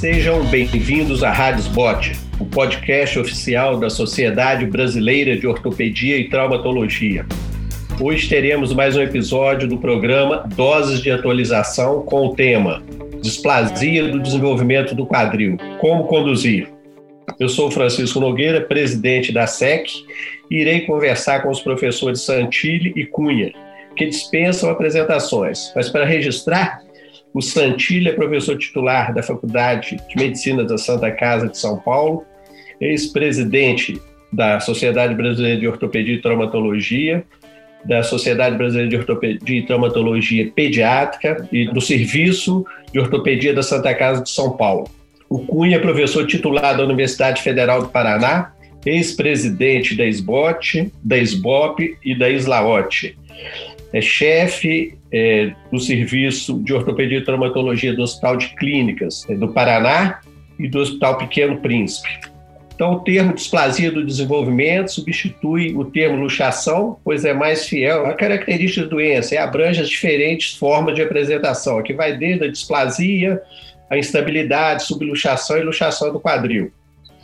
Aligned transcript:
Sejam 0.00 0.42
bem-vindos 0.46 1.22
à 1.22 1.30
Rádio 1.30 1.60
Spot, 1.60 2.12
o 2.40 2.46
podcast 2.46 3.18
oficial 3.18 3.78
da 3.78 3.90
Sociedade 3.90 4.64
Brasileira 4.64 5.36
de 5.36 5.46
Ortopedia 5.46 6.16
e 6.16 6.26
Traumatologia. 6.26 7.26
Hoje 8.00 8.26
teremos 8.26 8.72
mais 8.72 8.96
um 8.96 9.02
episódio 9.02 9.68
do 9.68 9.76
programa 9.76 10.48
Doses 10.56 11.02
de 11.02 11.10
Atualização 11.10 12.00
com 12.00 12.28
o 12.28 12.34
tema 12.34 12.82
Displasia 13.20 14.08
do 14.08 14.18
Desenvolvimento 14.18 14.94
do 14.94 15.04
Quadril, 15.04 15.58
Como 15.78 16.04
Conduzir. 16.04 16.70
Eu 17.38 17.50
sou 17.50 17.70
Francisco 17.70 18.20
Nogueira, 18.20 18.62
presidente 18.62 19.30
da 19.30 19.46
SEC, 19.46 19.86
e 20.50 20.62
irei 20.62 20.80
conversar 20.86 21.42
com 21.42 21.50
os 21.50 21.60
professores 21.60 22.22
Santilli 22.22 22.94
e 22.96 23.04
Cunha, 23.04 23.52
que 23.94 24.06
dispensam 24.06 24.70
apresentações. 24.70 25.70
Mas 25.76 25.90
para 25.90 26.06
registrar, 26.06 26.80
o 27.32 27.40
Santilli 27.40 28.08
é 28.08 28.12
professor 28.12 28.56
titular 28.58 29.14
da 29.14 29.22
Faculdade 29.22 29.96
de 30.08 30.16
Medicina 30.16 30.64
da 30.64 30.76
Santa 30.76 31.10
Casa 31.10 31.48
de 31.48 31.58
São 31.58 31.78
Paulo, 31.78 32.24
ex-presidente 32.80 34.00
da 34.32 34.60
Sociedade 34.60 35.14
Brasileira 35.14 35.58
de 35.58 35.68
Ortopedia 35.68 36.14
e 36.14 36.20
Traumatologia, 36.20 37.24
da 37.84 38.02
Sociedade 38.02 38.56
Brasileira 38.56 38.90
de 38.90 38.96
Ortopedia 38.96 39.58
e 39.58 39.66
Traumatologia 39.66 40.50
Pediátrica 40.54 41.48
e 41.50 41.66
do 41.66 41.80
Serviço 41.80 42.64
de 42.92 42.98
Ortopedia 42.98 43.54
da 43.54 43.62
Santa 43.62 43.94
Casa 43.94 44.22
de 44.22 44.30
São 44.30 44.56
Paulo. 44.56 44.88
O 45.28 45.38
Cunha 45.38 45.76
é 45.76 45.78
professor 45.78 46.26
titular 46.26 46.76
da 46.76 46.84
Universidade 46.84 47.42
Federal 47.42 47.82
do 47.82 47.88
Paraná, 47.88 48.52
ex-presidente 48.84 49.94
da 49.94 50.04
SBOT, 50.06 50.90
da 51.02 51.16
SBOP 51.18 51.96
e 52.04 52.18
da 52.18 52.28
ISLAOT. 52.28 53.16
É 53.92 54.00
chefe 54.00 54.98
é, 55.12 55.52
do 55.70 55.78
Serviço 55.78 56.62
de 56.62 56.72
Ortopedia 56.72 57.18
e 57.18 57.24
Traumatologia 57.24 57.94
do 57.94 58.02
Hospital 58.02 58.36
de 58.36 58.48
Clínicas 58.54 59.26
é, 59.28 59.34
do 59.34 59.48
Paraná 59.48 60.20
e 60.58 60.68
do 60.68 60.78
Hospital 60.78 61.18
Pequeno 61.18 61.58
Príncipe. 61.58 62.30
Então, 62.80 62.92
o 62.92 63.00
termo 63.00 63.34
displasia 63.34 63.92
do 63.92 64.02
desenvolvimento 64.02 64.90
substitui 64.90 65.74
o 65.76 65.84
termo 65.84 66.16
luxação, 66.16 66.96
pois 67.04 67.26
é 67.26 67.34
mais 67.34 67.66
fiel 67.66 68.06
à 68.06 68.14
característica 68.14 68.84
da 68.84 68.88
doença 68.88 69.34
e 69.34 69.36
abrange 69.36 69.82
as 69.82 69.88
diferentes 69.90 70.54
formas 70.54 70.94
de 70.94 71.02
apresentação, 71.02 71.82
que 71.82 71.92
vai 71.92 72.16
desde 72.16 72.44
a 72.44 72.50
displasia, 72.50 73.38
a 73.90 73.98
instabilidade, 73.98 74.84
subluxação 74.84 75.58
e 75.58 75.62
luxação 75.62 76.10
do 76.10 76.18
quadril. 76.18 76.72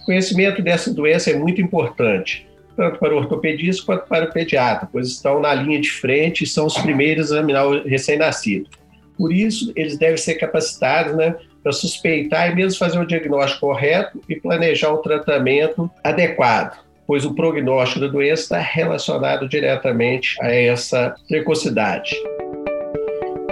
O 0.03 0.05
conhecimento 0.05 0.61
dessa 0.61 0.93
doença 0.93 1.31
é 1.31 1.37
muito 1.37 1.63
importante, 1.63 2.47
tanto 2.77 2.99
para 2.99 3.15
o 3.15 3.19
ortopedista 3.19 3.85
quanto 3.85 4.07
para 4.07 4.27
o 4.27 4.33
pediatra, 4.33 4.89
pois 4.93 5.09
estão 5.09 5.41
na 5.41 5.55
linha 5.55 5.81
de 5.81 5.91
frente 5.91 6.45
e 6.45 6.47
são 6.47 6.67
os 6.67 6.77
primeiros 6.77 7.33
a 7.33 7.37
examinar 7.37 7.67
o 7.67 7.83
recém-nascido. 7.83 8.69
Por 9.17 9.33
isso, 9.33 9.73
eles 9.75 9.99
devem 9.99 10.17
ser 10.17 10.35
capacitados 10.35 11.17
né, 11.17 11.35
para 11.63 11.73
suspeitar 11.73 12.53
e 12.53 12.55
mesmo 12.55 12.79
fazer 12.79 12.99
o 12.99 13.07
diagnóstico 13.07 13.67
correto 13.67 14.21
e 14.29 14.37
planejar 14.37 14.93
o 14.93 14.99
tratamento 14.99 15.91
adequado, 16.05 16.79
pois 17.07 17.25
o 17.25 17.35
prognóstico 17.35 18.01
da 18.01 18.09
doença 18.09 18.43
está 18.43 18.59
relacionado 18.59 19.49
diretamente 19.49 20.37
a 20.41 20.53
essa 20.53 21.15
precocidade. 21.27 22.15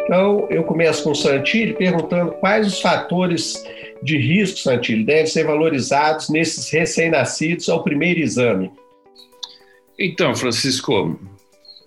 Então, 0.05 0.47
eu 0.51 0.63
começo 0.65 1.03
com 1.03 1.13
o 1.13 1.15
Santilli 1.15 1.73
perguntando 1.73 2.33
quais 2.33 2.67
os 2.67 2.81
fatores 2.81 3.65
de 4.03 4.19
risco, 4.19 4.59
Santilli, 4.59 5.03
devem 5.03 5.27
ser 5.27 5.45
valorizados 5.45 6.29
nesses 6.29 6.71
recém-nascidos 6.71 7.71
ao 7.71 7.83
primeiro 7.83 8.21
exame. 8.21 8.71
Então, 9.99 10.35
Francisco, 10.35 11.19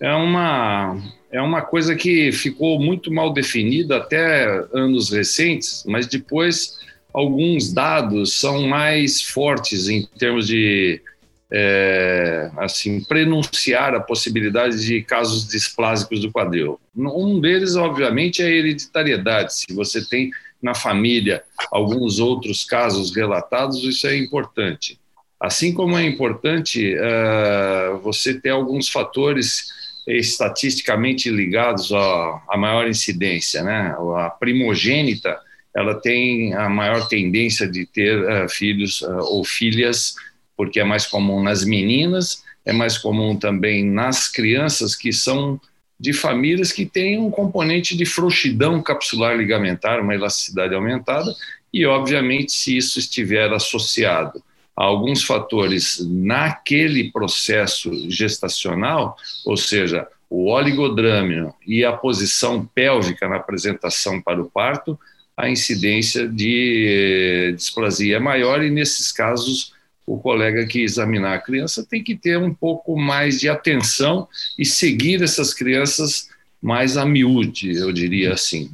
é 0.00 0.12
uma, 0.12 0.96
é 1.30 1.40
uma 1.40 1.62
coisa 1.62 1.94
que 1.94 2.32
ficou 2.32 2.80
muito 2.80 3.12
mal 3.12 3.32
definida 3.32 3.98
até 3.98 4.46
anos 4.72 5.10
recentes, 5.10 5.84
mas 5.86 6.06
depois 6.06 6.78
alguns 7.12 7.72
dados 7.72 8.34
são 8.38 8.66
mais 8.66 9.22
fortes 9.22 9.88
em 9.88 10.06
termos 10.18 10.46
de 10.46 11.02
é, 11.50 12.50
assim 12.58 13.02
prenunciar 13.04 13.94
a 13.94 14.00
possibilidade 14.00 14.84
de 14.84 15.02
casos 15.02 15.48
displásicos 15.48 16.20
do 16.20 16.30
quadril. 16.30 16.78
Um 16.94 17.40
deles, 17.40 17.74
obviamente, 17.76 18.42
é 18.42 18.46
a 18.46 18.50
hereditariedade. 18.50 19.54
Se 19.54 19.72
você 19.72 20.06
tem 20.06 20.30
na 20.62 20.74
família 20.74 21.42
alguns 21.70 22.18
outros 22.18 22.64
casos 22.64 23.14
relatados, 23.14 23.82
isso 23.84 24.06
é 24.06 24.16
importante. 24.16 24.98
Assim 25.40 25.72
como 25.72 25.96
é 25.96 26.04
importante 26.04 26.94
uh, 26.96 27.98
você 28.00 28.34
ter 28.34 28.50
alguns 28.50 28.88
fatores 28.88 29.68
estatisticamente 30.06 31.30
ligados 31.30 31.92
à, 31.92 32.56
maior 32.56 32.88
incidência, 32.88 33.62
né? 33.62 33.94
A 34.16 34.30
primogênita 34.30 35.38
ela 35.76 35.94
tem 35.94 36.54
a 36.54 36.68
maior 36.68 37.06
tendência 37.06 37.68
de 37.68 37.86
ter 37.86 38.18
uh, 38.18 38.48
filhos 38.48 39.00
uh, 39.02 39.18
ou 39.26 39.44
filhas, 39.44 40.16
porque 40.56 40.80
é 40.80 40.84
mais 40.84 41.06
comum 41.06 41.40
nas 41.40 41.64
meninas, 41.64 42.42
é 42.64 42.72
mais 42.72 42.98
comum 42.98 43.36
também 43.36 43.84
nas 43.84 44.28
crianças 44.28 44.96
que 44.96 45.12
são 45.12 45.60
de 46.00 46.12
famílias 46.12 46.72
que 46.72 46.84
têm 46.84 47.18
um 47.18 47.30
componente 47.30 47.96
de 47.96 48.04
frouxidão 48.04 48.82
capsular 48.82 49.36
ligamentar, 49.36 50.00
uma 50.00 50.14
elasticidade 50.14 50.74
aumentada, 50.74 51.32
e 51.72 51.86
obviamente 51.86 52.50
se 52.50 52.76
isso 52.76 52.98
estiver 52.98 53.52
associado 53.52 54.42
alguns 54.84 55.24
fatores 55.24 55.98
naquele 56.08 57.10
processo 57.10 57.90
gestacional, 58.08 59.16
ou 59.44 59.56
seja, 59.56 60.06
o 60.30 60.52
oligodrâmio 60.52 61.52
e 61.66 61.84
a 61.84 61.92
posição 61.92 62.64
pélvica 62.64 63.28
na 63.28 63.36
apresentação 63.36 64.20
para 64.22 64.40
o 64.40 64.48
parto, 64.48 64.96
a 65.36 65.50
incidência 65.50 66.28
de 66.28 67.52
displasia 67.56 68.16
é 68.16 68.20
maior 68.20 68.62
e, 68.62 68.70
nesses 68.70 69.10
casos, 69.10 69.72
o 70.06 70.18
colega 70.18 70.64
que 70.64 70.82
examinar 70.82 71.34
a 71.34 71.40
criança 71.40 71.84
tem 71.84 72.02
que 72.02 72.14
ter 72.14 72.38
um 72.38 72.54
pouco 72.54 72.96
mais 72.96 73.40
de 73.40 73.48
atenção 73.48 74.28
e 74.56 74.64
seguir 74.64 75.22
essas 75.22 75.52
crianças 75.52 76.28
mais 76.62 76.96
a 76.96 77.04
miúde, 77.04 77.72
eu 77.76 77.92
diria 77.92 78.32
assim. 78.32 78.70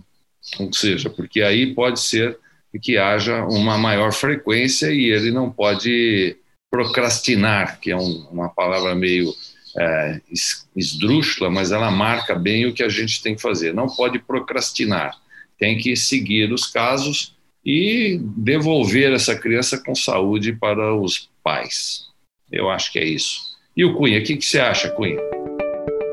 Ou 0.59 0.71
seja, 0.72 1.09
porque 1.09 1.41
aí 1.41 1.75
pode 1.75 2.00
ser 2.00 2.38
que 2.79 2.99
haja 2.99 3.45
uma 3.45 3.79
maior 3.79 4.12
frequência 4.12 4.93
e 4.93 5.11
ele 5.11 5.31
não 5.31 5.51
pode 5.51 6.37
procrastinar, 6.71 7.79
que 7.81 7.91
é 7.91 7.97
um, 7.97 8.27
uma 8.31 8.49
palavra 8.49 8.95
meio 8.95 9.33
é, 9.79 10.21
esdrúxula, 10.75 11.51
mas 11.51 11.73
ela 11.73 11.91
marca 11.91 12.34
bem 12.34 12.67
o 12.67 12.73
que 12.73 12.83
a 12.83 12.89
gente 12.89 13.23
tem 13.23 13.34
que 13.34 13.43
fazer. 13.43 13.73
Não 13.73 13.87
pode 13.87 14.19
procrastinar, 14.19 15.13
tem 15.59 15.79
que 15.79 15.97
seguir 15.97 16.53
os 16.53 16.67
casos 16.67 17.34
e 17.65 18.21
devolver 18.37 19.13
essa 19.13 19.37
criança 19.37 19.79
com 19.79 19.95
saúde 19.95 20.53
para 20.53 20.95
os 20.95 21.31
pais. 21.43 22.07
Eu 22.51 22.69
acho 22.71 22.93
que 22.93 22.99
é 22.99 23.05
isso. 23.05 23.55
E 23.77 23.84
o 23.84 23.95
Cunha, 23.95 24.19
o 24.19 24.23
que, 24.23 24.37
que 24.37 24.45
você 24.45 24.61
acha, 24.61 24.91
Cunha? 24.91 25.19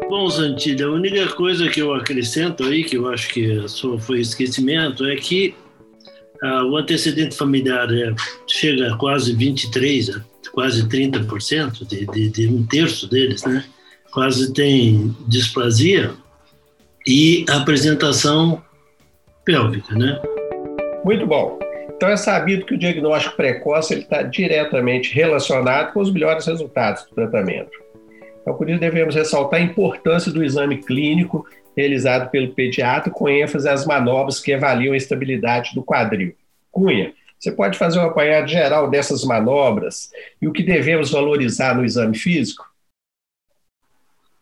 Bom, 0.09 0.27
Zantilha, 0.29 0.87
a 0.87 0.91
única 0.91 1.27
coisa 1.33 1.69
que 1.69 1.81
eu 1.81 1.93
acrescento 1.93 2.63
aí, 2.65 2.83
que 2.83 2.97
eu 2.97 3.07
acho 3.07 3.29
que 3.29 3.67
só 3.67 3.97
foi 3.97 4.19
esquecimento, 4.19 5.05
é 5.05 5.15
que 5.15 5.55
ah, 6.41 6.65
o 6.65 6.75
antecedente 6.75 7.35
familiar 7.35 7.87
é, 7.93 8.13
chega 8.47 8.93
a 8.93 8.97
quase 8.97 9.35
23%, 9.35 10.23
quase 10.51 10.87
30%, 10.87 11.87
de, 11.87 12.05
de, 12.07 12.29
de 12.29 12.47
um 12.47 12.65
terço 12.65 13.07
deles, 13.07 13.43
né? 13.43 13.63
Quase 14.11 14.53
tem 14.53 15.15
displasia 15.27 16.11
e 17.07 17.45
apresentação 17.49 18.61
pélvica, 19.45 19.95
né? 19.95 20.19
Muito 21.05 21.25
bom. 21.25 21.59
Então 21.95 22.09
é 22.09 22.17
sabido 22.17 22.65
que 22.65 22.73
o 22.73 22.77
diagnóstico 22.77 23.35
precoce 23.35 23.93
está 23.99 24.23
diretamente 24.23 25.13
relacionado 25.13 25.93
com 25.93 26.01
os 26.01 26.11
melhores 26.11 26.45
resultados 26.47 27.03
do 27.05 27.13
tratamento. 27.13 27.71
Então, 28.41 28.55
por 28.55 28.67
isso 28.67 28.79
devemos 28.79 29.13
ressaltar 29.13 29.59
a 29.59 29.63
importância 29.63 30.31
do 30.31 30.43
exame 30.43 30.77
clínico 30.77 31.45
realizado 31.75 32.29
pelo 32.29 32.53
pediatra 32.53 33.11
com 33.11 33.29
ênfase 33.29 33.67
às 33.67 33.85
manobras 33.85 34.39
que 34.39 34.53
avaliam 34.53 34.93
a 34.93 34.97
estabilidade 34.97 35.73
do 35.73 35.83
quadril. 35.83 36.35
Cunha, 36.71 37.13
você 37.39 37.51
pode 37.51 37.77
fazer 37.77 37.99
um 37.99 38.05
apanhado 38.05 38.47
geral 38.47 38.89
dessas 38.89 39.23
manobras 39.23 40.11
e 40.41 40.47
o 40.47 40.51
que 40.51 40.63
devemos 40.63 41.11
valorizar 41.11 41.75
no 41.75 41.83
exame 41.83 42.17
físico? 42.17 42.65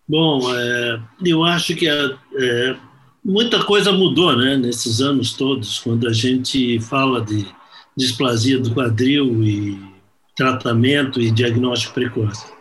Bom, 0.08 0.42
é, 0.54 1.00
eu 1.24 1.44
acho 1.44 1.76
que 1.76 1.88
é, 1.88 2.76
muita 3.24 3.64
coisa 3.64 3.92
mudou 3.92 4.36
né, 4.36 4.58
nesses 4.58 5.02
anos 5.02 5.34
todos, 5.34 5.80
quando 5.80 6.08
a 6.08 6.14
gente 6.14 6.80
fala 6.80 7.22
de 7.24 7.46
displasia 7.96 8.60
do 8.60 8.74
quadril 8.74 9.44
e 9.44 9.80
tratamento 10.36 11.22
e 11.22 11.30
diagnóstico 11.30 11.94
precoce. 11.94 12.52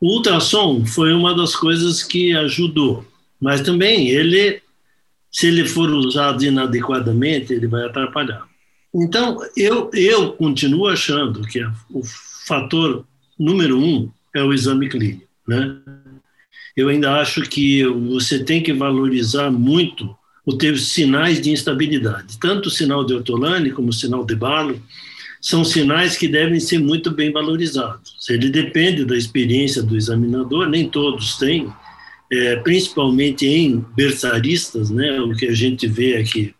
O 0.00 0.16
ultrassom 0.16 0.84
foi 0.84 1.12
uma 1.12 1.34
das 1.34 1.56
coisas 1.56 2.02
que 2.02 2.36
ajudou, 2.36 3.04
mas 3.44 3.60
também 3.60 4.08
ele, 4.08 4.62
se 5.30 5.48
ele 5.48 5.66
for 5.66 5.90
usado 5.90 6.42
inadequadamente, 6.42 7.52
ele 7.52 7.66
vai 7.66 7.84
atrapalhar. 7.84 8.42
Então, 8.94 9.38
eu, 9.54 9.90
eu 9.92 10.32
continuo 10.32 10.88
achando 10.88 11.42
que 11.42 11.62
o 11.90 12.00
fator 12.46 13.04
número 13.38 13.78
um 13.78 14.10
é 14.34 14.42
o 14.42 14.54
exame 14.54 14.88
clínico. 14.88 15.26
Né? 15.46 15.76
Eu 16.74 16.88
ainda 16.88 17.20
acho 17.20 17.42
que 17.42 17.84
você 17.84 18.42
tem 18.42 18.62
que 18.62 18.72
valorizar 18.72 19.50
muito 19.50 20.16
ou 20.46 20.56
teve 20.56 20.78
sinais 20.78 21.38
de 21.38 21.50
instabilidade. 21.50 22.38
Tanto 22.40 22.68
o 22.68 22.72
sinal 22.72 23.04
de 23.04 23.12
ortolane 23.12 23.72
como 23.72 23.90
o 23.90 23.92
sinal 23.92 24.24
de 24.24 24.34
Barlow 24.34 24.80
são 25.38 25.62
sinais 25.62 26.16
que 26.16 26.28
devem 26.28 26.58
ser 26.58 26.78
muito 26.78 27.10
bem 27.10 27.30
valorizados. 27.30 28.26
Ele 28.30 28.48
depende 28.48 29.04
da 29.04 29.14
experiência 29.14 29.82
do 29.82 29.94
examinador, 29.94 30.66
nem 30.66 30.88
todos 30.88 31.36
têm, 31.36 31.70
é, 32.30 32.56
principalmente 32.56 33.46
em 33.46 33.84
berçaristas, 33.94 34.90
né, 34.90 35.20
o 35.20 35.34
que 35.34 35.46
a 35.46 35.54
gente 35.54 35.86
vê 35.86 36.16
aqui, 36.16 36.54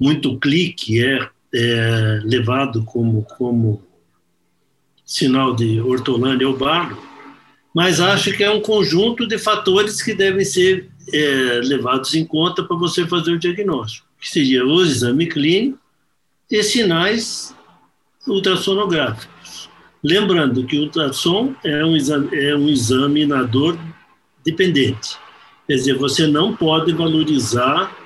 muito 0.00 0.38
clique 0.38 1.04
é, 1.04 1.28
é 1.54 2.20
levado 2.24 2.84
como, 2.84 3.22
como 3.36 3.82
sinal 5.04 5.54
de 5.54 5.80
ortolane 5.80 6.44
ou 6.44 6.56
Barlow, 6.56 7.00
mas 7.74 8.00
acho 8.00 8.32
que 8.32 8.44
é 8.44 8.50
um 8.50 8.60
conjunto 8.60 9.26
de 9.26 9.38
fatores 9.38 10.02
que 10.02 10.14
devem 10.14 10.44
ser 10.44 10.90
é, 11.12 11.60
levados 11.64 12.14
em 12.14 12.24
conta 12.24 12.62
para 12.62 12.76
você 12.76 13.06
fazer 13.06 13.32
o 13.32 13.38
diagnóstico, 13.38 14.06
que 14.20 14.28
seria 14.28 14.64
o 14.64 14.82
exame 14.82 15.26
clínico 15.26 15.78
e 16.50 16.62
sinais 16.62 17.54
ultrassonográficos. 18.26 19.68
Lembrando 20.02 20.66
que 20.66 20.78
o 20.78 20.82
ultrassom 20.82 21.54
é 21.64 21.84
um, 21.84 21.96
exame, 21.96 22.28
é 22.36 22.56
um 22.56 22.68
examinador 22.68 23.78
dependente, 24.44 25.16
quer 25.66 25.74
dizer, 25.74 25.96
você 25.96 26.26
não 26.26 26.54
pode 26.54 26.92
valorizar 26.92 27.96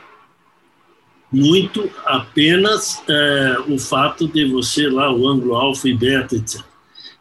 muito 1.33 1.91
apenas 2.05 3.03
é, 3.09 3.56
o 3.69 3.79
fato 3.79 4.29
de 4.29 4.44
você 4.47 4.88
lá, 4.88 5.12
o 5.12 5.27
ângulo 5.29 5.55
alfa 5.55 5.88
e 5.88 5.94
beta, 5.94 6.37
etc. 6.37 6.62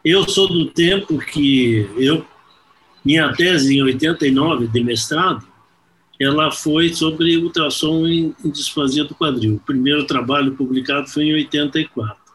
Eu 0.04 0.28
sou 0.28 0.48
do 0.48 0.66
tempo 0.66 1.18
que 1.18 1.88
eu, 1.96 2.24
minha 3.04 3.32
tese 3.32 3.76
em 3.76 3.82
89 3.82 4.68
de 4.68 4.84
mestrado, 4.84 5.46
ela 6.18 6.50
foi 6.50 6.94
sobre 6.94 7.36
ultrassom 7.36 8.06
em, 8.06 8.34
em 8.44 8.50
displasia 8.50 9.04
do 9.04 9.14
quadril. 9.14 9.56
O 9.56 9.60
primeiro 9.60 10.06
trabalho 10.06 10.54
publicado 10.54 11.08
foi 11.08 11.24
em 11.24 11.34
84. 11.34 12.25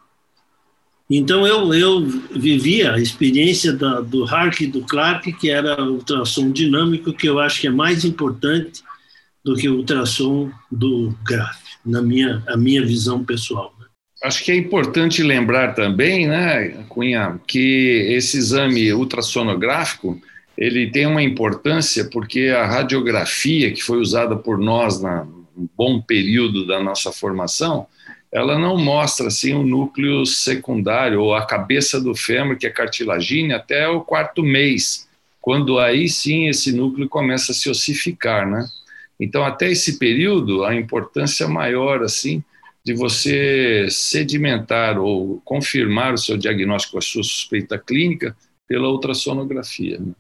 Então 1.14 1.46
eu, 1.46 1.74
eu 1.74 2.02
vivia 2.06 2.94
a 2.94 3.00
experiência 3.00 3.74
da, 3.74 4.00
do 4.00 4.24
Hark 4.24 4.62
e 4.62 4.68
do 4.68 4.82
Clark, 4.82 5.34
que 5.34 5.50
era 5.50 5.84
ultrassom 5.84 6.50
dinâmico, 6.52 7.12
que 7.12 7.28
eu 7.28 7.38
acho 7.38 7.60
que 7.60 7.68
é 7.68 7.72
mais 7.72 8.06
importante 8.06 8.82
do 9.44 9.56
que 9.56 9.68
o 9.68 9.76
ultrassom 9.76 10.50
do 10.72 11.14
Graf, 11.26 11.60
na 11.86 12.02
minha, 12.02 12.42
a 12.48 12.56
minha 12.56 12.86
visão 12.86 13.26
pessoal. 13.26 13.74
Né? 13.78 13.88
Acho 14.24 14.42
que 14.44 14.52
é 14.54 14.56
importante 14.56 15.22
lembrar 15.22 15.74
também, 15.74 16.28
né, 16.28 16.86
Cunha, 16.88 17.42
que 17.46 18.08
esse 18.10 18.38
exame 18.38 18.94
ultrassonográfico 18.94 20.22
ele 20.58 20.92
tem 20.92 21.08
uma 21.08 21.24
importância 21.24 22.08
porque 22.10 22.48
a 22.56 22.66
radiografia 22.66 23.72
que 23.74 23.82
foi 23.82 23.98
usada 24.00 24.36
por 24.36 24.58
nós 24.58 25.02
na 25.02 25.28
um 25.58 25.68
bom 25.78 26.02
período 26.02 26.66
da 26.66 26.82
nossa 26.82 27.12
formação, 27.12 27.86
ela 28.32 28.58
não 28.58 28.78
mostra 28.78 29.28
assim 29.28 29.54
o 29.54 29.64
núcleo 29.64 30.26
secundário 30.26 31.22
ou 31.22 31.36
a 31.36 31.46
cabeça 31.46 32.00
do 32.00 32.16
fêmur 32.16 32.58
que 32.58 32.66
é 32.66 32.70
cartilagínea 32.70 33.58
até 33.58 33.88
o 33.88 34.02
quarto 34.02 34.42
mês, 34.42 35.08
quando 35.42 35.80
aí 35.80 36.08
sim 36.08 36.48
esse 36.48 36.72
núcleo 36.72 37.10
começa 37.10 37.52
a 37.52 37.56
se 37.56 37.70
ossificar, 37.70 38.50
né? 38.50 38.66
Então 39.20 39.44
até 39.44 39.70
esse 39.70 40.00
período 40.00 40.64
a 40.64 40.74
importância 40.74 41.48
maior 41.48 42.02
assim 42.04 42.44
de 42.84 42.94
você 42.94 43.88
sedimentar 43.90 44.98
ou 44.98 45.40
confirmar 45.46 46.14
o 46.14 46.18
seu 46.18 46.38
diagnóstico, 46.38 46.98
a 46.98 47.02
sua 47.02 47.24
suspeita 47.24 47.78
clínica 47.78 48.36
pela 48.68 48.90
ultrassonografia. 48.90 50.00
Né? 50.00 50.14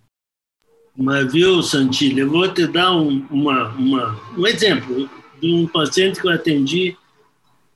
Mas, 0.95 1.31
viu, 1.31 1.63
Santilli, 1.63 2.19
eu 2.19 2.29
vou 2.29 2.53
te 2.53 2.67
dar 2.67 2.91
um, 2.91 3.25
uma, 3.31 3.69
uma, 3.69 4.19
um 4.37 4.45
exemplo 4.45 5.09
de 5.41 5.51
um 5.51 5.65
paciente 5.65 6.21
que 6.21 6.27
eu 6.27 6.31
atendi 6.31 6.95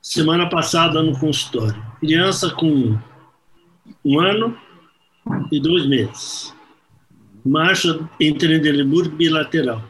semana 0.06 0.48
passada 0.48 1.02
no 1.02 1.18
consultório. 1.18 1.84
Criança 1.98 2.50
com 2.50 2.96
um 4.04 4.20
ano 4.20 4.56
e 5.50 5.58
dois 5.58 5.86
meses. 5.86 6.54
Marcha 7.44 8.08
em 8.20 8.32
Trendelenburg 8.32 9.10
bilateral. 9.10 9.82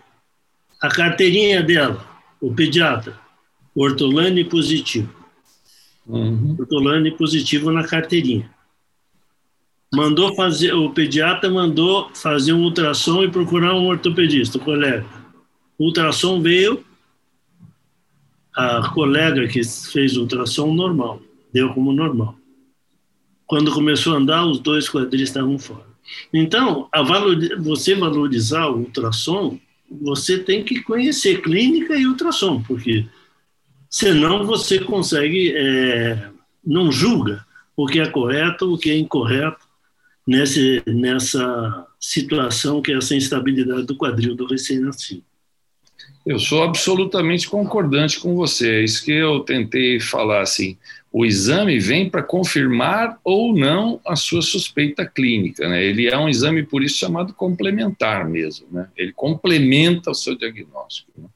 A 0.81 0.89
carteirinha 0.89 1.63
dela, 1.63 2.03
o 2.41 2.55
pediatra, 2.55 3.19
ortolane 3.75 4.45
positivo. 4.45 5.15
Uhum. 6.07 6.57
Ortolane 6.59 7.11
positivo 7.11 7.71
na 7.71 7.87
carteirinha 7.87 8.51
mandou 9.95 10.35
fazer, 10.35 10.75
o 10.75 10.91
pediatra 10.91 11.49
mandou 11.49 12.11
fazer 12.15 12.53
um 12.53 12.65
ultrassom 12.65 13.23
e 13.23 13.31
procurar 13.31 13.75
um 13.75 13.87
ortopedista, 13.87 14.59
o 14.59 14.61
colega. 14.61 15.07
O 15.79 15.87
ultrassom 15.87 16.41
veio, 16.41 16.85
a 18.57 18.89
colega 18.95 19.47
que 19.47 19.63
fez 19.65 20.17
o 20.17 20.23
ultrassom 20.23 20.73
normal, 20.73 21.21
deu 21.53 21.73
como 21.75 21.93
normal. 21.93 22.35
Quando 23.47 23.71
começou 23.71 24.15
a 24.15 24.17
andar, 24.17 24.47
os 24.47 24.59
dois 24.59 24.89
quadris 24.89 25.29
estavam 25.29 25.59
fora. 25.59 25.85
Então, 26.33 26.89
valor, 26.93 27.37
você 27.61 27.95
valorizar 27.95 28.67
o 28.69 28.79
ultrassom, 28.79 29.59
você 29.91 30.39
tem 30.39 30.65
que 30.65 30.83
conhecer 30.83 31.43
clínica 31.43 31.97
e 31.97 32.07
ultrassom, 32.07 32.63
porque 32.63 33.07
senão 33.91 34.47
você 34.47 34.81
consegue, 34.81 35.53
é, 35.55 36.31
não 36.65 36.91
julga 36.91 37.45
o 37.77 37.87
que 37.87 38.01
é 38.01 38.09
correto, 38.09 38.73
o 38.73 38.79
que 38.79 38.91
é 38.91 38.97
incorreto, 38.97 39.67
nesse, 40.27 40.83
nessa 40.87 41.87
situação 42.01 42.81
que 42.81 42.93
é 42.93 42.97
essa 42.97 43.15
instabilidade 43.15 43.87
do 43.87 43.97
quadril 43.97 44.35
do 44.35 44.47
recém-nascido. 44.47 45.23
Eu 46.27 46.41
sou 46.41 46.65
absolutamente 46.65 47.49
concordante 47.49 48.19
com 48.19 48.35
você. 48.35 48.81
É 48.81 48.85
isso 48.85 49.05
que 49.05 49.13
eu 49.13 49.41
tentei 49.41 50.01
falar 50.01 50.41
assim. 50.41 50.77
O 51.13 51.25
exame 51.25 51.79
vem 51.79 52.11
para 52.11 52.21
confirmar 52.21 53.17
ou 53.23 53.57
não 53.57 54.01
a 54.05 54.17
sua 54.17 54.43
suspeita 54.43 55.07
clínica. 55.07 55.69
Né? 55.69 55.85
Ele 55.85 56.09
é 56.09 56.19
um 56.19 56.29
exame, 56.29 56.65
por 56.65 56.83
isso, 56.83 56.99
chamado 56.99 57.33
complementar 57.33 58.29
mesmo. 58.29 58.67
Né? 58.73 58.89
Ele 58.97 59.13
complementa 59.13 60.11
o 60.11 60.15
seu 60.15 60.37
diagnóstico. 60.37 61.13
Né? 61.17 61.29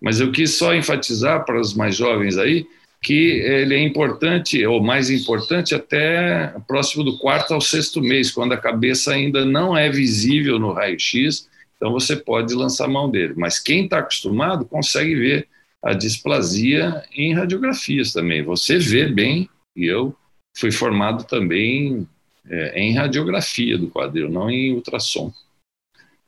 Mas 0.00 0.18
eu 0.18 0.32
quis 0.32 0.54
só 0.54 0.74
enfatizar 0.74 1.44
para 1.44 1.60
os 1.60 1.74
mais 1.74 1.94
jovens 1.94 2.38
aí 2.38 2.66
que 3.00 3.12
ele 3.12 3.74
é 3.74 3.82
importante, 3.82 4.64
ou 4.66 4.82
mais 4.82 5.08
importante, 5.10 5.74
até 5.74 6.52
próximo 6.66 7.04
do 7.04 7.18
quarto 7.18 7.54
ao 7.54 7.60
sexto 7.60 8.00
mês, 8.00 8.30
quando 8.30 8.52
a 8.54 8.56
cabeça 8.56 9.12
ainda 9.12 9.44
não 9.44 9.76
é 9.76 9.88
visível 9.88 10.58
no 10.58 10.72
raio-x, 10.72 11.47
então 11.78 11.92
você 11.92 12.16
pode 12.16 12.52
lançar 12.54 12.88
mão 12.88 13.08
dele. 13.08 13.34
Mas 13.36 13.60
quem 13.60 13.84
está 13.84 14.00
acostumado 14.00 14.66
consegue 14.66 15.14
ver 15.14 15.48
a 15.80 15.94
displasia 15.94 17.04
em 17.12 17.32
radiografias 17.32 18.12
também. 18.12 18.42
Você 18.42 18.78
vê 18.78 19.06
bem, 19.06 19.48
e 19.76 19.86
eu 19.86 20.14
fui 20.56 20.72
formado 20.72 21.24
também 21.24 22.06
é, 22.50 22.80
em 22.80 22.94
radiografia 22.94 23.78
do 23.78 23.88
quadril, 23.88 24.28
não 24.28 24.50
em 24.50 24.74
ultrassom. 24.74 25.32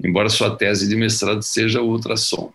Embora 0.03 0.29
sua 0.29 0.57
tese 0.57 0.89
de 0.89 0.95
mestrado 0.95 1.43
seja 1.43 1.83
ultrassom. 1.83 2.53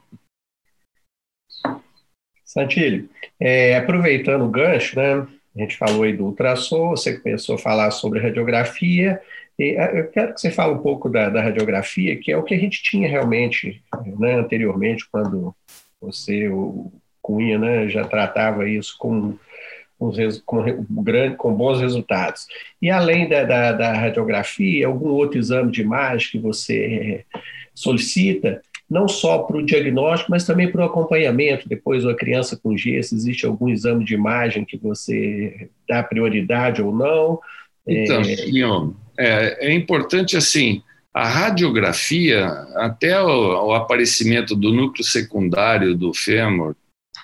Santilli, 2.45 3.09
é, 3.37 3.75
aproveitando 3.75 4.45
o 4.45 4.49
gancho, 4.49 4.95
né, 4.95 5.27
a 5.55 5.59
gente 5.59 5.75
falou 5.75 6.03
aí 6.03 6.15
do 6.15 6.25
ultrassom, 6.25 6.91
você 6.91 7.19
começou 7.19 7.55
a 7.55 7.59
falar 7.59 7.91
sobre 7.91 8.21
radiografia, 8.21 9.21
e 9.57 9.75
eu 9.97 10.07
quero 10.09 10.33
que 10.33 10.41
você 10.41 10.51
fale 10.51 10.73
um 10.73 10.79
pouco 10.79 11.09
da, 11.09 11.29
da 11.29 11.41
radiografia, 11.41 12.17
que 12.17 12.31
é 12.31 12.37
o 12.37 12.43
que 12.43 12.53
a 12.53 12.59
gente 12.59 12.83
tinha 12.83 13.07
realmente 13.07 13.81
né, 14.19 14.35
anteriormente, 14.35 15.07
quando 15.09 15.55
você, 16.01 16.49
o 16.49 16.91
Cunha, 17.21 17.57
né, 17.57 17.87
já 17.87 18.03
tratava 18.03 18.67
isso 18.67 18.95
com, 18.99 19.37
com, 19.97 20.11
com, 20.45 21.03
grande, 21.03 21.37
com 21.37 21.53
bons 21.53 21.79
resultados. 21.79 22.47
E 22.81 22.89
além 22.89 23.29
da, 23.29 23.43
da, 23.45 23.71
da 23.71 23.93
radiografia, 23.93 24.87
algum 24.87 25.09
outro 25.09 25.39
exame 25.39 25.71
de 25.71 25.81
imagem 25.81 26.31
que 26.31 26.39
você 26.39 27.25
solicita, 27.73 28.61
não 28.89 29.07
só 29.07 29.39
para 29.39 29.57
o 29.57 29.65
diagnóstico, 29.65 30.31
mas 30.31 30.45
também 30.45 30.71
para 30.71 30.81
o 30.81 30.85
acompanhamento. 30.85 31.67
Depois, 31.67 32.05
a 32.05 32.13
criança 32.13 32.59
com 32.61 32.77
G, 32.77 33.01
se 33.01 33.15
existe 33.15 33.45
algum 33.45 33.69
exame 33.69 34.03
de 34.03 34.13
imagem 34.13 34.65
que 34.65 34.77
você 34.77 35.69
dá 35.87 36.03
prioridade 36.03 36.81
ou 36.81 36.93
não. 36.93 37.39
Então, 37.87 38.21
é, 38.21 38.49
é, 39.17 39.67
é 39.69 39.73
importante 39.73 40.35
assim. 40.37 40.81
A 41.13 41.27
radiografia, 41.27 42.45
até 42.75 43.21
o, 43.21 43.67
o, 43.67 43.73
aparecimento 43.73 44.55
do 44.55 44.73
núcleo 44.73 45.03
secundário 45.03 45.95
do 45.95 46.13
fêmur, 46.13 46.75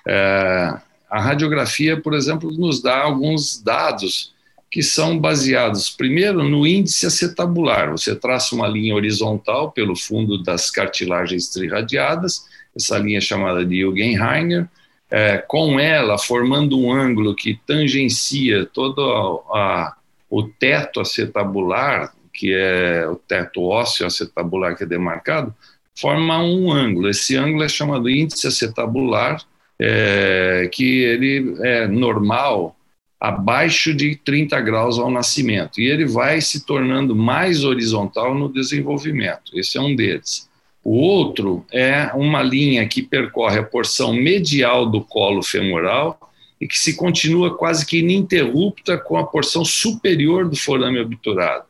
é, 0.08 0.74
a 1.10 1.20
radiografia, 1.20 2.00
por 2.00 2.14
exemplo, 2.14 2.50
nos 2.50 2.80
dá 2.80 3.02
alguns 3.02 3.62
dados 3.62 4.32
que 4.70 4.82
são 4.82 5.18
baseados, 5.18 5.90
primeiro, 5.90 6.42
no 6.42 6.66
índice 6.66 7.04
acetabular. 7.04 7.90
Você 7.90 8.16
traça 8.16 8.54
uma 8.54 8.66
linha 8.66 8.94
horizontal 8.94 9.70
pelo 9.70 9.94
fundo 9.94 10.42
das 10.42 10.70
cartilagens 10.70 11.48
triradiadas, 11.48 12.46
essa 12.74 12.96
linha 12.98 13.18
é 13.18 13.20
chamada 13.20 13.66
de 13.66 13.82
Jugenheiner, 13.82 14.66
é, 15.10 15.36
com 15.36 15.78
ela 15.78 16.16
formando 16.16 16.80
um 16.80 16.90
ângulo 16.90 17.34
que 17.34 17.60
tangencia 17.66 18.64
todo 18.64 19.44
a, 19.52 19.58
a, 19.58 19.96
o 20.32 20.42
teto 20.44 20.98
acetabular, 20.98 22.14
que 22.32 22.54
é 22.54 23.06
o 23.06 23.16
teto 23.16 23.64
ósseo 23.64 24.06
acetabular 24.06 24.74
que 24.74 24.84
é 24.84 24.86
demarcado, 24.86 25.54
forma 25.94 26.42
um 26.42 26.72
ângulo. 26.72 27.10
Esse 27.10 27.36
ângulo 27.36 27.62
é 27.62 27.68
chamado 27.68 28.08
índice 28.08 28.46
acetabular 28.46 29.42
é, 29.78 30.70
que 30.72 31.02
ele 31.02 31.54
é 31.60 31.86
normal 31.86 32.74
abaixo 33.20 33.92
de 33.92 34.16
30 34.16 34.58
graus 34.62 34.98
ao 34.98 35.10
nascimento, 35.10 35.78
e 35.78 35.84
ele 35.84 36.06
vai 36.06 36.40
se 36.40 36.64
tornando 36.64 37.14
mais 37.14 37.62
horizontal 37.62 38.34
no 38.34 38.50
desenvolvimento. 38.50 39.52
Esse 39.54 39.76
é 39.76 39.82
um 39.82 39.94
deles. 39.94 40.48
O 40.82 40.96
outro 40.96 41.62
é 41.70 42.10
uma 42.14 42.42
linha 42.42 42.88
que 42.88 43.02
percorre 43.02 43.58
a 43.58 43.62
porção 43.62 44.14
medial 44.14 44.86
do 44.86 45.02
colo 45.02 45.42
femoral 45.42 46.31
e 46.62 46.68
que 46.68 46.78
se 46.78 46.94
continua 46.94 47.56
quase 47.56 47.84
que 47.84 47.98
ininterrupta 47.98 48.96
com 48.96 49.16
a 49.16 49.26
porção 49.26 49.64
superior 49.64 50.48
do 50.48 50.54
forame 50.54 51.00
obturado, 51.00 51.64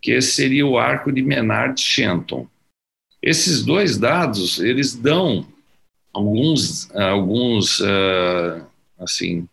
que 0.00 0.10
esse 0.10 0.32
seria 0.32 0.66
o 0.66 0.78
arco 0.78 1.12
de 1.12 1.20
Menard-Shenton. 1.20 2.46
Esses 3.20 3.62
dois 3.62 3.98
dados, 3.98 4.58
eles 4.58 4.94
dão 4.94 5.46
alguns, 6.14 6.90
alguns 6.94 7.80
uh, 7.80 8.64
assim, 8.98 9.46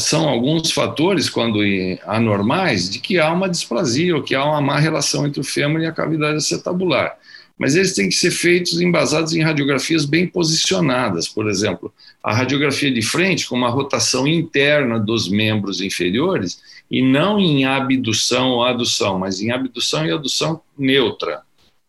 são 0.00 0.28
alguns 0.28 0.72
fatores, 0.72 1.30
quando 1.30 1.60
anormais, 2.06 2.90
de 2.90 2.98
que 2.98 3.20
há 3.20 3.32
uma 3.32 3.48
displasia 3.48 4.16
ou 4.16 4.22
que 4.24 4.34
há 4.34 4.44
uma 4.44 4.60
má 4.60 4.80
relação 4.80 5.24
entre 5.24 5.38
o 5.38 5.44
fêmur 5.44 5.80
e 5.80 5.86
a 5.86 5.92
cavidade 5.92 6.38
acetabular. 6.38 7.16
Mas 7.58 7.74
eles 7.74 7.94
têm 7.94 8.08
que 8.08 8.14
ser 8.14 8.30
feitos 8.30 8.80
embasados 8.80 9.34
em 9.34 9.42
radiografias 9.42 10.04
bem 10.04 10.26
posicionadas. 10.26 11.26
Por 11.26 11.48
exemplo, 11.48 11.92
a 12.22 12.34
radiografia 12.34 12.90
de 12.90 13.00
frente, 13.00 13.46
com 13.46 13.56
uma 13.56 13.70
rotação 13.70 14.26
interna 14.26 14.98
dos 14.98 15.28
membros 15.28 15.80
inferiores, 15.80 16.60
e 16.90 17.02
não 17.02 17.38
em 17.38 17.64
abdução 17.64 18.50
ou 18.50 18.64
adução, 18.64 19.18
mas 19.18 19.40
em 19.40 19.50
abdução 19.50 20.06
e 20.06 20.12
adução 20.12 20.60
neutra, 20.78 21.42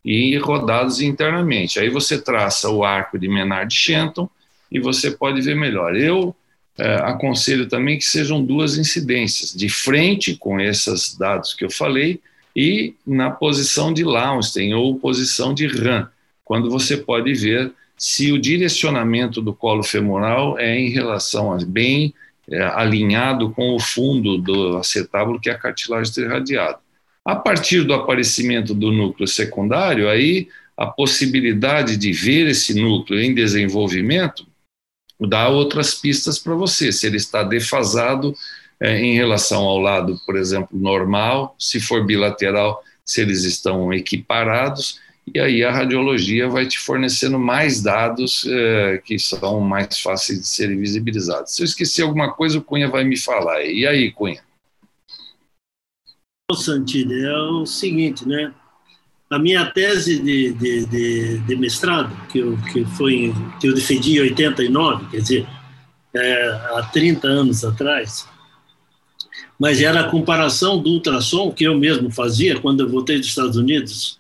e 0.04 0.38
rodados 0.38 1.02
internamente. 1.02 1.80
Aí 1.80 1.90
você 1.90 2.20
traça 2.20 2.70
o 2.70 2.84
arco 2.84 3.20
de 3.20 3.28
Menard-Shenton 3.28 4.30
e 4.72 4.80
você 4.80 5.12
pode 5.12 5.42
ver 5.42 5.56
melhor. 5.56 5.96
Eu 5.96 6.36
é, 6.78 6.96
aconselho 6.96 7.68
também 7.68 7.98
que 7.98 8.06
sejam 8.06 8.44
duas 8.44 8.78
incidências, 8.78 9.54
de 9.54 9.68
frente 9.68 10.36
com 10.36 10.60
esses 10.60 11.16
dados 11.18 11.54
que 11.54 11.66
eu 11.66 11.70
falei 11.70 12.22
e 12.58 12.96
na 13.06 13.30
posição 13.30 13.94
de 13.94 14.04
Launstein 14.04 14.74
ou 14.74 14.98
posição 14.98 15.54
de 15.54 15.68
RAM, 15.68 16.10
quando 16.44 16.72
você 16.72 16.98
pode 16.98 17.32
ver 17.36 17.72
se 17.96 18.32
o 18.32 18.42
direcionamento 18.42 19.44
do 19.44 19.54
colo 19.54 19.84
femoral 19.84 20.58
é 20.58 20.76
em 20.76 20.90
relação 20.90 21.54
a 21.54 21.58
bem 21.64 22.16
é, 22.50 22.64
alinhado 22.64 23.52
com 23.52 23.76
o 23.76 23.80
fundo 23.80 24.40
do 24.40 24.78
acetábulo, 24.78 25.40
que 25.40 25.52
é 25.52 25.54
a 25.54 25.58
cartilagem 25.58 26.24
irradiada. 26.24 26.80
A 27.24 27.36
partir 27.36 27.84
do 27.84 27.94
aparecimento 27.94 28.74
do 28.74 28.92
núcleo 28.92 29.28
secundário, 29.28 30.10
aí 30.10 30.48
a 30.76 30.88
possibilidade 30.88 31.96
de 31.96 32.12
ver 32.12 32.48
esse 32.48 32.74
núcleo 32.74 33.22
em 33.22 33.36
desenvolvimento 33.36 34.48
dá 35.20 35.48
outras 35.48 35.94
pistas 35.94 36.40
para 36.40 36.56
você, 36.56 36.92
se 36.92 37.06
ele 37.06 37.18
está 37.18 37.44
defasado 37.44 38.34
é, 38.80 39.00
em 39.00 39.16
relação 39.16 39.64
ao 39.64 39.78
lado, 39.80 40.20
por 40.26 40.36
exemplo, 40.36 40.70
normal, 40.78 41.56
se 41.58 41.80
for 41.80 42.06
bilateral, 42.06 42.84
se 43.04 43.22
eles 43.22 43.44
estão 43.44 43.94
equiparados, 43.94 45.00
e 45.34 45.40
aí 45.40 45.64
a 45.64 45.72
radiologia 45.72 46.48
vai 46.48 46.66
te 46.66 46.80
fornecendo 46.80 47.38
mais 47.38 47.82
dados 47.82 48.46
é, 48.48 49.02
que 49.04 49.20
são 49.20 49.60
mais 49.60 50.00
fáceis 50.00 50.40
de 50.40 50.48
serem 50.48 50.80
visibilizados. 50.80 51.54
Se 51.54 51.62
eu 51.62 51.66
esqueci 51.66 52.02
alguma 52.02 52.32
coisa, 52.32 52.58
o 52.58 52.64
Cunha 52.64 52.88
vai 52.88 53.04
me 53.04 53.18
falar. 53.18 53.64
E 53.66 53.86
aí, 53.86 54.12
Cunha? 54.12 54.42
Santilli, 56.54 57.26
é 57.26 57.38
o 57.38 57.66
seguinte, 57.66 58.26
né? 58.26 58.54
a 59.30 59.38
minha 59.38 59.66
tese 59.66 60.20
de, 60.20 60.54
de, 60.54 60.86
de, 60.86 61.38
de, 61.40 61.56
mestrado, 61.56 62.16
que 62.28 62.40
eu, 62.40 62.58
que, 62.72 62.86
foi, 62.86 63.34
que 63.60 63.68
eu 63.68 63.74
defendi 63.74 64.18
em 64.18 64.22
89, 64.22 65.10
quer 65.10 65.18
dizer, 65.18 65.48
é, 66.14 66.50
há 66.74 66.90
30 66.94 67.28
anos 67.28 67.66
atrás, 67.66 68.28
mas 69.60 69.82
era 69.82 70.02
a 70.02 70.10
comparação 70.10 70.82
do 70.82 70.92
ultrassom 70.92 71.52
que 71.52 71.64
eu 71.64 71.78
mesmo 71.78 72.12
fazia 72.12 72.60
quando 72.60 72.82
eu 72.82 72.90
voltei 72.90 73.18
dos 73.18 73.28
Estados 73.28 73.58
Unidos. 73.58 74.20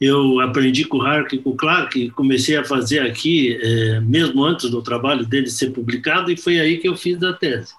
Eu 0.00 0.40
aprendi 0.40 0.84
com 0.86 0.96
o 0.96 1.02
Hark 1.02 1.34
e 1.34 1.38
com 1.38 1.50
o 1.50 1.56
Clark 1.56 2.10
comecei 2.10 2.56
a 2.56 2.64
fazer 2.64 3.00
aqui, 3.00 3.58
é, 3.60 4.00
mesmo 4.00 4.42
antes 4.42 4.70
do 4.70 4.80
trabalho 4.80 5.26
dele 5.26 5.48
ser 5.48 5.70
publicado, 5.70 6.32
e 6.32 6.36
foi 6.36 6.58
aí 6.58 6.78
que 6.78 6.88
eu 6.88 6.96
fiz 6.96 7.22
a 7.22 7.34
tese. 7.34 7.74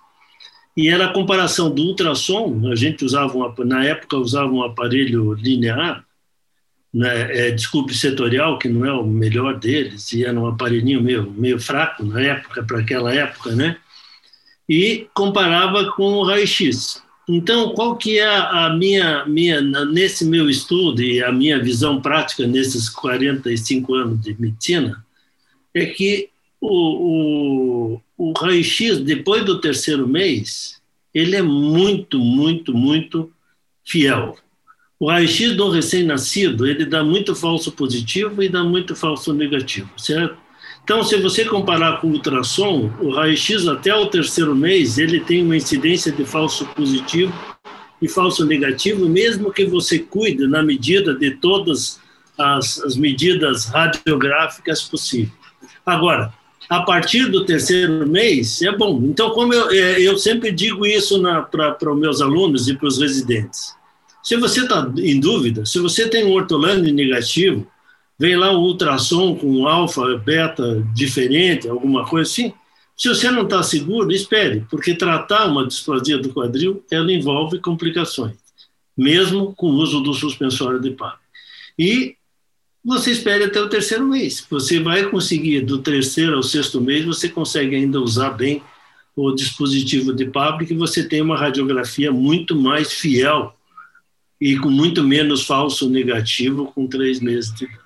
E 0.77 0.87
era 0.87 1.05
a 1.05 1.13
comparação 1.13 1.73
do 1.73 1.81
ultrassom, 1.81 2.69
a 2.71 2.75
gente 2.75 3.03
usava, 3.03 3.35
uma, 3.35 3.53
na 3.65 3.83
época 3.83 4.17
usava 4.17 4.51
um 4.51 4.63
aparelho 4.63 5.33
linear, 5.33 6.05
né, 6.93 7.47
é, 7.47 7.51
desculpe 7.51 7.93
setorial, 7.93 8.59
que 8.59 8.69
não 8.69 8.85
é 8.85 8.93
o 8.93 9.05
melhor 9.05 9.57
deles, 9.57 10.13
e 10.13 10.23
era 10.23 10.39
um 10.39 10.45
aparelhinho 10.45 11.01
meio, 11.01 11.31
meio 11.31 11.59
fraco 11.59 12.05
na 12.05 12.21
época, 12.21 12.63
para 12.63 12.79
aquela 12.79 13.13
época, 13.13 13.55
né? 13.55 13.77
E 14.67 15.07
comparava 15.13 15.91
com 15.91 16.13
o 16.13 16.23
raio-x. 16.23 17.01
Então, 17.27 17.73
qual 17.73 17.95
que 17.95 18.19
é 18.19 18.27
a 18.27 18.69
minha, 18.77 19.25
minha, 19.25 19.61
nesse 19.61 20.25
meu 20.25 20.49
estudo 20.49 21.01
e 21.01 21.23
a 21.23 21.31
minha 21.31 21.61
visão 21.61 22.01
prática 22.01 22.47
nesses 22.47 22.89
45 22.89 23.93
anos 23.93 24.21
de 24.21 24.35
medicina, 24.39 25.05
é 25.73 25.85
que 25.85 26.29
o, 26.59 27.95
o, 27.95 28.01
o 28.17 28.33
raio-x, 28.33 28.99
depois 28.99 29.45
do 29.45 29.61
terceiro 29.61 30.07
mês, 30.07 30.81
ele 31.13 31.35
é 31.35 31.41
muito, 31.41 32.19
muito, 32.19 32.73
muito 32.73 33.31
fiel. 33.85 34.37
O 34.99 35.09
raio-x 35.09 35.55
do 35.55 35.69
recém-nascido, 35.69 36.67
ele 36.67 36.85
dá 36.85 37.03
muito 37.03 37.35
falso 37.35 37.71
positivo 37.71 38.43
e 38.43 38.49
dá 38.49 38.63
muito 38.63 38.95
falso 38.95 39.33
negativo, 39.33 39.89
certo? 39.97 40.37
Então, 40.91 41.05
se 41.05 41.15
você 41.21 41.45
comparar 41.45 42.01
com 42.01 42.07
o 42.07 42.11
ultrassom, 42.11 42.91
o 42.99 43.11
raio-x 43.11 43.65
até 43.65 43.95
o 43.95 44.07
terceiro 44.07 44.53
mês, 44.53 44.97
ele 44.97 45.21
tem 45.21 45.41
uma 45.41 45.55
incidência 45.55 46.11
de 46.11 46.25
falso 46.25 46.65
positivo 46.75 47.33
e 48.01 48.09
falso 48.09 48.45
negativo, 48.45 49.07
mesmo 49.07 49.53
que 49.53 49.63
você 49.63 49.99
cuide 49.99 50.45
na 50.47 50.61
medida 50.61 51.15
de 51.15 51.31
todas 51.31 51.97
as, 52.37 52.83
as 52.83 52.97
medidas 52.97 53.67
radiográficas 53.67 54.83
possíveis. 54.83 55.31
Agora, 55.85 56.33
a 56.69 56.81
partir 56.81 57.31
do 57.31 57.45
terceiro 57.45 58.05
mês, 58.05 58.61
é 58.61 58.75
bom. 58.75 59.01
Então, 59.05 59.29
como 59.29 59.53
eu, 59.53 59.71
é, 59.71 60.01
eu 60.01 60.17
sempre 60.17 60.51
digo 60.51 60.85
isso 60.85 61.23
para 61.49 61.89
os 61.89 61.97
meus 61.97 62.19
alunos 62.19 62.67
e 62.67 62.75
para 62.75 62.89
os 62.89 62.99
residentes, 62.99 63.73
se 64.21 64.35
você 64.35 64.63
está 64.63 64.91
em 64.97 65.21
dúvida, 65.21 65.65
se 65.65 65.79
você 65.79 66.09
tem 66.09 66.25
um 66.25 66.33
ortolânio 66.33 66.93
negativo, 66.93 67.65
vem 68.21 68.35
lá 68.35 68.51
um 68.51 68.61
ultrassom 68.61 69.35
com 69.35 69.67
alfa, 69.67 70.15
beta 70.15 70.87
diferente, 70.93 71.67
alguma 71.67 72.05
coisa 72.05 72.29
assim. 72.29 72.53
Se 72.95 73.09
você 73.09 73.31
não 73.31 73.41
está 73.41 73.63
seguro, 73.63 74.11
espere, 74.11 74.63
porque 74.69 74.93
tratar 74.93 75.47
uma 75.47 75.65
displasia 75.65 76.19
do 76.19 76.31
quadril, 76.31 76.85
ela 76.91 77.11
envolve 77.11 77.57
complicações, 77.57 78.35
mesmo 78.95 79.55
com 79.55 79.71
o 79.71 79.73
uso 79.73 80.01
do 80.01 80.13
suspensório 80.13 80.79
de 80.79 80.91
par. 80.91 81.19
E 81.79 82.15
você 82.85 83.09
espere 83.09 83.45
até 83.45 83.59
o 83.59 83.67
terceiro 83.67 84.05
mês. 84.05 84.45
Você 84.51 84.79
vai 84.79 85.09
conseguir, 85.09 85.61
do 85.61 85.79
terceiro 85.79 86.35
ao 86.35 86.43
sexto 86.43 86.79
mês, 86.79 87.03
você 87.03 87.27
consegue 87.27 87.75
ainda 87.75 87.99
usar 87.99 88.29
bem 88.29 88.61
o 89.15 89.31
dispositivo 89.31 90.13
de 90.13 90.25
PAB, 90.25 90.67
que 90.67 90.75
você 90.75 91.03
tem 91.03 91.23
uma 91.23 91.39
radiografia 91.39 92.11
muito 92.11 92.55
mais 92.55 92.93
fiel 92.93 93.57
e 94.39 94.59
com 94.59 94.69
muito 94.69 95.03
menos 95.03 95.43
falso 95.43 95.89
negativo 95.89 96.71
com 96.71 96.85
três 96.85 97.19
meses 97.19 97.51
de 97.55 97.65
idade. 97.65 97.80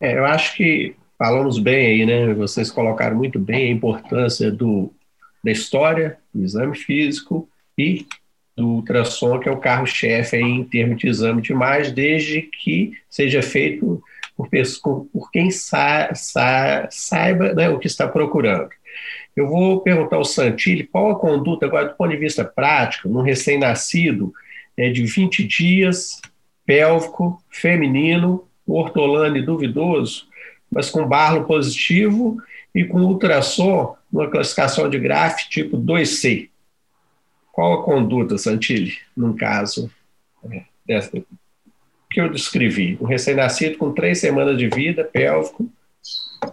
É, 0.00 0.16
eu 0.16 0.24
acho 0.24 0.56
que 0.56 0.94
falamos 1.18 1.58
bem 1.58 1.86
aí, 1.86 2.06
né? 2.06 2.34
Vocês 2.34 2.70
colocaram 2.70 3.16
muito 3.16 3.38
bem 3.38 3.68
a 3.68 3.72
importância 3.72 4.50
do, 4.50 4.92
da 5.42 5.50
história, 5.50 6.18
do 6.32 6.44
exame 6.44 6.76
físico 6.76 7.48
e 7.76 8.06
do 8.56 8.66
ultrassom, 8.66 9.38
que 9.38 9.48
é 9.48 9.52
o 9.52 9.58
carro-chefe 9.58 10.36
em 10.36 10.64
termos 10.64 10.98
de 10.98 11.08
exame 11.08 11.42
de 11.42 11.52
imagem, 11.52 11.94
desde 11.94 12.42
que 12.42 12.92
seja 13.08 13.42
feito 13.42 14.02
por, 14.36 14.48
por 15.12 15.30
quem 15.30 15.50
sa, 15.50 16.14
sa, 16.14 16.88
saiba 16.90 17.52
né, 17.54 17.68
o 17.68 17.78
que 17.78 17.86
está 17.86 18.06
procurando. 18.06 18.70
Eu 19.36 19.48
vou 19.48 19.80
perguntar 19.80 20.16
ao 20.16 20.24
Santilli 20.24 20.84
qual 20.84 21.10
a 21.10 21.18
conduta, 21.18 21.66
agora, 21.66 21.88
do 21.88 21.94
ponto 21.94 22.10
de 22.10 22.16
vista 22.16 22.44
prático, 22.44 23.08
num 23.08 23.22
recém-nascido 23.22 24.32
é, 24.76 24.90
de 24.90 25.04
20 25.04 25.44
dias, 25.44 26.20
pélvico, 26.66 27.40
feminino, 27.48 28.47
ortolane 28.74 29.42
duvidoso, 29.42 30.26
mas 30.70 30.90
com 30.90 31.06
barlo 31.06 31.44
positivo 31.44 32.40
e 32.74 32.84
com 32.84 33.00
ultrassom, 33.00 33.96
numa 34.12 34.28
classificação 34.28 34.88
de 34.88 34.98
GRAF 34.98 35.48
tipo 35.48 35.76
2C. 35.78 36.50
Qual 37.52 37.80
a 37.80 37.84
conduta, 37.84 38.38
Santilli, 38.38 38.92
num 39.16 39.34
caso 39.34 39.90
é, 40.50 40.62
dessa, 40.86 41.10
que 42.10 42.20
eu 42.20 42.28
descrevi? 42.30 42.96
Um 43.00 43.06
recém-nascido 43.06 43.78
com 43.78 43.92
três 43.92 44.18
semanas 44.18 44.56
de 44.56 44.68
vida, 44.68 45.04
pélvico, 45.04 45.68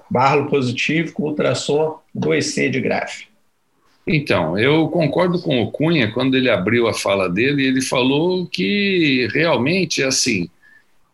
barlo 0.09 0.49
positivo 0.49 1.13
com 1.13 1.23
ultrassom 1.23 1.99
2C 2.15 2.69
de 2.69 2.81
graf. 2.81 3.25
Então, 4.07 4.57
eu 4.57 4.87
concordo 4.89 5.41
com 5.41 5.61
o 5.61 5.71
Cunha 5.71 6.11
quando 6.11 6.35
ele 6.35 6.49
abriu 6.49 6.87
a 6.87 6.93
fala 6.93 7.27
dele, 7.27 7.65
ele 7.65 7.81
falou 7.81 8.45
que 8.45 9.27
realmente 9.33 10.03
assim, 10.03 10.47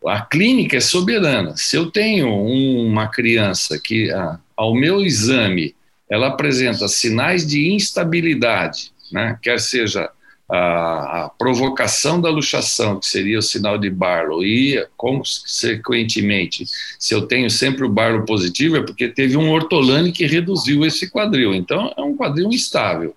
a 0.06 0.20
clínica 0.20 0.76
é 0.76 0.80
soberana. 0.80 1.56
Se 1.56 1.76
eu 1.76 1.90
tenho 1.90 2.28
uma 2.28 3.08
criança 3.08 3.78
que, 3.78 4.10
ao 4.56 4.74
meu 4.74 5.00
exame, 5.00 5.74
ela 6.08 6.28
apresenta 6.28 6.88
sinais 6.88 7.46
de 7.46 7.72
instabilidade, 7.72 8.92
né? 9.10 9.38
quer 9.40 9.58
seja 9.58 10.10
a, 10.48 11.24
a, 11.24 11.28
provocação 11.30 12.20
da 12.20 12.28
luxação, 12.28 13.00
que 13.00 13.06
seria 13.06 13.38
o 13.38 13.42
sinal 13.42 13.78
de 13.78 13.88
Barlow, 13.88 14.44
e, 14.44 14.86
consequentemente, 14.96 16.66
se 16.98 17.14
eu 17.14 17.22
tenho 17.22 17.48
sempre 17.48 17.84
o 17.84 17.88
Barlow 17.88 18.26
positivo, 18.26 18.76
é 18.76 18.82
porque 18.82 19.08
teve 19.08 19.36
um 19.38 19.50
ortolane 19.50 20.12
que 20.12 20.26
reduziu 20.26 20.84
esse 20.84 21.08
quadril. 21.10 21.54
Então, 21.54 21.94
é 21.96 22.02
um 22.02 22.14
quadril 22.14 22.50
instável. 22.50 23.16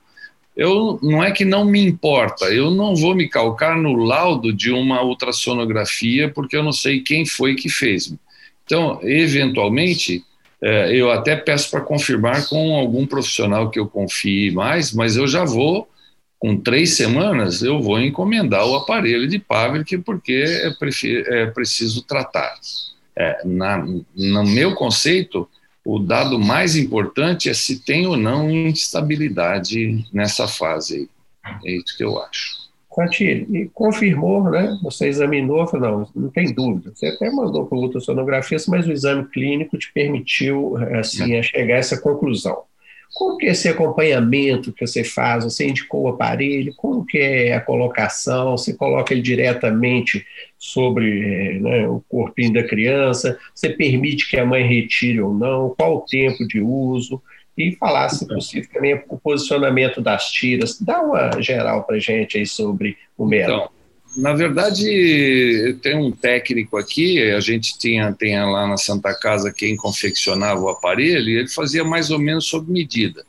Eu, 0.55 0.97
não 1.01 1.23
é 1.23 1.31
que 1.31 1.43
não 1.43 1.65
me 1.65 1.85
importa, 1.85 2.45
eu 2.45 2.71
não 2.71 2.95
vou 2.95 3.13
me 3.13 3.27
calcar 3.27 3.77
no 3.77 3.93
laudo 3.93 4.53
de 4.53 4.71
uma 4.71 5.03
ultrassonografia, 5.03 6.29
porque 6.29 6.55
eu 6.55 6.63
não 6.63 6.71
sei 6.71 7.01
quem 7.01 7.25
foi 7.25 7.55
que 7.55 7.69
fez. 7.69 8.13
Então, 8.63 8.99
eventualmente, 9.03 10.23
é, 10.61 10.95
eu 10.95 11.11
até 11.11 11.35
peço 11.35 11.69
para 11.69 11.81
confirmar 11.81 12.47
com 12.47 12.75
algum 12.75 13.05
profissional 13.05 13.69
que 13.69 13.79
eu 13.79 13.87
confie 13.87 14.49
mais, 14.51 14.93
mas 14.93 15.17
eu 15.17 15.27
já 15.27 15.43
vou 15.43 15.89
com 16.39 16.57
três 16.57 16.95
semanas, 16.95 17.61
eu 17.61 17.81
vou 17.81 17.99
encomendar 17.99 18.65
o 18.65 18.75
aparelho 18.75 19.27
de 19.27 19.39
Pavlik 19.39 19.97
porque 19.99 20.43
é, 20.47 21.43
é 21.43 21.45
preciso 21.47 22.01
tratar. 22.03 22.55
É, 23.17 23.41
na, 23.45 23.77
no 24.15 24.43
meu 24.43 24.75
conceito, 24.75 25.47
o 25.85 25.99
dado 25.99 26.39
mais 26.39 26.75
importante 26.75 27.47
é 27.47 27.53
se 27.53 27.79
tem 27.85 28.07
ou 28.07 28.17
não 28.17 28.49
instabilidade 28.49 30.03
nessa 30.11 30.47
fase. 30.47 31.07
É 31.63 31.71
isso 31.71 31.95
que 31.95 32.03
eu 32.03 32.19
acho. 32.19 32.65
Quanti, 32.89 33.23
e 33.23 33.69
confirmou, 33.73 34.49
né? 34.49 34.79
Você 34.81 35.07
examinou, 35.07 35.67
falou, 35.67 36.09
não, 36.15 36.23
não 36.23 36.29
tem 36.29 36.51
dúvida. 36.51 36.91
Você 36.95 37.07
até 37.07 37.29
mandou 37.29 37.65
para 37.67 37.77
ultrassonografia, 37.77 38.57
mas 38.67 38.87
o 38.87 38.91
exame 38.91 39.25
clínico 39.25 39.77
te 39.77 39.91
permitiu 39.93 40.75
assim, 40.97 41.33
é. 41.35 41.43
chegar 41.43 41.75
a 41.75 41.79
essa 41.79 42.01
conclusão. 42.01 42.63
Como 43.15 43.37
que 43.37 43.45
é 43.45 43.51
esse 43.51 43.69
acompanhamento 43.69 44.73
que 44.73 44.85
você 44.85 45.01
faz? 45.01 45.45
Você 45.45 45.65
indicou 45.65 46.03
o 46.03 46.07
aparelho? 46.09 46.75
Como 46.75 47.05
que 47.05 47.17
é 47.17 47.53
a 47.53 47.61
colocação? 47.61 48.57
Você 48.57 48.73
coloca 48.73 49.13
ele 49.13 49.21
diretamente 49.21 50.25
sobre 50.57 51.57
né, 51.61 51.87
o 51.87 52.03
corpinho 52.09 52.51
da 52.51 52.63
criança? 52.63 53.39
Você 53.53 53.69
permite 53.69 54.29
que 54.29 54.37
a 54.37 54.45
mãe 54.45 54.67
retire 54.67 55.21
ou 55.21 55.33
não? 55.33 55.73
Qual 55.77 55.95
o 55.95 56.01
tempo 56.01 56.45
de 56.45 56.59
uso? 56.59 57.23
E 57.57 57.71
falar, 57.77 58.09
se 58.09 58.27
possível, 58.27 58.69
também 58.73 59.01
o 59.07 59.17
posicionamento 59.17 60.01
das 60.01 60.29
tiras. 60.29 60.77
Dá 60.81 61.01
uma 61.01 61.41
geral 61.41 61.85
para 61.85 61.97
gente 61.97 62.37
aí 62.37 62.45
sobre 62.45 62.97
o 63.17 63.25
melo. 63.25 63.53
Então, 63.53 63.69
na 64.15 64.33
verdade, 64.33 65.77
tem 65.81 65.95
um 65.95 66.11
técnico 66.11 66.77
aqui, 66.77 67.21
a 67.31 67.39
gente 67.39 67.77
tinha, 67.77 68.11
tinha 68.13 68.45
lá 68.45 68.67
na 68.67 68.77
Santa 68.77 69.13
Casa 69.13 69.53
quem 69.53 69.75
confeccionava 69.75 70.61
o 70.61 70.69
aparelho, 70.69 71.29
e 71.29 71.37
ele 71.37 71.47
fazia 71.47 71.83
mais 71.83 72.11
ou 72.11 72.19
menos 72.19 72.45
sob 72.45 72.71
medida. 72.71 73.25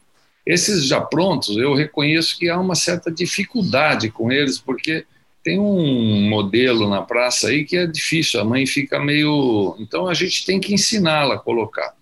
Esses 0.46 0.86
já 0.86 1.00
prontos, 1.00 1.56
eu 1.56 1.74
reconheço 1.74 2.38
que 2.38 2.48
há 2.48 2.58
uma 2.58 2.76
certa 2.76 3.10
dificuldade 3.10 4.10
com 4.10 4.30
eles, 4.30 4.58
porque 4.58 5.04
tem 5.42 5.58
um 5.58 6.28
modelo 6.28 6.88
na 6.88 7.02
praça 7.02 7.48
aí 7.48 7.64
que 7.64 7.76
é 7.76 7.86
difícil, 7.86 8.40
a 8.40 8.44
mãe 8.44 8.66
fica 8.66 8.98
meio. 8.98 9.76
Então 9.78 10.08
a 10.08 10.14
gente 10.14 10.44
tem 10.44 10.60
que 10.60 10.74
ensiná-la 10.74 11.34
a 11.34 11.38
colocar. 11.38 11.94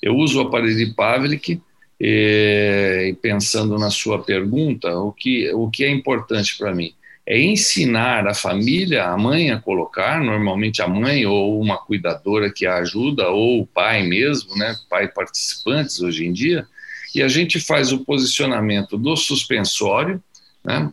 Eu 0.00 0.16
uso 0.16 0.38
o 0.38 0.42
aparelho 0.42 0.76
de 0.76 0.94
Pavlik, 0.94 1.60
eh, 2.00 3.08
e 3.10 3.14
pensando 3.14 3.78
na 3.78 3.90
sua 3.90 4.20
pergunta, 4.20 4.98
o 4.98 5.12
que, 5.12 5.52
o 5.52 5.70
que 5.70 5.84
é 5.84 5.90
importante 5.90 6.58
para 6.58 6.74
mim? 6.74 6.92
É 7.26 7.40
ensinar 7.40 8.26
a 8.26 8.34
família, 8.34 9.04
a 9.04 9.16
mãe 9.16 9.50
a 9.50 9.58
colocar, 9.58 10.20
normalmente 10.20 10.82
a 10.82 10.88
mãe 10.88 11.24
ou 11.24 11.60
uma 11.60 11.78
cuidadora 11.78 12.52
que 12.52 12.66
a 12.66 12.76
ajuda, 12.76 13.28
ou 13.28 13.60
o 13.60 13.66
pai 13.66 14.02
mesmo, 14.02 14.56
né, 14.56 14.76
pai 14.90 15.06
participantes 15.08 16.00
hoje 16.00 16.26
em 16.26 16.32
dia, 16.32 16.66
e 17.14 17.22
a 17.22 17.28
gente 17.28 17.60
faz 17.60 17.92
o 17.92 18.04
posicionamento 18.04 18.98
do 18.98 19.16
suspensório, 19.16 20.22
né, 20.64 20.92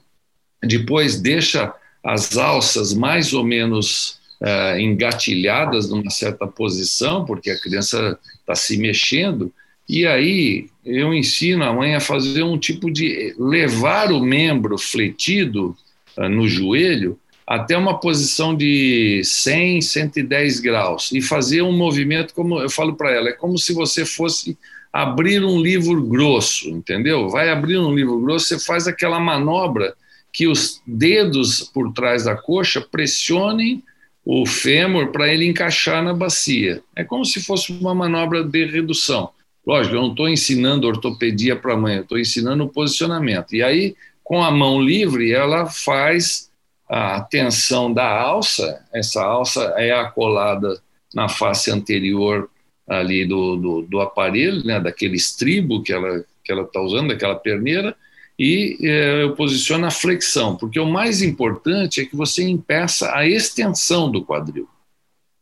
depois 0.62 1.20
deixa 1.20 1.74
as 2.04 2.38
alças 2.38 2.94
mais 2.94 3.34
ou 3.34 3.44
menos 3.44 4.20
uh, 4.42 4.80
engatilhadas 4.80 5.90
numa 5.90 6.12
certa 6.12 6.46
posição, 6.46 7.26
porque 7.26 7.50
a 7.50 7.60
criança 7.60 8.20
está 8.40 8.54
se 8.54 8.78
mexendo, 8.78 9.52
e 9.88 10.06
aí 10.06 10.70
eu 10.86 11.12
ensino 11.12 11.64
a 11.64 11.74
mãe 11.74 11.96
a 11.96 12.00
fazer 12.00 12.44
um 12.44 12.58
tipo 12.58 12.92
de 12.92 13.34
levar 13.40 14.12
o 14.12 14.20
membro 14.20 14.78
fletido 14.78 15.76
no 16.18 16.48
joelho 16.48 17.20
até 17.50 17.76
uma 17.76 18.00
posição 18.00 18.56
de 18.56 19.22
100, 19.24 19.82
110 19.82 20.60
graus 20.60 21.12
e 21.12 21.20
fazer 21.20 21.64
um 21.64 21.76
movimento, 21.76 22.34
como 22.34 22.60
eu 22.60 22.70
falo 22.70 22.96
para 22.96 23.12
ela, 23.12 23.30
é 23.30 23.34
como 23.34 23.58
se 23.58 23.74
você 23.74 24.06
fosse 24.06 24.56
abrir 24.94 25.44
um 25.44 25.60
livro 25.60 26.00
grosso, 26.04 26.70
entendeu? 26.70 27.28
Vai 27.28 27.50
abrir 27.50 27.80
um 27.80 27.94
livro 27.94 28.20
grosso, 28.22 28.50
você 28.50 28.60
faz 28.60 28.88
aquela 28.88 29.20
manobra 29.20 29.96
que 30.32 30.48
os 30.48 30.82
dedos 30.86 31.62
por 31.74 31.92
trás 31.92 32.26
da 32.26 32.36
coxa 32.36 32.82
pressionem 32.82 33.84
o 34.24 34.46
fêmur 34.46 35.08
para 35.12 35.34
ele 35.34 35.48
encaixar 35.48 36.04
na 36.04 36.14
bacia. 36.14 36.84
É 36.96 37.04
como 37.04 37.26
se 37.26 37.42
fosse 37.42 37.72
uma 37.72 37.96
manobra 37.96 38.44
de 38.44 38.66
redução. 38.66 39.32
Lógico, 39.66 39.96
eu 39.96 40.02
não 40.02 40.12
estou 40.12 40.30
ensinando 40.30 40.88
ortopedia 40.88 41.56
para 41.56 41.74
a 41.74 41.78
mãe, 41.78 41.96
eu 41.96 42.02
estou 42.04 42.20
ensinando 42.20 42.64
o 42.64 42.70
posicionamento. 42.70 43.56
E 43.56 43.64
aí 43.64 43.96
com 44.30 44.44
a 44.44 44.52
mão 44.52 44.80
livre, 44.80 45.32
ela 45.32 45.66
faz 45.66 46.52
a 46.88 47.20
tensão 47.20 47.92
da 47.92 48.08
alça, 48.08 48.86
essa 48.94 49.24
alça 49.24 49.74
é 49.76 49.92
acolada 49.92 50.80
na 51.16 51.28
face 51.28 51.72
anterior 51.72 52.48
ali 52.88 53.26
do, 53.26 53.56
do, 53.56 53.82
do 53.82 54.00
aparelho, 54.00 54.64
né, 54.64 54.80
daquele 54.80 55.16
estribo 55.16 55.82
que 55.82 55.92
ela 55.92 56.24
que 56.44 56.52
ela 56.52 56.62
está 56.62 56.80
usando, 56.80 57.08
daquela 57.08 57.36
perneira, 57.36 57.96
e 58.38 58.78
é, 58.84 59.24
eu 59.24 59.36
posiciono 59.36 59.88
a 59.88 59.92
flexão, 59.92 60.56
porque 60.56 60.80
o 60.80 60.86
mais 60.86 61.24
importante 61.24 62.00
é 62.00 62.06
que 62.06 62.16
você 62.16 62.44
impeça 62.44 63.12
a 63.16 63.28
extensão 63.28 64.12
do 64.12 64.24
quadril. 64.24 64.68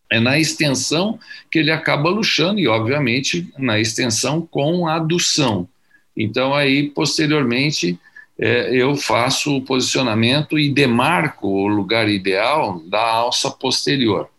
É 0.10 0.20
na 0.20 0.40
extensão 0.40 1.20
que 1.52 1.60
ele 1.60 1.72
acaba 1.72 2.10
luxando, 2.10 2.60
e 2.60 2.68
obviamente 2.70 3.52
na 3.58 3.80
extensão 3.80 4.42
com 4.42 4.88
adução. 4.88 5.68
Então, 6.16 6.54
aí, 6.54 6.90
posteriormente, 6.90 8.00
é, 8.40 8.76
eu 8.76 8.96
faço 8.96 9.56
o 9.56 9.62
posicionamento 9.62 10.60
e 10.60 10.70
demarco 10.70 11.48
o 11.48 11.68
lugar 11.68 12.08
ideal 12.08 12.80
da 12.86 13.02
alça 13.02 13.50
posterior. 13.50 14.30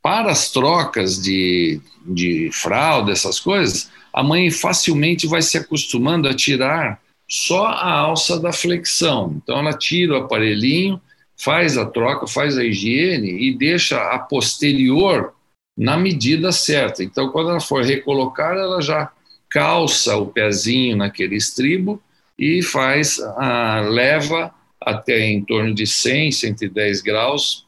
Para 0.00 0.30
as 0.30 0.50
trocas 0.50 1.20
de, 1.20 1.80
de 2.06 2.50
fralda, 2.52 3.12
essas 3.12 3.40
coisas, 3.40 3.90
a 4.12 4.22
mãe 4.22 4.50
facilmente 4.50 5.26
vai 5.26 5.42
se 5.42 5.56
acostumando 5.56 6.28
a 6.28 6.34
tirar 6.34 7.00
só 7.28 7.66
a 7.66 7.90
alça 7.90 8.38
da 8.38 8.52
flexão. 8.52 9.40
Então, 9.42 9.58
ela 9.58 9.72
tira 9.72 10.14
o 10.14 10.16
aparelhinho, 10.24 11.00
faz 11.36 11.76
a 11.76 11.86
troca, 11.86 12.26
faz 12.26 12.58
a 12.58 12.64
higiene 12.64 13.48
e 13.48 13.56
deixa 13.56 14.00
a 14.10 14.18
posterior 14.18 15.32
na 15.76 15.96
medida 15.96 16.52
certa. 16.52 17.02
Então, 17.02 17.30
quando 17.30 17.50
ela 17.50 17.60
for 17.60 17.82
recolocar, 17.82 18.54
ela 18.56 18.80
já 18.80 19.10
calça 19.48 20.16
o 20.16 20.26
pezinho 20.26 20.96
naquele 20.96 21.36
estribo 21.36 22.00
e 22.38 22.62
faz 22.62 23.20
a 23.20 23.80
leva 23.80 24.52
até 24.80 25.20
em 25.20 25.44
torno 25.44 25.74
de 25.74 25.86
100, 25.86 26.32
110 26.32 27.00
graus 27.02 27.66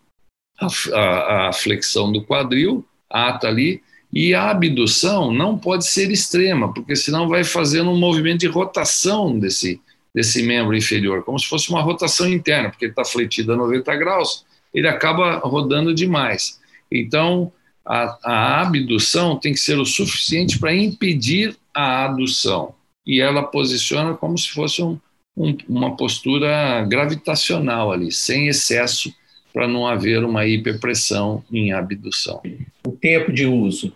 a, 0.61 0.67
a, 0.93 1.49
a 1.49 1.53
flexão 1.53 2.11
do 2.11 2.25
quadril, 2.25 2.85
ata 3.11 3.49
ali, 3.49 3.83
e 4.13 4.35
a 4.35 4.51
abdução 4.51 5.33
não 5.33 5.59
pode 5.59 5.87
ser 5.87 6.11
extrema, 6.11 6.73
porque 6.73 6.95
senão 6.95 7.29
vai 7.29 7.43
fazendo 7.43 7.91
um 7.91 7.99
movimento 7.99 8.41
de 8.41 8.47
rotação 8.47 9.37
desse, 9.39 9.81
desse 10.15 10.43
membro 10.43 10.77
inferior, 10.77 11.25
como 11.25 11.39
se 11.39 11.47
fosse 11.47 11.71
uma 11.71 11.83
rotação 11.83 12.29
interna, 12.29 12.71
porque 12.71 12.85
ele 12.85 12.93
está 12.93 13.05
fletido 13.05 13.53
a 13.53 13.57
90 13.57 13.97
graus, 13.97 14.45
ele 14.73 14.87
acaba 14.87 15.39
rodando 15.39 15.93
demais. 15.93 16.61
Então, 16.91 17.53
a, 17.85 18.19
a 18.23 18.63
abdução 18.63 19.37
tem 19.37 19.53
que 19.53 19.61
ser 19.61 19.79
o 19.79 19.85
suficiente 19.85 20.59
para 20.59 20.75
impedir 20.75 21.57
a 21.75 22.05
adução 22.05 22.75
e 23.07 23.21
ela 23.21 23.43
posiciona 23.43 24.15
como 24.15 24.37
se 24.39 24.51
fosse 24.51 24.83
um, 24.83 24.99
um, 25.37 25.57
uma 25.69 25.97
postura 25.97 26.85
gravitacional 26.85 27.93
ali, 27.93 28.11
sem 28.11 28.49
excesso, 28.49 29.15
para 29.53 29.69
não 29.69 29.87
haver 29.87 30.25
uma 30.25 30.47
hiperpressão 30.47 31.45
em 31.53 31.73
abdução. 31.73 32.43
O 32.87 32.93
tempo 32.93 33.33
de 33.33 33.47
uso. 33.47 33.95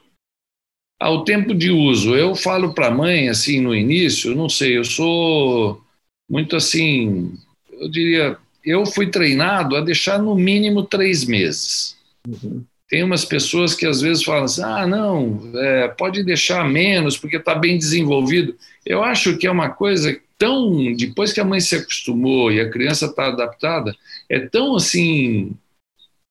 Ao 1.01 1.25
tempo 1.25 1.55
de 1.55 1.71
uso, 1.71 2.15
eu 2.15 2.35
falo 2.35 2.75
para 2.75 2.89
a 2.89 2.95
mãe, 2.95 3.29
assim, 3.29 3.61
no 3.61 3.75
início, 3.75 4.35
não 4.35 4.49
sei, 4.49 4.79
eu 4.79 4.85
sou 4.85 5.81
muito 6.29 6.57
assim, 6.57 7.33
eu 7.73 7.89
diria, 7.89 8.37
eu 8.65 8.85
fui 8.85 9.09
treinado 9.09 9.77
a 9.77 9.81
deixar 9.81 10.19
no 10.19 10.35
mínimo 10.35 10.83
três 10.83 11.25
meses. 11.25 11.97
Uhum. 12.27 12.65
Tem 12.89 13.05
umas 13.05 13.25
pessoas 13.25 13.75
que 13.75 13.87
às 13.87 14.01
vezes 14.01 14.25
falam 14.25 14.45
assim: 14.45 14.63
ah, 14.63 14.87
não, 14.87 15.51
é, 15.55 15.89
pode 15.89 16.23
deixar 16.23 16.69
menos 16.69 17.17
porque 17.17 17.37
está 17.37 17.55
bem 17.55 17.77
desenvolvido. 17.77 18.57
Eu 18.85 19.03
acho 19.03 19.37
que 19.37 19.47
é 19.47 19.51
uma 19.51 19.69
coisa 19.69 20.19
tão. 20.39 20.95
Depois 20.95 21.33
que 21.33 21.41
a 21.41 21.45
mãe 21.45 21.61
se 21.61 21.77
acostumou 21.77 22.51
e 22.51 22.61
a 22.61 22.71
criança 22.71 23.07
está 23.07 23.27
adaptada, 23.27 23.95
é 24.29 24.41
tão 24.41 24.77
assim 24.77 25.53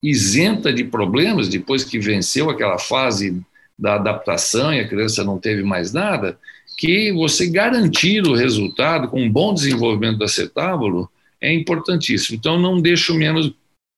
isenta 0.01 0.71
de 0.71 0.83
problemas 0.83 1.49
depois 1.49 1.83
que 1.83 1.99
venceu 1.99 2.49
aquela 2.49 2.77
fase 2.77 3.41
da 3.77 3.95
adaptação 3.95 4.73
e 4.73 4.79
a 4.79 4.87
criança 4.87 5.23
não 5.23 5.37
teve 5.37 5.63
mais 5.63 5.91
nada, 5.93 6.39
que 6.77 7.11
você 7.11 7.47
garantir 7.47 8.25
o 8.25 8.33
resultado 8.33 9.07
com 9.07 9.21
um 9.21 9.31
bom 9.31 9.53
desenvolvimento 9.53 10.17
do 10.17 10.23
acetábulo 10.23 11.09
é 11.41 11.53
importantíssimo. 11.53 12.37
Então, 12.37 12.59
não 12.59 12.81
deixo 12.81 13.13
menos 13.13 13.53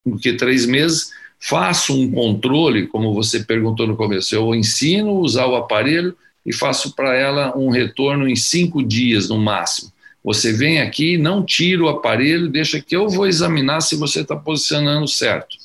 do 0.06 0.17
que 0.17 0.34
três 0.34 0.65
meses, 0.65 1.12
faço 1.39 1.93
um 1.93 2.12
controle, 2.12 2.88
como 2.88 3.13
você 3.13 3.39
perguntou 3.39 3.88
no 3.88 3.95
começo, 3.95 4.36
eu 4.36 4.54
ensino 4.54 5.10
a 5.10 5.13
usar 5.13 5.45
o 5.45 5.56
aparelho 5.56 6.15
e 6.45 6.54
faço 6.54 6.95
para 6.95 7.15
ela 7.15 7.58
um 7.58 7.69
retorno 7.69 8.28
em 8.28 8.36
cinco 8.36 8.84
dias 8.84 9.30
no 9.30 9.38
máximo. 9.38 9.91
Você 10.23 10.52
vem 10.52 10.82
aqui, 10.82 11.17
não 11.17 11.43
tira 11.43 11.84
o 11.84 11.89
aparelho, 11.89 12.49
deixa 12.49 12.82
que 12.82 12.95
eu 12.95 13.08
vou 13.08 13.25
examinar 13.25 13.82
se 13.82 13.95
você 13.95 14.21
está 14.21 14.36
posicionando 14.36 15.08
certo. 15.08 15.56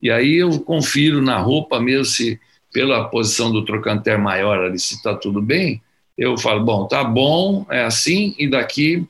E 0.00 0.10
aí 0.10 0.36
eu 0.36 0.58
confiro 0.60 1.20
na 1.20 1.38
roupa 1.38 1.78
mesmo 1.78 2.04
se 2.06 2.40
pela 2.72 3.08
posição 3.08 3.50
do 3.52 3.64
trocanter 3.64 4.18
maior 4.18 4.60
ali, 4.60 4.78
se 4.78 4.94
está 4.94 5.14
tudo 5.14 5.42
bem, 5.42 5.82
eu 6.16 6.36
falo, 6.36 6.64
bom, 6.64 6.86
tá 6.86 7.02
bom, 7.04 7.66
é 7.70 7.84
assim, 7.84 8.34
e 8.38 8.48
daqui 8.48 9.06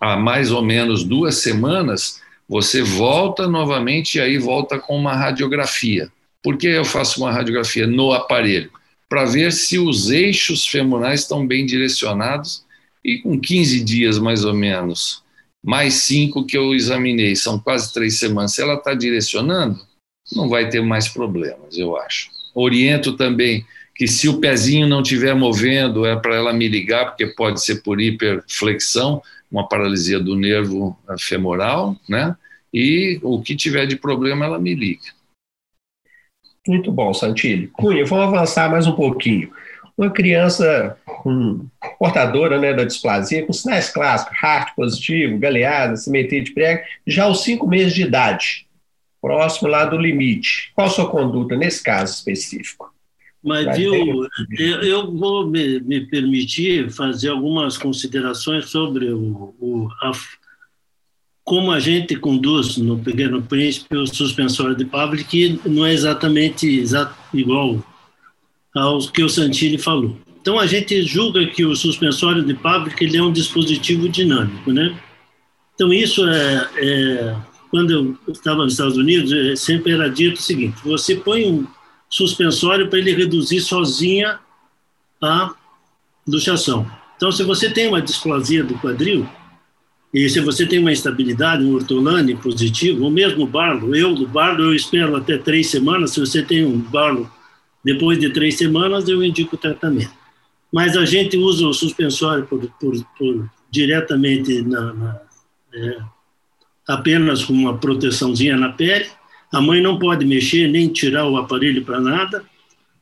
a 0.00 0.16
mais 0.16 0.50
ou 0.50 0.62
menos 0.62 1.04
duas 1.04 1.36
semanas, 1.36 2.20
você 2.48 2.82
volta 2.82 3.48
novamente 3.48 4.18
e 4.18 4.20
aí 4.20 4.38
volta 4.38 4.78
com 4.78 4.96
uma 4.96 5.14
radiografia. 5.14 6.10
Por 6.42 6.56
que 6.56 6.66
eu 6.66 6.84
faço 6.84 7.20
uma 7.20 7.32
radiografia 7.32 7.86
no 7.86 8.12
aparelho? 8.12 8.70
Para 9.08 9.24
ver 9.24 9.52
se 9.52 9.78
os 9.78 10.10
eixos 10.10 10.66
femorais 10.66 11.20
estão 11.20 11.46
bem 11.46 11.64
direcionados 11.64 12.64
e 13.04 13.18
com 13.18 13.38
15 13.38 13.82
dias 13.82 14.18
mais 14.18 14.44
ou 14.44 14.54
menos, 14.54 15.22
mais 15.64 15.94
cinco 15.94 16.44
que 16.44 16.56
eu 16.56 16.74
examinei, 16.74 17.34
são 17.34 17.58
quase 17.58 17.92
três 17.92 18.18
semanas, 18.18 18.54
se 18.54 18.62
ela 18.62 18.74
está 18.74 18.92
direcionando, 18.92 19.80
não 20.34 20.48
vai 20.48 20.68
ter 20.68 20.82
mais 20.82 21.08
problemas, 21.08 21.78
eu 21.78 21.96
acho. 21.96 22.30
Oriento 22.54 23.16
também 23.16 23.64
que 23.94 24.06
se 24.06 24.28
o 24.28 24.40
pezinho 24.40 24.86
não 24.86 25.02
estiver 25.02 25.34
movendo, 25.34 26.04
é 26.04 26.16
para 26.16 26.34
ela 26.34 26.52
me 26.52 26.68
ligar, 26.68 27.06
porque 27.06 27.26
pode 27.28 27.62
ser 27.62 27.82
por 27.82 28.00
hiperflexão, 28.00 29.22
uma 29.50 29.68
paralisia 29.68 30.18
do 30.18 30.36
nervo 30.36 30.98
femoral, 31.18 31.96
né? 32.08 32.36
E 32.72 33.20
o 33.22 33.40
que 33.40 33.54
tiver 33.54 33.86
de 33.86 33.96
problema, 33.96 34.44
ela 34.44 34.58
me 34.58 34.74
liga. 34.74 35.12
Muito 36.66 36.90
bom, 36.90 37.12
Santilli. 37.12 37.68
Cunha, 37.68 38.04
vamos 38.06 38.34
avançar 38.34 38.70
mais 38.70 38.86
um 38.86 38.94
pouquinho. 38.94 39.52
Uma 39.96 40.10
criança 40.10 40.98
hum, 41.24 41.66
portadora 41.98 42.58
né, 42.58 42.72
da 42.72 42.84
displasia, 42.84 43.46
com 43.46 43.52
sinais 43.52 43.90
clássicos, 43.90 44.36
heart 44.42 44.74
positivo, 44.74 45.38
galeada, 45.38 45.96
simetria 45.96 46.42
de 46.42 46.52
prego, 46.52 46.82
já 47.06 47.24
aos 47.24 47.44
cinco 47.44 47.66
meses 47.66 47.92
de 47.92 48.02
idade 48.02 48.66
próximo 49.20 49.68
lá 49.68 49.84
do 49.84 49.96
limite. 49.96 50.70
Qual 50.74 50.86
a 50.86 50.90
sua 50.90 51.10
conduta 51.10 51.56
nesse 51.56 51.82
caso 51.82 52.12
específico? 52.14 52.93
Mas 53.44 53.76
viu, 53.76 54.26
eu, 54.58 54.82
eu 54.82 55.12
vou 55.12 55.46
me, 55.46 55.78
me, 55.80 56.00
permitir 56.06 56.90
fazer 56.90 57.28
algumas 57.28 57.76
considerações 57.76 58.70
sobre 58.70 59.12
o, 59.12 59.54
o 59.60 59.88
a, 60.00 60.12
como 61.44 61.70
a 61.70 61.78
gente 61.78 62.16
conduz 62.16 62.78
no 62.78 62.98
Pequeno 62.98 63.42
Príncipe 63.42 63.94
o 63.98 64.06
suspensório 64.06 64.74
de 64.74 64.86
Pavlik, 64.86 65.24
que 65.28 65.68
não 65.68 65.84
é 65.84 65.92
exatamente 65.92 66.82
igual 67.34 67.84
ao 68.74 68.98
que 69.08 69.22
o 69.22 69.28
Santini 69.28 69.76
falou. 69.76 70.16
Então 70.40 70.58
a 70.58 70.66
gente 70.66 71.02
julga 71.02 71.46
que 71.46 71.66
o 71.66 71.76
suspensório 71.76 72.42
de 72.42 72.54
Pavlik 72.54 73.04
ele 73.04 73.18
é 73.18 73.22
um 73.22 73.32
dispositivo 73.32 74.08
dinâmico, 74.08 74.72
né? 74.72 74.98
Então 75.74 75.92
isso 75.92 76.26
é, 76.26 76.68
é 76.76 77.36
quando 77.70 77.90
eu 77.90 78.32
estava 78.32 78.62
nos 78.62 78.72
Estados 78.72 78.96
Unidos, 78.96 79.32
eh, 79.32 79.54
sempre 79.54 79.92
era 79.92 80.08
dito 80.08 80.38
o 80.38 80.42
seguinte: 80.42 80.76
você 80.82 81.16
põe 81.16 81.44
um 81.44 81.66
suspensório 82.14 82.88
para 82.88 83.00
ele 83.00 83.12
reduzir 83.12 83.60
sozinha 83.60 84.38
a 85.20 85.52
luxação. 86.24 86.88
Então, 87.16 87.32
se 87.32 87.42
você 87.42 87.68
tem 87.68 87.88
uma 87.88 88.00
displasia 88.00 88.62
do 88.62 88.78
quadril, 88.78 89.28
e 90.12 90.28
se 90.28 90.38
você 90.38 90.64
tem 90.64 90.78
uma 90.78 90.92
instabilidade, 90.92 91.64
um 91.64 91.74
ortolane 91.74 92.36
positivo, 92.36 93.04
o 93.04 93.10
mesmo 93.10 93.44
barlo, 93.48 93.96
eu 93.96 94.14
do 94.14 94.28
barlo 94.28 94.62
eu 94.62 94.72
espero 94.72 95.16
até 95.16 95.36
três 95.36 95.70
semanas, 95.70 96.12
se 96.12 96.20
você 96.20 96.40
tem 96.40 96.64
um 96.64 96.78
barlo 96.78 97.28
depois 97.84 98.16
de 98.20 98.30
três 98.30 98.56
semanas, 98.56 99.08
eu 99.08 99.24
indico 99.24 99.56
tratamento. 99.56 100.14
Mas 100.72 100.96
a 100.96 101.04
gente 101.04 101.36
usa 101.36 101.66
o 101.66 101.74
suspensório 101.74 102.46
por, 102.46 102.64
por, 102.78 102.94
por 103.18 103.50
diretamente 103.68 104.62
na, 104.62 104.92
na 104.92 105.20
é, 105.74 105.98
apenas 106.86 107.44
com 107.44 107.54
uma 107.54 107.76
proteçãozinha 107.76 108.56
na 108.56 108.68
pele. 108.68 109.08
A 109.54 109.60
mãe 109.60 109.80
não 109.80 109.98
pode 109.98 110.26
mexer 110.26 110.68
nem 110.68 110.88
tirar 110.88 111.26
o 111.26 111.36
aparelho 111.36 111.84
para 111.84 112.00
nada. 112.00 112.44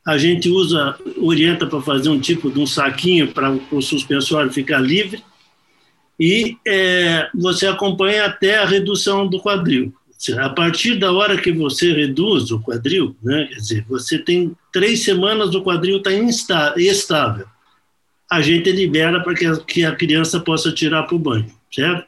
A 0.05 0.17
gente 0.17 0.49
usa, 0.49 0.95
orienta 1.17 1.65
para 1.65 1.81
fazer 1.81 2.09
um 2.09 2.19
tipo 2.19 2.51
de 2.51 2.59
um 2.59 2.67
saquinho 2.67 3.29
para 3.29 3.51
o 3.71 3.81
suspensório 3.81 4.51
ficar 4.51 4.79
livre. 4.79 5.23
E 6.19 6.57
é, 6.67 7.29
você 7.33 7.65
acompanha 7.65 8.25
até 8.25 8.59
a 8.59 8.65
redução 8.65 9.27
do 9.27 9.39
quadril. 9.39 9.93
A 10.39 10.49
partir 10.49 10.95
da 10.95 11.11
hora 11.11 11.37
que 11.37 11.51
você 11.51 11.91
reduz 11.91 12.51
o 12.51 12.59
quadril, 12.59 13.15
né, 13.21 13.47
quer 13.49 13.55
dizer, 13.55 13.85
você 13.89 14.17
tem 14.17 14.55
três 14.71 15.03
semanas 15.03 15.53
o 15.53 15.61
quadril 15.61 15.97
está 15.97 16.11
estável. 16.77 17.45
A 18.31 18.41
gente 18.41 18.71
libera 18.71 19.21
para 19.21 19.33
que, 19.33 19.57
que 19.65 19.83
a 19.83 19.93
criança 19.93 20.39
possa 20.39 20.71
tirar 20.71 21.03
para 21.03 21.15
o 21.15 21.19
banho, 21.19 21.47
certo? 21.69 22.07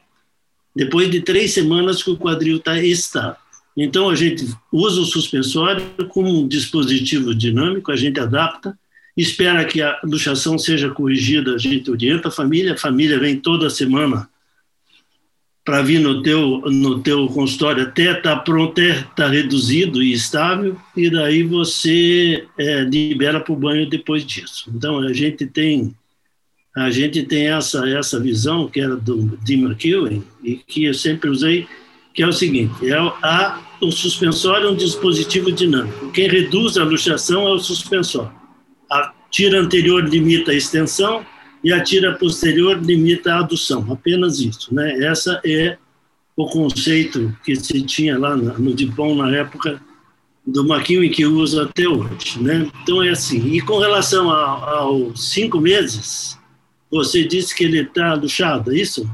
depois 0.76 1.10
de 1.10 1.22
três 1.22 1.54
semanas 1.54 2.02
que 2.02 2.10
o 2.10 2.18
quadril 2.18 2.58
está 2.58 2.78
estável. 2.78 3.36
Então, 3.76 4.08
a 4.08 4.14
gente 4.14 4.46
usa 4.72 5.00
o 5.00 5.04
suspensório 5.04 5.84
como 6.08 6.28
um 6.28 6.48
dispositivo 6.48 7.34
dinâmico, 7.34 7.92
a 7.92 7.96
gente 7.96 8.18
adapta, 8.18 8.78
espera 9.16 9.64
que 9.64 9.82
a 9.82 9.98
luxação 10.02 10.58
seja 10.58 10.90
corrigida, 10.90 11.54
a 11.54 11.58
gente 11.58 11.90
orienta 11.90 12.28
a 12.28 12.30
família, 12.30 12.72
a 12.72 12.78
família 12.78 13.18
vem 13.18 13.36
toda 13.36 13.68
semana 13.68 14.28
para 15.64 15.82
vir 15.82 15.98
no 15.98 16.22
teu, 16.22 16.60
no 16.66 17.00
teu 17.00 17.26
consultório 17.26 17.82
até 17.82 18.16
estar 18.16 18.22
tá 18.22 18.36
pronto, 18.36 18.80
estar 18.80 19.04
tá 19.14 19.28
reduzido 19.28 20.02
e 20.02 20.12
estável, 20.12 20.80
e 20.96 21.10
daí 21.10 21.42
você 21.42 22.46
é, 22.56 22.82
libera 22.84 23.40
para 23.40 23.52
o 23.52 23.56
banho 23.56 23.90
depois 23.90 24.24
disso. 24.24 24.70
Então, 24.74 25.00
a 25.00 25.12
gente 25.12 25.44
tem 25.44 25.94
a 26.76 26.90
gente 26.90 27.22
tem 27.22 27.48
essa, 27.48 27.88
essa 27.88 28.20
visão, 28.20 28.68
que 28.68 28.78
era 28.78 28.94
do 28.94 29.38
Tim 29.46 29.64
McEwen, 29.64 30.22
e 30.44 30.56
que 30.56 30.84
eu 30.84 30.92
sempre 30.92 31.30
usei, 31.30 31.66
que 32.12 32.22
é 32.22 32.26
o 32.26 32.32
seguinte, 32.32 32.74
é 32.86 32.94
a, 32.94 33.65
o 33.80 33.90
suspensório 33.90 34.68
é 34.68 34.70
um 34.70 34.76
dispositivo 34.76 35.52
dinâmico. 35.52 36.10
Quem 36.10 36.28
reduz 36.28 36.76
a 36.76 36.84
luxação 36.84 37.46
é 37.46 37.52
o 37.52 37.58
suspensório. 37.58 38.32
A 38.90 39.12
tira 39.30 39.60
anterior 39.60 40.04
limita 40.08 40.52
a 40.52 40.54
extensão 40.54 41.24
e 41.62 41.72
a 41.72 41.82
tira 41.82 42.14
posterior 42.14 42.80
limita 42.80 43.34
a 43.34 43.40
adução, 43.40 43.86
apenas 43.90 44.40
isso. 44.40 44.74
Né? 44.74 45.04
Essa 45.04 45.40
é 45.44 45.76
o 46.36 46.46
conceito 46.46 47.36
que 47.44 47.56
se 47.56 47.82
tinha 47.82 48.18
lá 48.18 48.36
no 48.36 48.74
Dipom 48.74 49.16
na 49.16 49.34
época 49.36 49.80
do 50.46 50.62
McEwen 50.64 51.10
que 51.10 51.26
usa 51.26 51.64
até 51.64 51.88
hoje. 51.88 52.40
Né? 52.40 52.70
Então 52.82 53.02
é 53.02 53.10
assim. 53.10 53.44
E 53.52 53.60
com 53.60 53.78
relação 53.78 54.30
aos 54.30 55.32
cinco 55.32 55.60
meses, 55.60 56.38
você 56.90 57.24
disse 57.24 57.54
que 57.54 57.64
ele 57.64 57.80
está 57.80 58.14
luxado, 58.14 58.72
é 58.72 58.78
isso? 58.78 59.10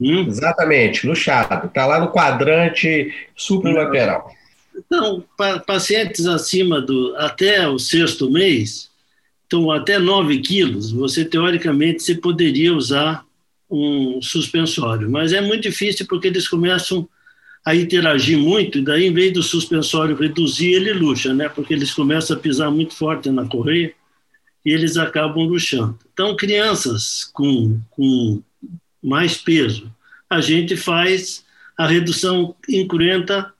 Hum? 0.00 0.26
Exatamente, 0.26 1.06
luxado. 1.06 1.66
Está 1.66 1.86
lá 1.86 1.98
no 2.00 2.08
quadrante 2.08 3.14
supralateral. 3.34 4.30
Então, 4.76 5.24
pacientes 5.66 6.26
acima 6.26 6.80
do 6.80 7.14
até 7.16 7.66
o 7.66 7.78
sexto 7.78 8.30
mês, 8.30 8.90
então 9.46 9.70
até 9.70 9.98
9 9.98 10.38
quilos, 10.40 10.92
você 10.92 11.24
teoricamente 11.24 12.02
você 12.02 12.14
poderia 12.14 12.74
usar 12.74 13.24
um 13.70 14.20
suspensório, 14.20 15.10
mas 15.10 15.32
é 15.32 15.40
muito 15.40 15.62
difícil 15.62 16.06
porque 16.06 16.28
eles 16.28 16.46
começam 16.46 17.08
a 17.64 17.74
interagir 17.74 18.38
muito, 18.38 18.78
e 18.78 18.82
daí, 18.82 19.06
em 19.06 19.12
vez 19.12 19.32
do 19.32 19.42
suspensório 19.42 20.14
reduzir, 20.14 20.74
ele 20.74 20.92
luxa, 20.92 21.34
né? 21.34 21.48
Porque 21.48 21.74
eles 21.74 21.92
começam 21.92 22.36
a 22.36 22.38
pisar 22.38 22.70
muito 22.70 22.94
forte 22.94 23.28
na 23.28 23.44
correia 23.44 23.92
e 24.64 24.70
eles 24.70 24.96
acabam 24.96 25.44
luxando. 25.44 25.98
Então, 26.12 26.36
crianças 26.36 27.28
com, 27.32 27.80
com 27.90 28.40
mais 29.06 29.36
peso, 29.36 29.90
a 30.28 30.40
gente 30.40 30.76
faz 30.76 31.44
a 31.78 31.86
redução 31.86 32.54
incruenta 32.68 33.52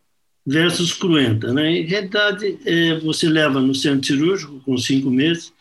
versus 0.47 0.93
cruenta. 0.93 1.53
Né? 1.53 1.79
Em 1.79 1.87
realidade, 1.87 2.59
é, 2.65 2.99
você 2.99 3.29
leva 3.29 3.61
no 3.61 3.75
centro 3.75 4.07
cirúrgico 4.07 4.61
com 4.65 4.77
cinco 4.77 5.11
meses. 5.11 5.53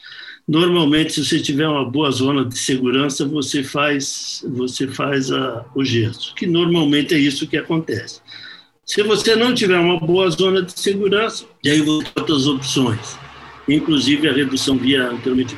Normalmente, 0.47 1.13
se 1.13 1.25
você 1.25 1.39
tiver 1.39 1.67
uma 1.67 1.89
boa 1.89 2.11
zona 2.11 2.45
de 2.45 2.57
segurança, 2.57 3.25
você 3.25 3.63
faz, 3.63 4.43
você 4.47 4.87
faz 4.87 5.31
a, 5.31 5.65
o 5.73 5.83
gesso, 5.83 6.35
que 6.35 6.45
normalmente 6.45 7.15
é 7.15 7.17
isso 7.17 7.47
que 7.47 7.57
acontece. 7.57 8.21
Se 8.85 9.01
você 9.01 9.35
não 9.35 9.53
tiver 9.53 9.79
uma 9.79 9.99
boa 9.99 10.29
zona 10.29 10.61
de 10.61 10.79
segurança, 10.79 11.45
e 11.63 11.69
aí 11.69 11.81
você 11.81 12.05
tem 12.05 12.13
outras 12.21 12.45
opções 12.45 13.25
inclusive 13.67 14.29
a 14.29 14.33
redução 14.33 14.77
via 14.77 15.09
anteriormente. 15.09 15.55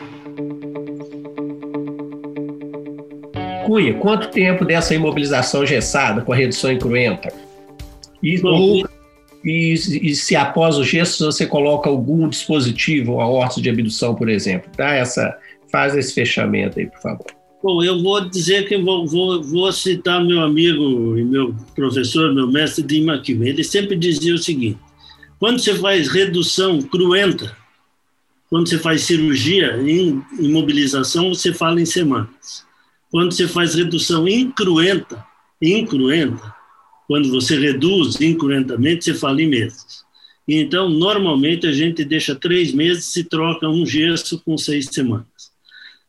Cunha, 3.67 3.93
quanto 3.95 4.29
tempo 4.29 4.63
dessa 4.63 4.95
imobilização 4.95 5.65
gessada 5.65 6.21
com 6.21 6.31
a 6.31 6.35
redução 6.37 6.71
incruenta? 6.71 7.33
E, 8.23 8.41
ou, 8.41 8.87
e, 9.43 9.73
e, 9.73 10.15
se 10.15 10.37
após 10.37 10.77
o 10.77 10.85
gesso 10.85 11.25
você 11.25 11.45
coloca 11.45 11.89
algum 11.89 12.29
dispositivo, 12.29 13.19
a 13.19 13.27
órtese 13.27 13.61
de 13.61 13.69
abdução, 13.69 14.15
por 14.15 14.29
exemplo, 14.29 14.71
dá 14.77 14.93
essa, 14.93 15.37
faz 15.69 15.97
esse 15.97 16.13
fechamento 16.13 16.79
aí, 16.79 16.87
por 16.87 17.01
favor. 17.01 17.25
Bom, 17.61 17.83
eu 17.83 18.01
vou 18.01 18.29
dizer 18.29 18.69
que 18.69 18.77
vou, 18.77 19.05
vou, 19.05 19.43
vou 19.43 19.69
citar 19.73 20.23
meu 20.23 20.39
amigo 20.39 21.17
e 21.17 21.23
meu 21.25 21.53
professor, 21.75 22.33
meu 22.33 22.47
mestre 22.47 22.85
de 22.85 23.01
McKeown. 23.01 23.43
Ele 23.43 23.65
sempre 23.65 23.97
dizia 23.97 24.33
o 24.33 24.37
seguinte: 24.37 24.79
quando 25.39 25.59
você 25.59 25.75
faz 25.75 26.07
redução 26.07 26.81
cruenta, 26.81 27.53
quando 28.49 28.69
você 28.69 28.77
faz 28.77 29.01
cirurgia 29.01 29.77
em 29.81 30.23
imobilização, 30.39 31.33
você 31.33 31.53
fala 31.53 31.81
em 31.81 31.85
semanas. 31.85 32.66
Quando 33.09 33.31
você 33.31 33.47
faz 33.47 33.75
redução 33.75 34.27
incruenta, 34.27 35.25
incruenta, 35.61 36.53
quando 37.07 37.29
você 37.29 37.57
reduz 37.57 38.19
incruentamente, 38.19 39.05
você 39.05 39.13
fala 39.13 39.41
em 39.41 39.47
meses. 39.47 40.05
Então, 40.47 40.89
normalmente, 40.89 41.67
a 41.67 41.71
gente 41.71 42.03
deixa 42.03 42.35
três 42.35 42.73
meses 42.73 43.15
e 43.15 43.23
troca 43.23 43.67
um 43.67 43.85
gesso 43.85 44.41
com 44.43 44.57
seis 44.57 44.85
semanas. 44.85 45.51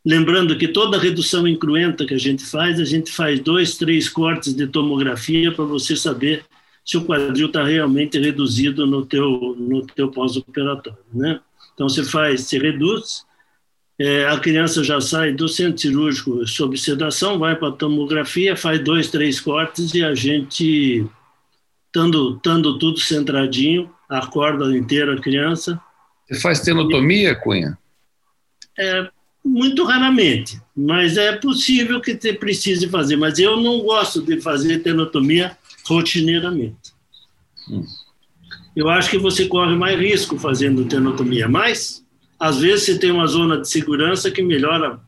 Lembrando 0.05 0.57
que 0.57 0.69
toda 0.69 0.99
redução 0.99 1.47
incruenta 1.47 2.07
que 2.07 2.15
a 2.15 2.19
gente 2.19 2.45
faz, 2.45 2.81
a 2.81 2.85
gente 2.85 3.13
faz 3.13 3.41
dois, 3.41 3.77
três 3.77 4.09
cortes 4.09 4.55
de 4.55 4.67
tomografia 4.67 5.53
para 5.53 5.65
você 5.65 5.97
saber 5.97 6.45
se 6.85 6.97
o 6.97 7.05
quadril 7.05 7.49
está 7.49 7.65
realmente 7.65 8.19
reduzido 8.19 8.87
no 8.87 9.05
teu, 9.05 9.57
no 9.59 9.87
teu 9.87 10.11
pós-operatório, 10.11 10.99
né? 11.13 11.41
Então, 11.75 11.89
você 11.89 12.03
faz, 12.03 12.43
se 12.43 12.59
reduz, 12.59 13.25
é, 13.99 14.29
a 14.29 14.39
criança 14.39 14.85
já 14.85 15.01
sai 15.01 15.33
do 15.33 15.49
centro 15.49 15.81
cirúrgico 15.81 16.47
sob 16.47 16.79
sedação, 16.79 17.39
vai 17.39 17.57
para 17.57 17.69
a 17.69 17.73
tomografia, 17.73 18.57
faz 18.57 18.83
dois, 18.83 19.11
três 19.11 19.41
cortes 19.41 19.93
e 19.93 20.05
a 20.05 20.15
gente, 20.15 21.05
estando, 21.87 22.37
estando 22.37 22.79
tudo 22.79 23.01
centradinho, 23.01 23.91
acorda 24.09 24.77
inteira 24.77 25.15
a 25.15 25.21
criança. 25.21 25.81
Você 26.29 26.41
faz 26.41 26.61
tenotomia, 26.61 27.35
Cunha? 27.35 27.77
É, 28.79 29.11
muito 29.45 29.85
raramente, 29.85 30.61
mas 30.77 31.17
é 31.17 31.33
possível 31.33 32.01
que 32.01 32.15
você 32.15 32.33
precise 32.33 32.89
fazer. 32.89 33.17
Mas 33.17 33.39
eu 33.41 33.57
não 33.57 33.81
gosto 33.81 34.23
de 34.23 34.41
fazer 34.41 34.79
tenotomia 34.81 35.57
rotineiramente. 35.85 36.93
Hum. 37.69 37.85
Eu 38.77 38.89
acho 38.89 39.11
que 39.11 39.19
você 39.19 39.47
corre 39.47 39.75
mais 39.75 39.99
risco 39.99 40.39
fazendo 40.39 40.85
tenotomia, 40.85 41.49
mas 41.49 42.07
às 42.39 42.59
vezes 42.59 42.87
você 42.87 42.99
tem 42.99 43.11
uma 43.11 43.27
zona 43.27 43.61
de 43.61 43.69
segurança 43.69 44.31
que 44.31 44.43
melhora 44.43 45.01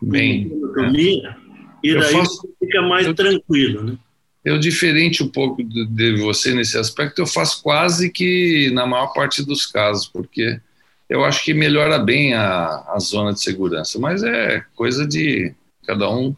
bem 0.00 0.46
a 0.46 0.48
tenotomia 0.48 1.28
é. 1.28 1.36
e 1.82 1.94
daí 1.94 2.12
faço, 2.12 2.42
você 2.42 2.66
fica 2.66 2.82
mais 2.82 3.06
eu, 3.06 3.14
tranquilo, 3.14 3.84
né? 3.84 3.98
Eu 4.44 4.58
diferente 4.58 5.22
um 5.22 5.28
pouco 5.28 5.62
de 5.62 6.16
você 6.16 6.52
nesse 6.52 6.76
aspecto, 6.76 7.20
eu 7.20 7.26
faço 7.26 7.62
quase 7.62 8.10
que 8.10 8.70
na 8.72 8.84
maior 8.86 9.12
parte 9.12 9.44
dos 9.44 9.66
casos, 9.66 10.06
porque 10.06 10.60
eu 11.08 11.24
acho 11.24 11.44
que 11.44 11.54
melhora 11.54 11.98
bem 11.98 12.34
a, 12.34 12.84
a 12.88 12.98
zona 12.98 13.32
de 13.32 13.40
segurança, 13.40 13.98
mas 13.98 14.22
é 14.22 14.64
coisa 14.74 15.06
de 15.06 15.54
cada 15.86 16.10
um. 16.10 16.34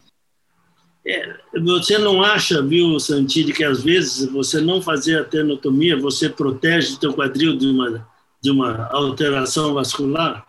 É, 1.07 1.35
você 1.61 1.97
não 1.97 2.23
acha, 2.23 2.61
viu, 2.61 2.99
Santilli, 2.99 3.53
que 3.53 3.63
às 3.63 3.83
vezes 3.83 4.25
você 4.31 4.59
não 4.59 4.81
fazer 4.81 5.19
a 5.19 5.23
tenotomia, 5.23 5.95
você 5.95 6.27
protege 6.27 6.93
o 6.93 6.99
teu 6.99 7.13
quadril 7.13 7.55
de 7.55 7.67
uma, 7.67 8.07
de 8.45 8.51
uma 8.51 8.87
alteração 8.91 9.73
vascular? 9.73 10.45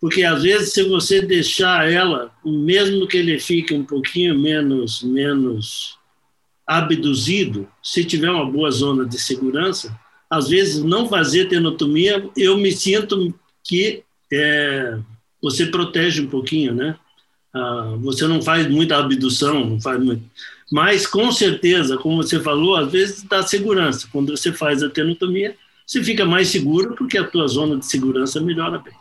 Porque 0.00 0.24
às 0.24 0.42
vezes 0.42 0.72
se 0.72 0.82
você 0.82 1.20
deixar 1.22 1.90
ela, 1.90 2.32
mesmo 2.44 3.06
que 3.06 3.16
ele 3.16 3.38
fique 3.38 3.72
um 3.72 3.84
pouquinho 3.84 4.38
menos, 4.38 5.02
menos 5.02 5.98
abduzido, 6.66 7.68
se 7.82 8.04
tiver 8.04 8.30
uma 8.30 8.50
boa 8.50 8.70
zona 8.70 9.04
de 9.04 9.18
segurança, 9.18 9.96
às 10.28 10.48
vezes 10.48 10.82
não 10.82 11.08
fazer 11.08 11.46
tenotomia, 11.46 12.28
eu 12.36 12.56
me 12.56 12.72
sinto 12.72 13.34
que 13.64 14.02
é, 14.32 14.98
você 15.42 15.66
protege 15.66 16.22
um 16.22 16.28
pouquinho, 16.28 16.74
né? 16.74 16.96
Ah, 17.52 17.96
você 17.98 18.26
não 18.26 18.40
faz 18.40 18.68
muita 18.68 18.96
abdução, 18.96 19.66
não 19.66 19.80
faz 19.80 20.00
muito. 20.00 20.22
Mas, 20.70 21.04
com 21.06 21.32
certeza, 21.32 21.96
como 21.98 22.22
você 22.22 22.38
falou, 22.38 22.76
às 22.76 22.92
vezes 22.92 23.24
dá 23.24 23.42
segurança. 23.42 24.08
Quando 24.12 24.36
você 24.36 24.52
faz 24.52 24.84
a 24.84 24.88
tenotomia, 24.88 25.56
você 25.90 26.04
fica 26.04 26.24
mais 26.24 26.46
seguro 26.46 26.94
porque 26.94 27.18
a 27.18 27.26
tua 27.26 27.48
zona 27.48 27.76
de 27.76 27.84
segurança 27.84 28.40
melhora 28.40 28.78
bem. 28.78 28.94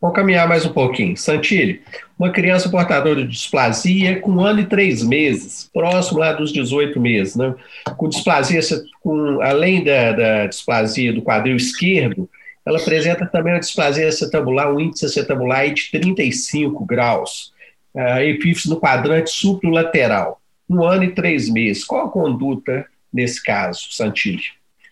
Vamos 0.00 0.14
caminhar 0.14 0.46
mais 0.46 0.64
um 0.64 0.72
pouquinho. 0.72 1.16
Santilli, 1.16 1.82
uma 2.16 2.30
criança 2.30 2.68
portadora 2.68 3.22
de 3.22 3.32
displasia 3.32 4.20
com 4.20 4.32
um 4.32 4.40
ano 4.40 4.60
e 4.60 4.66
três 4.66 5.02
meses, 5.02 5.68
próximo 5.72 6.20
lá 6.20 6.32
dos 6.32 6.52
18 6.52 7.00
meses, 7.00 7.34
né? 7.34 7.56
com 7.96 8.08
displasia, 8.08 8.60
com, 9.00 9.40
além 9.42 9.82
da, 9.82 10.12
da 10.12 10.46
displasia 10.46 11.12
do 11.12 11.22
quadril 11.22 11.56
esquerdo, 11.56 12.30
ela 12.64 12.78
apresenta 12.78 13.26
também 13.26 13.54
uma 13.54 13.58
displasia 13.58 14.06
acetabular, 14.06 14.72
um 14.72 14.78
índice 14.78 15.06
acetabular 15.06 15.68
de 15.74 15.90
35 15.90 16.84
graus, 16.84 17.52
uh, 17.92 18.20
epífise 18.20 18.70
no 18.70 18.78
quadrante 18.78 19.30
supralateral, 19.30 20.40
um 20.70 20.84
ano 20.84 21.02
e 21.02 21.12
três 21.12 21.50
meses. 21.50 21.82
Qual 21.82 22.06
a 22.06 22.10
conduta 22.10 22.86
nesse 23.14 23.40
caso, 23.42 23.86
Santilli? 23.92 24.42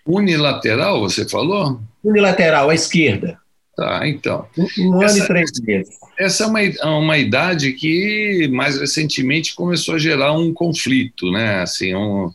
Unilateral, 0.06 1.00
você 1.00 1.28
falou? 1.28 1.80
Unilateral, 2.02 2.70
à 2.70 2.74
esquerda. 2.74 3.38
Tá, 3.76 4.06
então. 4.06 4.46
Um 4.78 4.94
ano 4.94 5.04
essa, 5.04 5.24
e 5.24 5.26
três 5.26 5.50
meses. 5.60 5.94
Essa 6.18 6.44
é 6.44 6.46
uma, 6.46 6.60
uma 6.98 7.18
idade 7.18 7.72
que 7.72 8.48
mais 8.52 8.78
recentemente 8.78 9.54
começou 9.54 9.94
a 9.94 9.98
gerar 9.98 10.32
um 10.34 10.52
conflito, 10.52 11.30
né? 11.30 11.62
Assim, 11.62 11.94
um, 11.94 12.30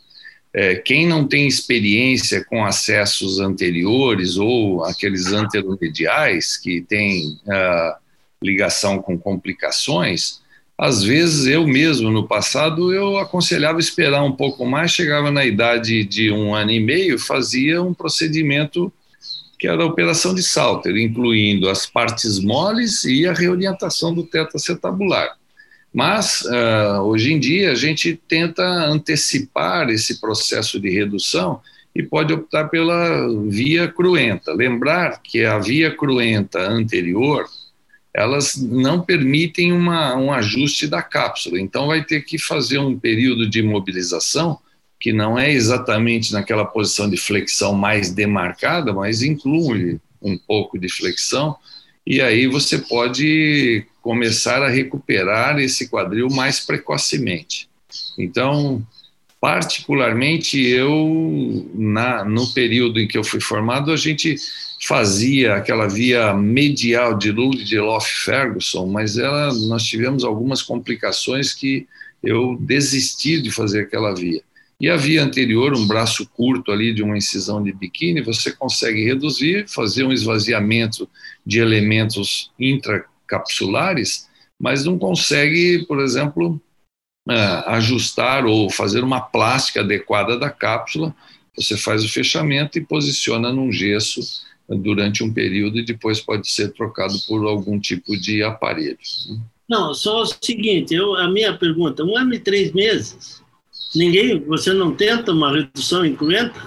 é, 0.54 0.76
quem 0.76 1.08
não 1.08 1.28
tem 1.28 1.48
experiência 1.48 2.44
com 2.44 2.66
acessos 2.66 3.40
anteriores 3.40 4.38
ou 4.38 4.84
aqueles 4.84 5.28
anteromediais 5.28 6.58
que 6.58 6.82
têm 6.82 7.40
uh, 7.46 7.96
ligação 8.42 9.00
com 9.00 9.18
complicações, 9.18 10.42
às 10.78 11.04
vezes 11.04 11.48
eu 11.48 11.66
mesmo 11.66 12.12
no 12.12 12.28
passado 12.28 12.94
eu 12.94 13.18
aconselhava 13.18 13.80
esperar 13.80 14.24
um 14.24 14.32
pouco 14.32 14.66
mais, 14.66 14.92
chegava 14.92 15.32
na 15.32 15.44
idade 15.44 16.04
de 16.04 16.32
um 16.32 16.54
ano 16.54 16.72
e 16.72 16.80
meio, 16.80 17.18
fazia 17.18 17.82
um 17.82 17.94
procedimento 17.94 18.92
que 19.58 19.68
era 19.68 19.82
a 19.82 19.88
operação 19.88 20.36
de 20.36 20.44
Salter, 20.44 20.96
incluindo 20.98 21.68
as 21.68 21.86
partes 21.88 22.40
moles 22.40 23.04
e 23.06 23.26
a 23.26 23.34
reorientação 23.34 24.14
do 24.14 24.24
teto 24.24 24.56
acetabular. 24.56 25.36
Mas, 25.92 26.42
uh, 26.42 27.02
hoje 27.02 27.34
em 27.34 27.40
dia, 27.40 27.72
a 27.72 27.76
gente 27.76 28.20
tenta 28.28 28.64
antecipar 28.64 29.90
esse 29.90 30.22
processo 30.22 30.80
de 30.80 30.92
redução 30.92 31.60
e 31.96 32.04
pode 32.04 32.32
optar 32.32 32.66
pela 32.66 33.28
via 33.48 33.88
cruenta. 33.88 34.54
Lembrar 34.54 35.22
que 35.24 35.44
a 35.44 35.58
via 35.58 35.90
cruenta 35.90 36.60
anterior, 36.60 37.48
elas 38.18 38.56
não 38.56 39.00
permitem 39.00 39.72
uma, 39.72 40.16
um 40.16 40.34
ajuste 40.34 40.88
da 40.88 41.04
cápsula, 41.04 41.62
então 41.62 41.86
vai 41.86 42.04
ter 42.04 42.22
que 42.22 42.40
fazer 42.40 42.80
um 42.80 42.98
período 42.98 43.48
de 43.48 43.60
imobilização 43.60 44.58
que 45.00 45.14
não 45.14 45.38
é 45.38 45.52
exatamente 45.52 46.34
naquela 46.34 46.66
posição 46.66 47.08
de 47.08 47.16
flexão 47.16 47.76
mais 47.76 48.12
demarcada, 48.12 48.92
mas 48.92 49.22
inclui 49.22 50.00
um 50.20 50.36
pouco 50.36 50.80
de 50.80 50.90
flexão, 50.90 51.56
e 52.08 52.20
aí 52.20 52.48
você 52.48 52.80
pode 52.80 53.86
começar 54.02 54.64
a 54.64 54.70
recuperar 54.70 55.60
esse 55.60 55.88
quadril 55.88 56.28
mais 56.32 56.60
precocemente. 56.60 57.70
Então, 58.18 58.84
particularmente 59.40 60.60
eu, 60.60 61.70
na, 61.76 62.26
no 62.26 62.52
período 62.52 63.00
em 63.00 63.08
que 63.08 63.18
eu 63.18 63.24
fui 63.24 63.40
formado, 63.40 63.92
a 63.92 63.96
gente 63.96 64.38
fazia 64.88 65.56
aquela 65.56 65.86
via 65.86 66.34
medial 66.34 67.18
de 67.18 67.30
Ludloff-Ferguson, 67.30 68.88
mas 68.88 69.18
ela, 69.18 69.54
nós 69.54 69.84
tivemos 69.84 70.24
algumas 70.24 70.62
complicações 70.62 71.54
que 71.54 71.86
eu 72.24 72.58
desisti 72.62 73.42
de 73.42 73.52
fazer 73.52 73.82
aquela 73.82 74.16
via. 74.16 74.42
E 74.80 74.90
a 74.90 74.96
via 74.96 75.22
anterior, 75.22 75.76
um 75.76 75.86
braço 75.86 76.26
curto 76.30 76.72
ali 76.72 76.94
de 76.94 77.04
uma 77.04 77.18
incisão 77.18 77.62
de 77.62 77.74
biquíni, 77.74 78.22
você 78.22 78.52
consegue 78.52 79.04
reduzir, 79.04 79.68
fazer 79.68 80.06
um 80.06 80.14
esvaziamento 80.14 81.10
de 81.46 81.60
elementos 81.60 82.52
intracapsulares, 82.58 84.30
mas 84.58 84.86
não 84.86 84.98
consegue, 84.98 85.86
por 85.86 86.00
exemplo, 86.00 86.62
ah, 87.28 87.76
ajustar 87.76 88.46
ou 88.46 88.70
fazer 88.70 89.04
uma 89.04 89.20
plástica 89.20 89.82
adequada 89.82 90.40
da 90.40 90.50
cápsula. 90.50 91.14
Você 91.58 91.76
faz 91.76 92.06
o 92.06 92.10
fechamento 92.10 92.78
e 92.78 92.86
posiciona 92.86 93.52
num 93.52 93.70
gesso 93.70 94.22
durante 94.70 95.24
um 95.24 95.34
período 95.34 95.80
e 95.80 95.86
depois 95.86 96.20
pode 96.20 96.50
ser 96.50 96.74
trocado 96.74 97.16
por 97.28 97.46
algum 97.46 97.80
tipo 97.80 98.18
de 98.18 98.44
aparelho. 98.44 98.98
Não, 99.70 99.94
só 99.94 100.22
o 100.22 100.26
seguinte, 100.26 100.94
eu, 100.94 101.16
a 101.16 101.30
minha 101.30 101.58
pergunta, 101.58 102.04
um 102.04 102.18
ano 102.18 102.34
e 102.34 102.40
três 102.40 102.72
meses, 102.74 103.42
Ninguém, 103.96 104.40
você 104.42 104.74
não 104.74 104.94
tenta 104.94 105.32
uma 105.32 105.52
redução 105.52 106.06
incruenta? 106.06 106.60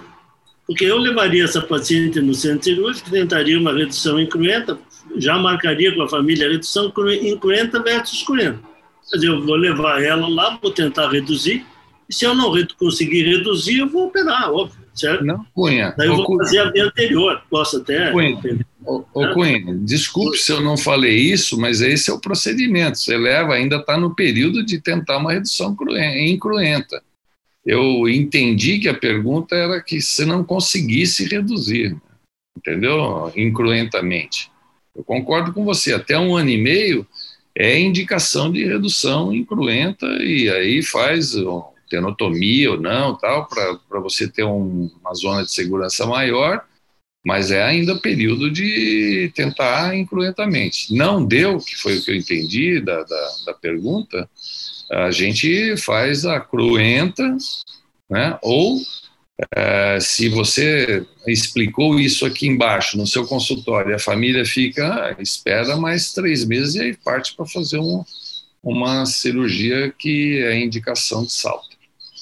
Porque 0.66 0.84
eu 0.84 0.98
levaria 0.98 1.44
essa 1.44 1.60
paciente 1.60 2.20
no 2.20 2.34
centro 2.34 2.64
cirúrgico, 2.64 3.10
tentaria 3.10 3.58
uma 3.58 3.72
redução 3.72 4.18
incruenta, 4.20 4.78
já 5.16 5.36
marcaria 5.36 5.94
com 5.94 6.02
a 6.02 6.08
família 6.08 6.46
a 6.46 6.50
redução 6.50 6.92
incruenta 7.22 7.82
versus 7.82 8.22
cruenta. 8.22 8.60
Quer 9.10 9.16
dizer, 9.16 9.28
eu 9.28 9.42
vou 9.44 9.56
levar 9.56 10.02
ela 10.02 10.28
lá, 10.28 10.58
vou 10.62 10.70
tentar 10.70 11.08
reduzir, 11.08 11.66
Se 12.08 12.24
eu 12.24 12.34
não 12.34 12.52
conseguir 12.78 13.24
reduzir, 13.24 13.78
eu 13.78 13.88
vou 13.88 14.06
operar, 14.06 14.52
óbvio, 14.52 14.79
certo? 15.00 15.24
Não, 15.24 15.44
Cunha. 15.54 15.94
Daí 15.96 16.08
eu 16.08 16.16
vou 16.16 16.26
Cunha. 16.26 16.44
fazer 16.44 16.58
a 16.58 16.70
via 16.70 16.84
anterior, 16.84 17.42
posso 17.50 17.78
até... 17.78 18.10
Cunha, 18.10 18.38
ô, 18.84 19.04
ô 19.12 19.32
Cunha, 19.32 19.74
desculpe 19.78 20.36
se 20.36 20.52
eu 20.52 20.60
não 20.60 20.76
falei 20.76 21.16
isso, 21.16 21.58
mas 21.58 21.80
esse 21.80 22.10
é 22.10 22.12
o 22.12 22.20
procedimento. 22.20 22.98
Você 22.98 23.16
leva, 23.16 23.54
ainda 23.54 23.76
está 23.76 23.96
no 23.96 24.14
período 24.14 24.64
de 24.64 24.80
tentar 24.80 25.18
uma 25.18 25.32
redução 25.32 25.76
incruenta. 26.18 27.02
Eu 27.64 28.08
entendi 28.08 28.78
que 28.78 28.88
a 28.88 28.94
pergunta 28.94 29.54
era 29.54 29.80
que 29.82 30.00
se 30.00 30.24
não 30.24 30.42
conseguisse 30.42 31.26
reduzir, 31.26 31.96
entendeu? 32.56 33.32
Incruentamente. 33.36 34.50
Eu 34.94 35.04
concordo 35.04 35.52
com 35.52 35.64
você, 35.64 35.92
até 35.92 36.18
um 36.18 36.36
ano 36.36 36.50
e 36.50 36.58
meio 36.58 37.06
é 37.54 37.78
indicação 37.78 38.50
de 38.50 38.64
redução 38.64 39.34
incruenta 39.34 40.06
e 40.22 40.48
aí 40.48 40.82
faz 40.82 41.34
tenotomia 41.90 42.70
ou 42.70 42.80
não, 42.80 43.16
tal, 43.16 43.46
para 43.46 44.00
você 44.00 44.28
ter 44.28 44.44
um, 44.44 44.90
uma 45.00 45.12
zona 45.14 45.44
de 45.44 45.52
segurança 45.52 46.06
maior, 46.06 46.64
mas 47.26 47.50
é 47.50 47.62
ainda 47.62 47.98
período 47.98 48.50
de 48.50 49.30
tentar 49.34 49.94
incruentamente. 49.94 50.94
Não 50.94 51.24
deu, 51.24 51.58
que 51.58 51.76
foi 51.76 51.98
o 51.98 52.02
que 52.02 52.10
eu 52.10 52.14
entendi 52.14 52.80
da, 52.80 53.02
da, 53.02 53.30
da 53.46 53.54
pergunta, 53.54 54.28
a 54.90 55.10
gente 55.10 55.76
faz 55.76 56.24
a 56.24 56.40
cruenta, 56.40 57.36
né, 58.08 58.38
ou 58.42 58.80
é, 59.56 59.98
se 60.00 60.28
você 60.28 61.06
explicou 61.26 61.98
isso 61.98 62.26
aqui 62.26 62.46
embaixo 62.46 62.96
no 62.96 63.06
seu 63.06 63.26
consultório, 63.26 63.94
a 63.94 63.98
família 63.98 64.44
fica, 64.44 65.16
espera 65.18 65.76
mais 65.76 66.12
três 66.12 66.44
meses 66.44 66.74
e 66.74 66.80
aí 66.80 66.96
parte 66.96 67.34
para 67.34 67.46
fazer 67.46 67.78
um, 67.78 68.04
uma 68.62 69.06
cirurgia 69.06 69.92
que 69.98 70.38
é 70.42 70.58
indicação 70.58 71.24
de 71.24 71.32
salto. 71.32 71.69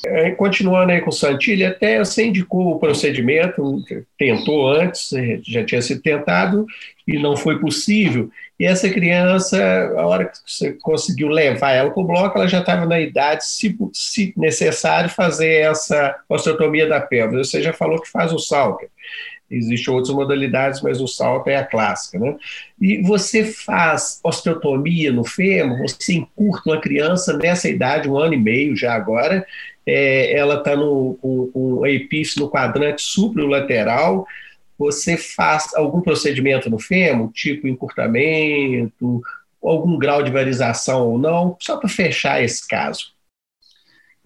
É, 0.06 0.30
continuando 0.30 0.92
aí 0.92 1.00
com 1.00 1.10
o 1.10 1.12
Santilli, 1.12 1.64
até 1.64 1.98
você 1.98 2.26
indicou 2.26 2.74
o 2.74 2.78
procedimento, 2.78 3.82
tentou 4.16 4.68
antes, 4.68 5.10
já 5.46 5.64
tinha 5.64 5.82
sido 5.82 6.00
tentado 6.00 6.66
e 7.06 7.18
não 7.18 7.36
foi 7.36 7.58
possível. 7.58 8.30
E 8.60 8.64
essa 8.64 8.88
criança, 8.88 9.58
a 9.96 10.06
hora 10.06 10.26
que 10.26 10.38
você 10.46 10.72
conseguiu 10.80 11.28
levar 11.28 11.72
ela 11.72 11.90
para 11.90 12.00
o 12.00 12.06
bloco, 12.06 12.38
ela 12.38 12.48
já 12.48 12.60
estava 12.60 12.86
na 12.86 13.00
idade, 13.00 13.44
se, 13.44 13.76
se, 13.92 14.32
necessário, 14.36 15.10
fazer 15.10 15.62
essa 15.62 16.16
osteotomia 16.28 16.86
da 16.86 17.00
pelve. 17.00 17.36
Você 17.36 17.62
já 17.62 17.72
falou 17.72 18.00
que 18.00 18.10
faz 18.10 18.32
o 18.32 18.38
Salker. 18.38 18.88
Existem 19.50 19.94
outras 19.94 20.14
modalidades, 20.14 20.82
mas 20.82 21.00
o 21.00 21.06
salto 21.06 21.48
é 21.48 21.56
a 21.56 21.64
clássica, 21.64 22.18
né? 22.18 22.36
E 22.80 23.00
você 23.00 23.44
faz 23.44 24.20
osteotomia 24.22 25.10
no 25.10 25.24
fêmur, 25.24 25.78
você 25.88 26.14
encurta 26.14 26.70
uma 26.70 26.80
criança 26.80 27.34
nessa 27.36 27.68
idade, 27.68 28.10
um 28.10 28.18
ano 28.18 28.34
e 28.34 28.36
meio 28.36 28.76
já 28.76 28.92
agora, 28.92 29.46
é, 29.90 30.38
ela 30.38 30.56
está 30.56 30.76
com, 30.76 31.50
com 31.50 31.82
a 31.82 31.90
epífise 31.90 32.38
no 32.38 32.50
quadrante 32.50 33.00
supralateral, 33.00 34.26
você 34.78 35.16
faz 35.16 35.74
algum 35.74 36.02
procedimento 36.02 36.68
no 36.68 36.78
fêmur, 36.78 37.32
tipo 37.32 37.66
encurtamento, 37.66 39.22
algum 39.62 39.96
grau 39.96 40.22
de 40.22 40.30
varização 40.30 41.08
ou 41.08 41.18
não, 41.18 41.56
só 41.58 41.78
para 41.78 41.88
fechar 41.88 42.44
esse 42.44 42.68
caso. 42.68 43.12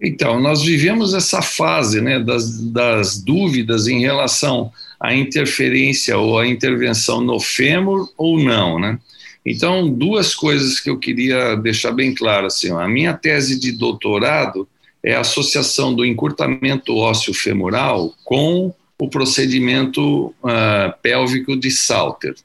Então, 0.01 0.37
nós 0.41 0.61
vivemos 0.61 1.13
essa 1.13 1.41
fase 1.41 2.01
né, 2.01 2.19
das, 2.19 2.59
das 2.59 3.23
dúvidas 3.23 3.87
em 3.87 4.01
relação 4.01 4.69
à 4.99 5.15
interferência 5.15 6.17
ou 6.17 6.37
à 6.37 6.45
intervenção 6.45 7.21
no 7.21 7.39
fêmur 7.39 8.11
ou 8.17 8.37
não, 8.37 8.77
né? 8.77 8.99
Então, 9.45 9.89
duas 9.89 10.35
coisas 10.35 10.79
que 10.79 10.89
eu 10.89 10.99
queria 10.99 11.55
deixar 11.55 11.91
bem 11.91 12.13
claro. 12.13 12.47
Assim, 12.47 12.71
a 12.71 12.87
minha 12.87 13.13
tese 13.13 13.59
de 13.59 13.71
doutorado 13.71 14.67
é 15.03 15.15
a 15.15 15.19
associação 15.19 15.93
do 15.93 16.05
encurtamento 16.05 16.95
ósseo 16.95 17.33
femoral 17.33 18.13
com 18.23 18.73
o 18.99 19.09
procedimento 19.09 20.27
uh, 20.27 20.93
pélvico 21.01 21.57
de 21.57 21.69
Salter. 21.69 22.35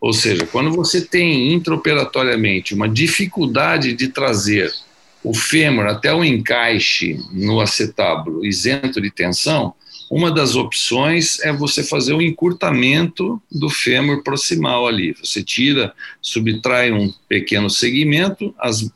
Ou 0.00 0.12
seja, 0.12 0.46
quando 0.46 0.72
você 0.72 1.00
tem 1.00 1.52
intraoperatoriamente 1.52 2.74
uma 2.74 2.88
dificuldade 2.88 3.92
de 3.92 4.08
trazer 4.08 4.72
o 5.22 5.34
fêmur 5.34 5.86
até 5.86 6.14
o 6.14 6.24
encaixe 6.24 7.18
no 7.32 7.60
acetábulo 7.60 8.44
isento 8.44 9.00
de 9.00 9.10
tensão, 9.10 9.74
uma 10.10 10.30
das 10.30 10.56
opções 10.56 11.38
é 11.40 11.52
você 11.52 11.84
fazer 11.84 12.14
o 12.14 12.22
encurtamento 12.22 13.40
do 13.50 13.68
fêmur 13.68 14.22
proximal 14.22 14.86
ali. 14.86 15.14
Você 15.22 15.42
tira, 15.42 15.92
subtrai 16.22 16.90
um 16.90 17.12
pequeno 17.28 17.68
segmento, 17.68 18.54
as, 18.58 18.90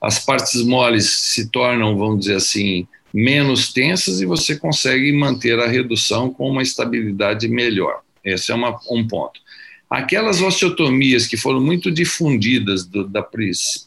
as 0.00 0.24
partes 0.24 0.62
moles 0.62 1.06
se 1.06 1.50
tornam, 1.50 1.96
vamos 1.96 2.20
dizer 2.20 2.36
assim, 2.36 2.86
menos 3.12 3.72
tensas 3.72 4.20
e 4.20 4.26
você 4.26 4.56
consegue 4.56 5.12
manter 5.12 5.58
a 5.58 5.66
redução 5.66 6.30
com 6.30 6.50
uma 6.50 6.62
estabilidade 6.62 7.48
melhor. 7.48 8.00
Esse 8.24 8.52
é 8.52 8.54
uma, 8.54 8.78
um 8.90 9.06
ponto. 9.06 9.40
Aquelas 9.88 10.42
osteotomias 10.42 11.26
que 11.26 11.36
foram 11.36 11.60
muito 11.60 11.90
difundidas 11.90 12.84
do, 12.84 13.06
da 13.06 13.24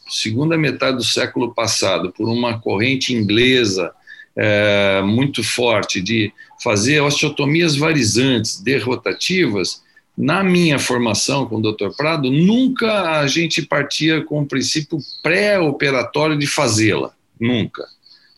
segunda 0.08 0.56
metade 0.56 0.96
do 0.96 1.04
século 1.04 1.54
passado 1.54 2.10
por 2.10 2.28
uma 2.28 2.58
corrente 2.58 3.14
inglesa 3.14 3.92
é, 4.34 5.02
muito 5.02 5.42
forte 5.42 6.00
de 6.00 6.32
fazer 6.62 7.00
osteotomias 7.00 7.76
varizantes, 7.76 8.60
derrotativas, 8.60 9.82
na 10.20 10.44
minha 10.44 10.78
formação 10.78 11.46
com 11.46 11.56
o 11.56 11.62
Dr. 11.62 11.96
Prado, 11.96 12.30
nunca 12.30 13.20
a 13.20 13.26
gente 13.26 13.62
partia 13.62 14.22
com 14.22 14.42
o 14.42 14.46
princípio 14.46 14.98
pré-operatório 15.22 16.38
de 16.38 16.46
fazê-la, 16.46 17.14
nunca. 17.40 17.86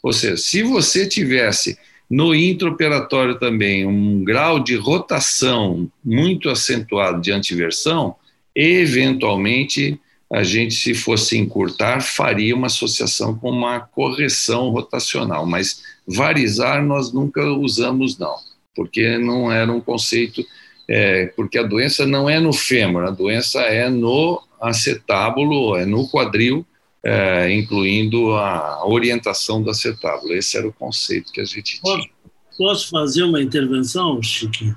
Ou 0.01 0.13
seja, 0.13 0.37
se 0.37 0.63
você 0.63 1.07
tivesse 1.09 1.77
no 2.09 2.33
intraoperatório 2.35 3.37
também 3.37 3.85
um 3.85 4.23
grau 4.23 4.61
de 4.61 4.77
rotação 4.77 5.91
muito 6.05 6.49
acentuado 6.49 7.21
de 7.21 7.33
antiversão, 7.33 8.15
eventualmente 8.55 10.01
a 10.33 10.45
gente, 10.45 10.75
se 10.75 10.95
fosse 10.95 11.37
encurtar, 11.37 12.01
faria 12.01 12.55
uma 12.55 12.69
associação 12.69 13.35
com 13.35 13.51
uma 13.51 13.81
correção 13.81 14.71
rotacional, 14.71 15.45
mas 15.45 15.83
varizar 16.07 16.83
nós 16.85 17.13
nunca 17.13 17.45
usamos, 17.45 18.17
não, 18.17 18.37
porque 18.75 19.19
não 19.19 19.51
era 19.51 19.71
um 19.71 19.81
conceito, 19.81 20.47
é, 20.95 21.33
porque 21.35 21.59
a 21.59 21.63
doença 21.63 22.05
não 22.05 22.29
é 22.29 22.39
no 22.39 22.53
fêmur, 22.53 23.05
a 23.05 23.11
doença 23.11 23.63
é 23.63 23.89
no 23.89 24.43
acetábulo, 24.61 25.75
é 25.75 25.87
no 25.87 26.07
quadril, 26.07 26.67
é, 27.03 27.51
incluindo 27.51 28.35
a 28.35 28.87
orientação 28.87 29.63
do 29.63 29.71
acetábulo. 29.71 30.35
Esse 30.35 30.59
era 30.59 30.69
o 30.69 30.73
conceito 30.73 31.33
que 31.33 31.41
a 31.41 31.47
gente 31.47 31.81
tinha. 31.81 32.11
Posso 32.59 32.91
fazer 32.91 33.23
uma 33.23 33.41
intervenção, 33.41 34.23
Chiquinho? 34.23 34.77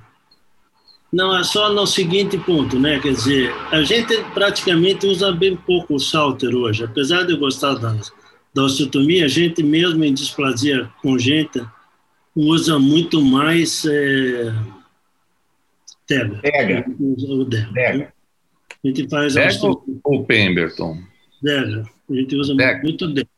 Não, 1.11 1.37
é 1.37 1.43
só 1.43 1.73
no 1.73 1.85
seguinte 1.85 2.37
ponto, 2.37 2.79
né? 2.79 2.97
Quer 3.01 3.11
dizer, 3.11 3.53
a 3.69 3.83
gente 3.83 4.15
praticamente 4.33 5.05
usa 5.05 5.33
bem 5.33 5.57
pouco 5.57 5.95
o 5.95 5.99
Salter 5.99 6.55
hoje. 6.55 6.85
Apesar 6.85 7.23
de 7.23 7.33
eu 7.33 7.37
gostar 7.37 7.73
da, 7.73 7.93
da 8.53 8.63
osteotomia, 8.63 9.25
a 9.25 9.27
gente 9.27 9.61
mesmo 9.61 10.01
em 10.05 10.13
displasia 10.13 10.89
congênita 11.01 11.69
usa 12.33 12.79
muito 12.79 13.21
mais 13.21 13.83
é, 13.85 14.53
Tega. 16.07 16.39
Tega. 16.41 16.85
O 16.99 17.45
Dega. 17.45 18.13
A 18.83 18.87
gente 18.87 19.09
faz 19.09 19.33
Dega 19.33 19.67
ou 20.03 20.23
Pemberton? 20.25 20.99
Dega. 21.41 21.89
A 22.09 22.13
gente 22.13 22.35
usa 22.35 22.55
Dega. 22.55 22.81
muito 22.83 23.05
o 23.05 23.13
Dega. 23.13 23.29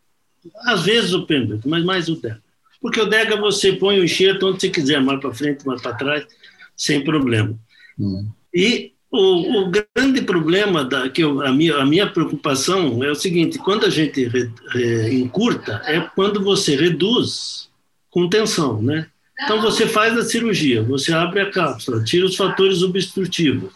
Às 0.65 0.83
vezes 0.83 1.13
o 1.13 1.25
Pemberton, 1.25 1.69
mas 1.69 1.83
mais 1.83 2.09
o 2.09 2.19
Dega. 2.19 2.41
Porque 2.81 2.99
o 2.99 3.05
Dega 3.05 3.37
você 3.37 3.73
põe 3.73 3.99
o 3.99 4.03
enxerto 4.03 4.47
onde 4.47 4.61
você 4.61 4.69
quiser, 4.69 5.01
mais 5.01 5.19
para 5.19 5.33
frente, 5.33 5.65
mais 5.65 5.81
para 5.81 5.95
trás, 5.95 6.27
sem 6.75 7.03
problema. 7.03 7.57
Hum. 7.97 8.29
E 8.53 8.93
o, 9.11 9.61
o, 9.61 9.71
grande 9.71 10.21
problema 10.21 10.83
da 10.83 11.09
que 11.09 11.23
eu, 11.23 11.41
a, 11.41 11.51
minha, 11.51 11.77
a 11.77 11.85
minha 11.85 12.07
preocupação 12.07 13.03
é 13.03 13.09
o 13.09 13.15
seguinte: 13.15 13.57
quando 13.57 13.85
a 13.85 13.89
gente 13.89 14.27
re, 14.27 14.51
re, 14.69 15.15
encurta, 15.15 15.81
é 15.85 15.99
quando 16.01 16.43
você 16.43 16.75
reduz 16.75 17.69
com 18.09 18.29
tensão, 18.29 18.81
né? 18.81 19.07
Então 19.43 19.61
você 19.61 19.85
faz 19.85 20.17
a 20.17 20.23
cirurgia, 20.23 20.81
você 20.81 21.13
abre 21.13 21.41
a 21.41 21.51
cápsula, 21.51 22.03
tira 22.03 22.25
os 22.25 22.35
fatores 22.35 22.81
obstrutivos. 22.81 23.71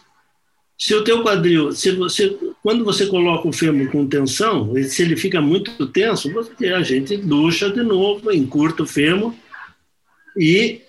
Se 0.76 0.92
o 0.94 1.04
teu 1.04 1.22
quadril, 1.22 1.70
se 1.70 1.92
você, 1.92 2.36
quando 2.60 2.84
você 2.84 3.06
coloca 3.06 3.46
o 3.46 3.52
fêmur 3.52 3.88
com 3.92 4.06
tensão, 4.08 4.74
se 4.82 5.02
ele 5.02 5.16
fica 5.16 5.40
muito 5.40 5.86
tenso, 5.86 6.32
você, 6.32 6.68
a 6.68 6.82
gente 6.82 7.16
ducha 7.16 7.70
de 7.70 7.82
novo, 7.84 8.32
encurta 8.32 8.82
o 8.82 8.86
fêmur 8.86 9.32
e 10.36 10.80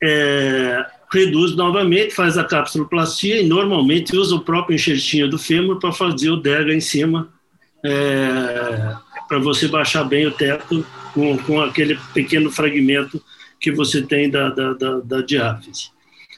é, 0.00 0.86
reduz 1.12 1.56
novamente, 1.56 2.14
faz 2.14 2.38
a 2.38 2.44
capsuloplastia 2.44 3.40
e 3.40 3.46
normalmente 3.46 4.16
usa 4.16 4.36
o 4.36 4.40
próprio 4.40 4.76
enxertinho 4.76 5.28
do 5.28 5.38
fêmur 5.38 5.80
para 5.80 5.90
fazer 5.90 6.30
o 6.30 6.36
DEGA 6.36 6.72
em 6.72 6.80
cima, 6.80 7.28
é, 7.84 8.94
para 9.28 9.40
você 9.40 9.66
baixar 9.66 10.04
bem 10.04 10.24
o 10.26 10.30
teto 10.30 10.86
com, 11.12 11.36
com 11.38 11.60
aquele 11.60 11.98
pequeno 12.14 12.48
fragmento 12.48 13.20
que 13.62 13.70
você 13.70 14.02
tem 14.02 14.28
da, 14.28 14.50
da, 14.50 14.72
da, 14.74 14.98
da 14.98 15.20
diáfise. 15.22 15.90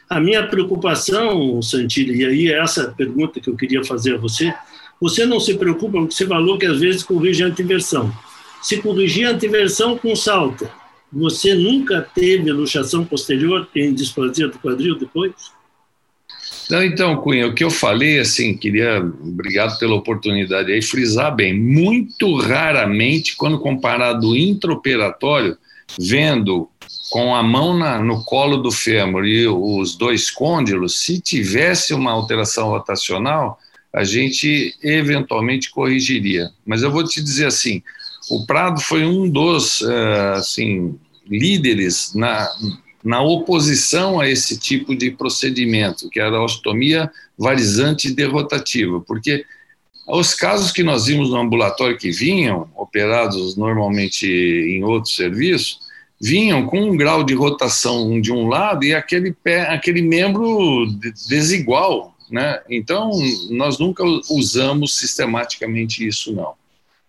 A 0.09 0.21
minha 0.21 0.47
preocupação, 0.47 1.63
Santilli, 1.63 2.21
e 2.21 2.25
aí 2.27 2.49
é 2.53 2.61
essa 2.61 2.93
pergunta 2.93 3.41
que 3.41 3.49
eu 3.49 3.57
queria 3.57 3.83
fazer 3.83 4.17
a 4.17 4.19
você, 4.19 4.55
você 5.01 5.25
não 5.25 5.41
se 5.41 5.55
preocupa, 5.55 5.99
porque 5.99 6.15
você 6.15 6.27
falou 6.27 6.59
que 6.59 6.67
às 6.67 6.79
vezes 6.79 7.03
corrige 7.03 7.43
a 7.43 7.47
antiversão. 7.47 8.13
Se 8.63 8.81
corrigir 8.83 9.27
a 9.27 9.31
antiversão 9.31 9.97
com 9.97 10.15
salta, 10.15 10.71
Você 11.15 11.55
nunca 11.55 12.03
teve 12.03 12.51
luxação 12.51 13.05
posterior 13.05 13.69
em 13.77 13.95
displasia 13.95 14.49
do 14.49 14.59
quadril 14.59 14.99
depois? 14.99 15.33
Não, 16.69 16.83
então, 16.83 17.17
Cunha, 17.19 17.47
o 17.47 17.55
que 17.55 17.63
eu 17.63 17.71
falei, 17.71 18.19
assim, 18.19 18.57
queria, 18.57 18.99
obrigado 18.99 19.79
pela 19.79 19.95
oportunidade 19.95 20.73
aí, 20.73 20.83
frisar 20.83 21.35
bem, 21.35 21.55
muito 21.55 22.37
raramente, 22.39 23.37
quando 23.37 23.61
comparado 23.61 24.37
intraoperatório, 24.37 25.57
vendo 26.01 26.69
com 27.15 27.33
a 27.33 27.45
mão 27.45 27.79
na, 27.79 28.01
no 28.01 28.25
colo 28.25 28.57
do 28.57 28.73
fêmur 28.73 29.25
e 29.25 29.47
os 29.47 29.95
dois 29.95 30.33
côndilos, 30.33 30.99
se 30.99 31.21
tivesse 31.21 31.95
uma 31.95 32.11
alteração 32.11 32.71
rotacional, 32.71 33.57
a 33.93 34.03
gente 34.03 34.75
eventualmente 34.83 35.71
corrigiria. 35.71 36.51
Mas 36.67 36.83
eu 36.83 36.91
vou 36.91 37.05
te 37.05 37.23
dizer 37.23 37.47
assim, 37.47 37.81
o 38.29 38.45
Prado 38.45 38.81
foi 38.81 39.05
um 39.05 39.31
dos 39.31 39.81
uh, 39.83 40.33
assim, 40.39 40.99
líderes 41.25 42.13
na, 42.17 42.51
na 43.05 43.23
oposição 43.23 44.19
a 44.19 44.29
esse 44.29 44.59
tipo 44.59 44.93
de 44.93 45.13
procedimento, 45.13 46.11
que 46.11 46.19
era 46.19 46.37
a 46.37 46.45
ostomia 46.45 47.09
varizante 47.39 48.11
derrotativa, 48.11 49.01
porque 49.01 49.45
os 50.09 50.35
casos 50.35 50.73
que 50.73 50.83
nós 50.83 51.07
vimos 51.07 51.31
no 51.31 51.37
ambulatório 51.37 51.97
que 51.97 52.11
vinham, 52.11 52.69
operados 52.75 53.57
normalmente 53.57 54.27
em 54.27 54.83
outro 54.83 55.13
serviço, 55.13 55.84
vinham 56.25 56.65
com 56.67 56.81
um 56.81 56.97
grau 56.97 57.23
de 57.23 57.35
rotação 57.35 58.19
de 58.19 58.33
um 58.33 58.49
lado 58.49 58.83
e 58.83 58.95
aquele, 58.95 59.31
pé, 59.31 59.69
aquele 59.69 60.01
membro 60.01 60.87
desigual. 61.29 62.17
Né? 62.31 62.63
Então, 62.71 63.11
nós 63.51 63.79
nunca 63.79 64.03
usamos 64.31 64.97
sistematicamente 64.97 66.07
isso, 66.07 66.33
não. 66.33 66.55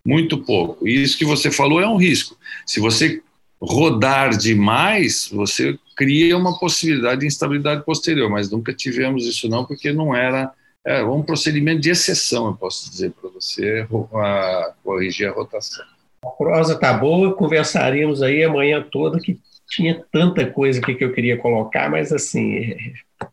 Muito 0.06 0.40
pouco. 0.40 0.86
E 0.86 1.02
isso 1.02 1.18
que 1.18 1.24
você 1.24 1.50
falou 1.50 1.80
é 1.80 1.88
um 1.88 1.96
risco. 1.96 2.38
Se 2.66 2.82
você 2.82 3.22
rodar 3.62 4.38
demais, 4.38 5.30
você 5.32 5.80
cria 5.96 6.38
uma 6.38 6.60
possibilidade 6.60 7.22
de 7.22 7.28
instabilidade 7.28 7.86
posterior, 7.86 8.30
mas 8.30 8.52
nunca 8.52 8.74
tivemos 8.74 9.26
isso 9.26 9.48
não, 9.48 9.64
porque 9.64 9.94
não 9.94 10.14
era 10.14 10.52
é 10.84 11.02
um 11.04 11.24
procedimento 11.24 11.82
de 11.82 11.90
exceção, 11.90 12.48
eu 12.48 12.54
posso 12.54 12.92
dizer 12.92 13.12
para 13.14 13.30
você, 13.30 13.88
a, 14.14 14.74
corrigir 14.84 15.28
a 15.28 15.32
rotação. 15.32 15.84
A 16.26 16.30
prosa 16.32 16.74
está 16.74 16.94
boa, 16.94 17.36
conversaríamos 17.36 18.24
aí 18.24 18.44
amanhã 18.44 18.82
toda, 18.82 19.20
que 19.20 19.40
tinha 19.70 20.04
tanta 20.12 20.46
coisa 20.46 20.80
aqui 20.80 20.96
que 20.96 21.04
eu 21.04 21.14
queria 21.14 21.38
colocar, 21.38 21.90
mas 21.90 22.12
assim, 22.12 22.76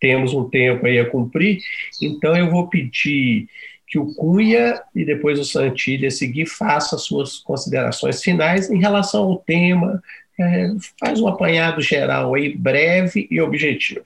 temos 0.00 0.34
um 0.34 0.48
tempo 0.48 0.86
aí 0.86 0.98
a 0.98 1.08
cumprir, 1.08 1.60
então 2.00 2.36
eu 2.36 2.50
vou 2.50 2.68
pedir 2.68 3.48
que 3.86 3.98
o 3.98 4.14
Cunha 4.14 4.80
e 4.94 5.04
depois 5.04 5.38
o 5.38 5.44
Santilha 5.44 6.10
seguir 6.10 6.46
faça 6.46 6.96
suas 6.96 7.38
considerações 7.38 8.22
finais 8.22 8.70
em 8.70 8.78
relação 8.78 9.24
ao 9.24 9.38
tema, 9.38 10.02
é, 10.40 10.68
faz 10.98 11.20
um 11.20 11.28
apanhado 11.28 11.80
geral 11.80 12.34
aí, 12.34 12.56
breve 12.56 13.28
e 13.30 13.40
objetivo. 13.40 14.04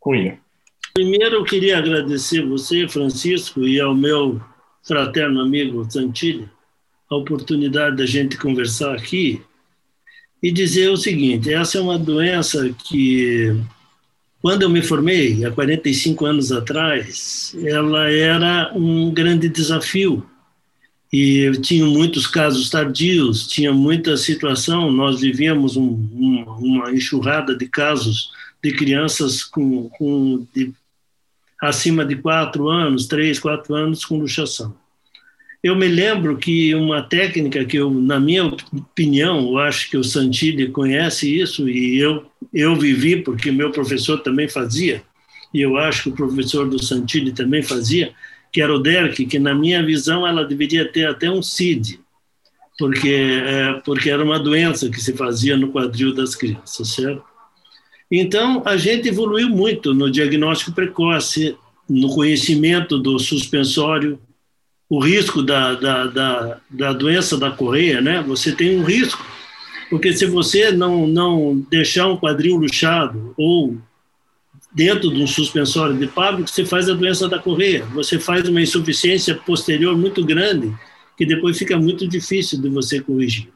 Cunha. 0.00 0.38
Primeiro, 0.92 1.36
eu 1.36 1.44
queria 1.44 1.78
agradecer 1.78 2.44
você, 2.44 2.88
Francisco, 2.88 3.60
e 3.60 3.80
ao 3.80 3.94
meu 3.94 4.40
fraterno 4.82 5.40
amigo 5.40 5.88
Santilli, 5.90 6.48
a 7.10 7.16
oportunidade 7.16 7.96
da 7.96 8.06
gente 8.06 8.36
conversar 8.36 8.94
aqui 8.94 9.42
e 10.42 10.50
dizer 10.50 10.90
o 10.90 10.96
seguinte: 10.96 11.52
essa 11.52 11.78
é 11.78 11.80
uma 11.80 11.98
doença 11.98 12.74
que, 12.84 13.54
quando 14.40 14.62
eu 14.62 14.70
me 14.70 14.82
formei, 14.82 15.44
há 15.44 15.50
45 15.50 16.26
anos 16.26 16.52
atrás, 16.52 17.56
ela 17.64 18.10
era 18.10 18.72
um 18.74 19.12
grande 19.12 19.48
desafio 19.48 20.24
e 21.12 21.50
tinha 21.62 21.86
muitos 21.86 22.26
casos 22.26 22.68
tardios, 22.68 23.46
tinha 23.46 23.72
muita 23.72 24.16
situação. 24.16 24.90
Nós 24.90 25.20
vivíamos 25.20 25.76
um, 25.76 25.88
um, 26.12 26.44
uma 26.58 26.92
enxurrada 26.92 27.56
de 27.56 27.66
casos 27.68 28.30
de 28.62 28.72
crianças 28.72 29.44
com, 29.44 29.88
com 29.90 30.46
de, 30.54 30.72
acima 31.62 32.04
de 32.04 32.16
quatro 32.16 32.68
anos, 32.68 33.06
três, 33.06 33.38
quatro 33.38 33.74
anos 33.74 34.04
com 34.04 34.18
luxação. 34.18 34.74
Eu 35.62 35.74
me 35.74 35.88
lembro 35.88 36.36
que 36.36 36.74
uma 36.74 37.02
técnica 37.02 37.64
que 37.64 37.76
eu, 37.76 37.90
na 37.90 38.20
minha 38.20 38.44
opinião, 38.44 39.40
eu 39.48 39.58
acho 39.58 39.90
que 39.90 39.96
o 39.96 40.04
Santilli 40.04 40.68
conhece 40.70 41.40
isso 41.40 41.68
e 41.68 41.98
eu 41.98 42.26
eu 42.54 42.76
vivi 42.76 43.16
porque 43.22 43.50
meu 43.50 43.70
professor 43.70 44.18
também 44.20 44.48
fazia 44.48 45.02
e 45.52 45.60
eu 45.60 45.76
acho 45.76 46.04
que 46.04 46.08
o 46.10 46.12
professor 46.12 46.68
do 46.68 46.82
Santilli 46.82 47.32
também 47.32 47.62
fazia, 47.62 48.12
que 48.52 48.60
era 48.60 48.74
o 48.74 48.78
Derek, 48.78 49.24
que 49.26 49.38
na 49.38 49.54
minha 49.54 49.84
visão 49.84 50.26
ela 50.26 50.44
deveria 50.44 50.90
ter 50.90 51.06
até 51.06 51.30
um 51.30 51.42
CID, 51.42 51.98
porque, 52.78 53.08
é, 53.10 53.72
porque 53.84 54.10
era 54.10 54.22
uma 54.22 54.38
doença 54.38 54.90
que 54.90 55.00
se 55.00 55.14
fazia 55.14 55.56
no 55.56 55.72
quadril 55.72 56.14
das 56.14 56.34
crianças, 56.34 56.88
certo? 56.88 57.24
Então, 58.10 58.62
a 58.64 58.76
gente 58.76 59.08
evoluiu 59.08 59.48
muito 59.48 59.94
no 59.94 60.10
diagnóstico 60.10 60.72
precoce, 60.72 61.56
no 61.88 62.14
conhecimento 62.14 62.98
do 62.98 63.18
suspensório, 63.18 64.20
o 64.88 65.00
risco 65.00 65.42
da, 65.42 65.74
da, 65.74 66.06
da, 66.06 66.60
da 66.70 66.92
doença 66.92 67.36
da 67.36 67.50
correia, 67.50 68.00
né? 68.00 68.22
Você 68.26 68.52
tem 68.52 68.78
um 68.78 68.84
risco, 68.84 69.24
porque 69.90 70.12
se 70.12 70.26
você 70.26 70.70
não, 70.70 71.06
não 71.06 71.64
deixar 71.70 72.06
um 72.06 72.16
quadril 72.16 72.56
luxado 72.56 73.34
ou 73.36 73.76
dentro 74.72 75.12
de 75.12 75.22
um 75.22 75.26
suspensório 75.26 75.96
de 75.96 76.06
Pavlik, 76.06 76.50
você 76.50 76.64
faz 76.64 76.88
a 76.88 76.94
doença 76.94 77.28
da 77.28 77.38
correia, 77.38 77.84
você 77.86 78.18
faz 78.18 78.48
uma 78.48 78.60
insuficiência 78.60 79.34
posterior 79.34 79.96
muito 79.96 80.24
grande, 80.24 80.72
que 81.16 81.24
depois 81.24 81.58
fica 81.58 81.78
muito 81.78 82.06
difícil 82.06 82.60
de 82.60 82.68
você 82.68 83.00
corrigir. 83.00 83.48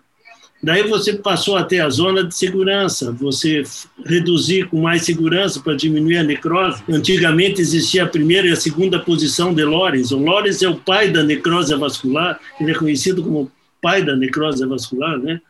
Daí 0.63 0.83
você 0.83 1.15
passou 1.15 1.57
a 1.57 1.65
ter 1.65 1.81
a 1.81 1.89
zona 1.89 2.23
de 2.23 2.35
segurança, 2.35 3.11
você 3.13 3.63
reduzir 4.05 4.69
com 4.69 4.83
mais 4.83 5.03
segurança 5.03 5.59
para 5.61 5.75
diminuir 5.75 6.19
a 6.19 6.23
necrose. 6.23 6.83
Antigamente 6.89 7.63
existia 7.63 8.05
a 8.05 8.09
primeira 8.09 8.47
e 8.47 8.53
a 8.53 8.57
segunda 8.57 8.99
posição 8.99 9.55
de 9.55 9.65
Lorenz. 9.65 10.11
O 10.13 10.19
Lorenz 10.19 10.63
é 10.63 10.69
o 10.69 10.77
pai 10.77 11.11
da 11.11 11.23
necrose 11.23 11.75
vascular, 11.77 12.39
ele 12.61 12.73
é 12.73 12.75
conhecido 12.75 13.23
como 13.23 13.51
pai 13.81 14.03
da 14.03 14.15
necrose 14.15 14.67
vascular, 14.67 15.19
né? 15.19 15.41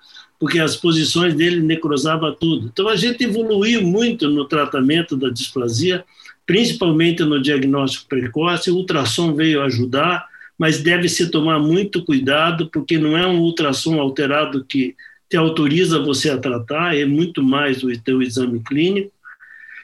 porque 0.41 0.59
as 0.59 0.75
posições 0.75 1.35
dele 1.35 1.61
necrosava 1.61 2.33
tudo. 2.33 2.71
Então 2.73 2.89
a 2.89 2.97
gente 2.97 3.23
evoluiu 3.23 3.83
muito 3.83 4.27
no 4.27 4.47
tratamento 4.47 5.15
da 5.15 5.29
displasia, 5.29 6.03
principalmente 6.47 7.23
no 7.23 7.41
diagnóstico 7.43 8.09
precoce. 8.09 8.71
O 8.71 8.77
ultrassom 8.77 9.35
veio 9.35 9.61
ajudar, 9.63 10.27
mas 10.61 10.83
deve 10.83 11.09
se 11.09 11.31
tomar 11.31 11.59
muito 11.59 12.05
cuidado, 12.05 12.69
porque 12.71 12.99
não 12.99 13.17
é 13.17 13.27
um 13.27 13.41
ultrassom 13.41 13.99
alterado 13.99 14.63
que 14.63 14.95
te 15.27 15.35
autoriza 15.35 15.99
você 15.99 16.29
a 16.29 16.37
tratar, 16.37 16.95
é 16.95 17.07
muito 17.07 17.43
mais 17.43 17.83
o 17.83 17.91
teu 18.03 18.21
exame 18.21 18.61
clínico. 18.63 19.11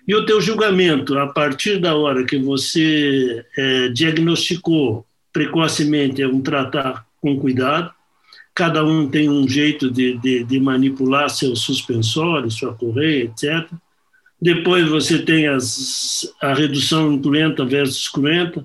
E 0.07 0.14
o 0.14 0.27
teu 0.27 0.39
julgamento, 0.39 1.18
a 1.18 1.29
partir 1.29 1.81
da 1.81 1.97
hora 1.97 2.27
que 2.27 2.37
você 2.37 3.43
é, 3.57 3.89
diagnosticou 3.89 5.07
precocemente, 5.33 6.20
é 6.20 6.29
um 6.29 6.43
tratar 6.43 7.07
com 7.22 7.41
cuidado, 7.41 7.91
cada 8.55 8.85
um 8.85 9.09
tem 9.09 9.31
um 9.31 9.49
jeito 9.49 9.91
de, 9.91 10.18
de, 10.18 10.45
de 10.45 10.61
manipular 10.61 11.31
seu 11.31 11.57
suspensório, 11.57 12.51
sua 12.51 12.74
correia, 12.74 13.24
etc. 13.24 13.66
Depois 14.39 14.87
você 14.87 15.20
tem 15.20 15.49
as, 15.49 16.31
a 16.43 16.53
redução 16.53 17.14
incruenta 17.14 17.64
versus 17.64 18.09
cruenta. 18.09 18.62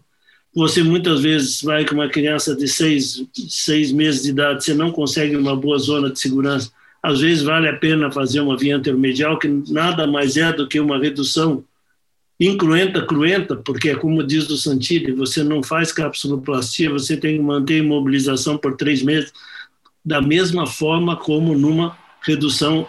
Você 0.53 0.83
muitas 0.83 1.21
vezes 1.21 1.61
vai 1.61 1.85
com 1.85 1.95
uma 1.95 2.09
criança 2.09 2.55
de 2.55 2.67
seis, 2.67 3.25
seis 3.47 3.91
meses 3.91 4.23
de 4.23 4.29
idade, 4.29 4.63
você 4.63 4.73
não 4.73 4.91
consegue 4.91 5.35
uma 5.35 5.55
boa 5.55 5.79
zona 5.79 6.09
de 6.09 6.19
segurança. 6.19 6.71
Às 7.01 7.21
vezes 7.21 7.43
vale 7.43 7.67
a 7.67 7.77
pena 7.77 8.11
fazer 8.11 8.41
uma 8.41 8.57
via 8.57 8.75
intermedial, 8.75 9.39
que 9.39 9.47
nada 9.69 10.05
mais 10.05 10.37
é 10.37 10.51
do 10.51 10.67
que 10.67 10.79
uma 10.79 10.99
redução 10.99 11.63
incruenta, 12.39 13.05
cruenta, 13.05 13.55
porque 13.55 13.89
é 13.89 13.95
como 13.95 14.23
diz 14.23 14.49
o 14.49 14.57
Santilli, 14.57 15.11
você 15.11 15.43
não 15.43 15.61
faz 15.61 15.91
capsuloplastia, 15.91 16.89
você 16.89 17.15
tem 17.15 17.37
que 17.37 17.43
manter 17.43 17.77
imobilização 17.77 18.57
por 18.57 18.75
três 18.75 19.03
meses 19.03 19.31
da 20.03 20.21
mesma 20.21 20.65
forma 20.65 21.15
como 21.15 21.55
numa 21.55 21.95
redução 22.21 22.87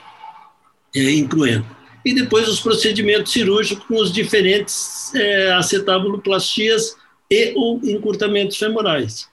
é, 0.94 1.10
incruenta. 1.12 1.66
E 2.04 2.14
depois 2.14 2.48
os 2.48 2.60
procedimentos 2.60 3.32
cirúrgicos 3.32 3.84
com 3.84 3.96
os 3.96 4.10
diferentes 4.10 5.14
é, 5.14 5.52
acetabuloplastias 5.52 6.96
e 7.32 7.54
ou 7.56 7.80
encurtamentos 7.82 8.58
femorais. 8.58 9.26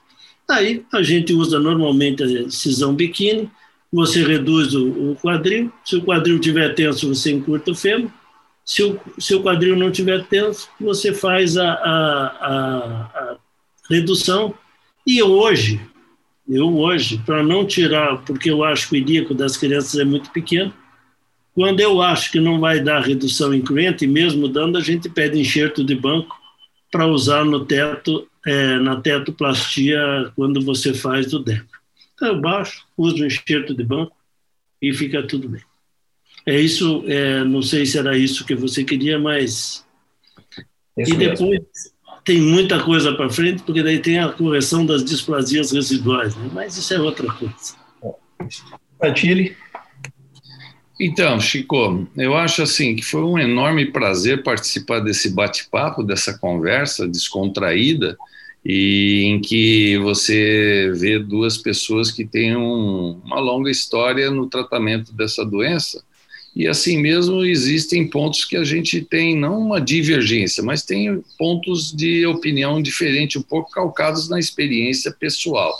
Aí 0.48 0.82
a 0.90 1.02
gente 1.02 1.34
usa 1.34 1.60
normalmente 1.60 2.22
a 2.22 2.50
cisão 2.50 2.94
biquíni, 2.94 3.50
você 3.92 4.22
reduz 4.22 4.74
o, 4.74 5.12
o 5.12 5.16
quadril, 5.16 5.70
se 5.84 5.96
o 5.96 6.02
quadril 6.02 6.40
tiver 6.40 6.74
tenso, 6.74 7.14
você 7.14 7.30
encurta 7.30 7.72
o 7.72 7.74
fêmur, 7.74 8.10
se 8.64 8.82
o, 8.82 8.98
se 9.18 9.34
o 9.34 9.42
quadril 9.42 9.76
não 9.76 9.90
tiver 9.90 10.24
tenso, 10.26 10.68
você 10.80 11.12
faz 11.12 11.56
a, 11.56 11.72
a, 11.72 12.26
a, 12.40 12.56
a 13.14 13.36
redução. 13.90 14.54
E 15.06 15.22
hoje, 15.22 15.80
eu 16.48 16.74
hoje, 16.78 17.20
para 17.26 17.42
não 17.42 17.66
tirar, 17.66 18.18
porque 18.24 18.50
eu 18.50 18.64
acho 18.64 18.88
que 18.88 18.94
o 18.94 18.98
ilíaco 18.98 19.34
das 19.34 19.56
crianças 19.56 20.00
é 20.00 20.04
muito 20.04 20.30
pequeno, 20.30 20.72
quando 21.54 21.80
eu 21.80 22.00
acho 22.00 22.30
que 22.32 22.40
não 22.40 22.60
vai 22.60 22.80
dar 22.80 23.00
redução 23.00 23.52
incruenta, 23.52 24.04
e 24.04 24.08
mesmo 24.08 24.48
dando, 24.48 24.78
a 24.78 24.80
gente 24.80 25.08
pede 25.08 25.38
enxerto 25.38 25.84
de 25.84 25.94
banco 25.94 26.39
para 26.90 27.06
usar 27.06 27.44
no 27.44 27.64
teto, 27.64 28.28
é, 28.46 28.78
na 28.78 29.00
tetoplastia, 29.00 30.32
quando 30.34 30.60
você 30.60 30.92
faz 30.92 31.26
do 31.30 31.38
DECA. 31.38 31.66
Então, 32.14 32.28
eu 32.28 32.40
baixo, 32.40 32.86
uso 32.96 33.22
o 33.22 33.26
enxerto 33.26 33.74
de 33.74 33.84
banco, 33.84 34.16
e 34.82 34.92
fica 34.92 35.22
tudo 35.22 35.48
bem. 35.48 35.62
É 36.46 36.58
isso, 36.58 37.04
é, 37.06 37.44
não 37.44 37.62
sei 37.62 37.84
se 37.84 37.98
era 37.98 38.16
isso 38.16 38.46
que 38.46 38.54
você 38.54 38.82
queria, 38.82 39.18
mas. 39.18 39.84
Isso 40.96 41.14
e 41.14 41.16
depois 41.16 41.50
mesmo. 41.50 42.22
tem 42.24 42.40
muita 42.40 42.82
coisa 42.82 43.14
para 43.14 43.28
frente, 43.28 43.62
porque 43.62 43.82
daí 43.82 43.98
tem 43.98 44.18
a 44.18 44.30
correção 44.30 44.84
das 44.84 45.04
displasias 45.04 45.70
residuais, 45.70 46.34
né? 46.36 46.50
mas 46.52 46.76
isso 46.76 46.92
é 46.94 46.98
outra 46.98 47.30
coisa. 47.32 47.76
Pantile. 48.98 49.56
Então, 51.02 51.40
Chico, 51.40 52.06
eu 52.14 52.36
acho 52.36 52.62
assim 52.62 52.94
que 52.94 53.02
foi 53.02 53.22
um 53.22 53.38
enorme 53.38 53.86
prazer 53.86 54.42
participar 54.42 55.00
desse 55.00 55.30
bate-papo, 55.30 56.02
dessa 56.02 56.36
conversa 56.36 57.08
descontraída 57.08 58.18
e 58.62 59.22
em 59.24 59.40
que 59.40 59.96
você 59.96 60.92
vê 60.94 61.18
duas 61.18 61.56
pessoas 61.56 62.10
que 62.10 62.26
têm 62.26 62.54
um, 62.54 63.18
uma 63.24 63.40
longa 63.40 63.70
história 63.70 64.30
no 64.30 64.46
tratamento 64.46 65.10
dessa 65.14 65.42
doença. 65.42 66.04
E 66.54 66.68
assim 66.68 66.98
mesmo 66.98 67.46
existem 67.46 68.06
pontos 68.06 68.44
que 68.44 68.58
a 68.58 68.64
gente 68.64 69.00
tem 69.00 69.34
não 69.34 69.58
uma 69.58 69.80
divergência, 69.80 70.62
mas 70.62 70.82
tem 70.82 71.24
pontos 71.38 71.96
de 71.96 72.26
opinião 72.26 72.82
diferente, 72.82 73.38
um 73.38 73.42
pouco 73.42 73.70
calcados 73.70 74.28
na 74.28 74.38
experiência 74.38 75.10
pessoal. 75.10 75.72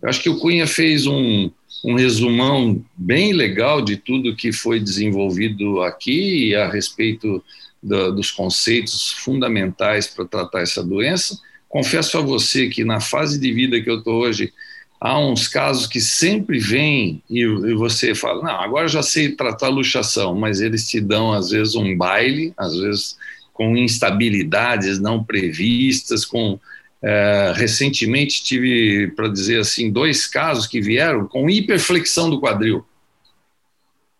Eu 0.00 0.08
acho 0.08 0.22
que 0.22 0.30
o 0.30 0.38
Cunha 0.38 0.68
fez 0.68 1.04
um, 1.04 1.50
um 1.84 1.94
resumão 1.94 2.82
bem 2.96 3.32
legal 3.32 3.82
de 3.82 3.96
tudo 3.96 4.36
que 4.36 4.52
foi 4.52 4.78
desenvolvido 4.78 5.82
aqui 5.82 6.54
a 6.54 6.70
respeito 6.70 7.42
do, 7.82 8.12
dos 8.12 8.30
conceitos 8.30 9.10
fundamentais 9.12 10.06
para 10.06 10.24
tratar 10.24 10.60
essa 10.60 10.82
doença. 10.82 11.38
Confesso 11.68 12.18
a 12.18 12.20
você 12.20 12.68
que 12.68 12.84
na 12.84 13.00
fase 13.00 13.38
de 13.40 13.52
vida 13.52 13.80
que 13.80 13.90
eu 13.90 13.98
estou 13.98 14.22
hoje, 14.22 14.52
há 15.00 15.18
uns 15.18 15.48
casos 15.48 15.86
que 15.86 16.00
sempre 16.00 16.58
vêm 16.58 17.20
e, 17.28 17.40
e, 17.40 17.74
você 17.74 18.14
fala, 18.14 18.42
não, 18.42 18.60
agora 18.60 18.86
já 18.86 19.02
sei 19.02 19.30
tratar 19.30 19.68
luxação, 19.68 20.34
mas 20.34 20.60
eles 20.60 20.88
te 20.88 21.00
dão 21.00 21.32
às 21.32 21.50
vezes 21.50 21.74
um 21.74 21.96
baile, 21.96 22.52
às 22.56 22.76
vezes 22.76 23.16
com 23.52 23.76
instabilidades 23.76 25.00
não 25.00 25.22
previstas, 25.22 26.24
com 26.24 26.58
é, 27.02 27.52
recentemente 27.56 28.44
tive, 28.44 29.08
para 29.16 29.28
dizer 29.28 29.60
assim, 29.60 29.90
dois 29.90 30.26
casos 30.26 30.66
que 30.66 30.80
vieram 30.80 31.26
com 31.26 31.50
hiperflexão 31.50 32.30
do 32.30 32.40
quadril. 32.40 32.84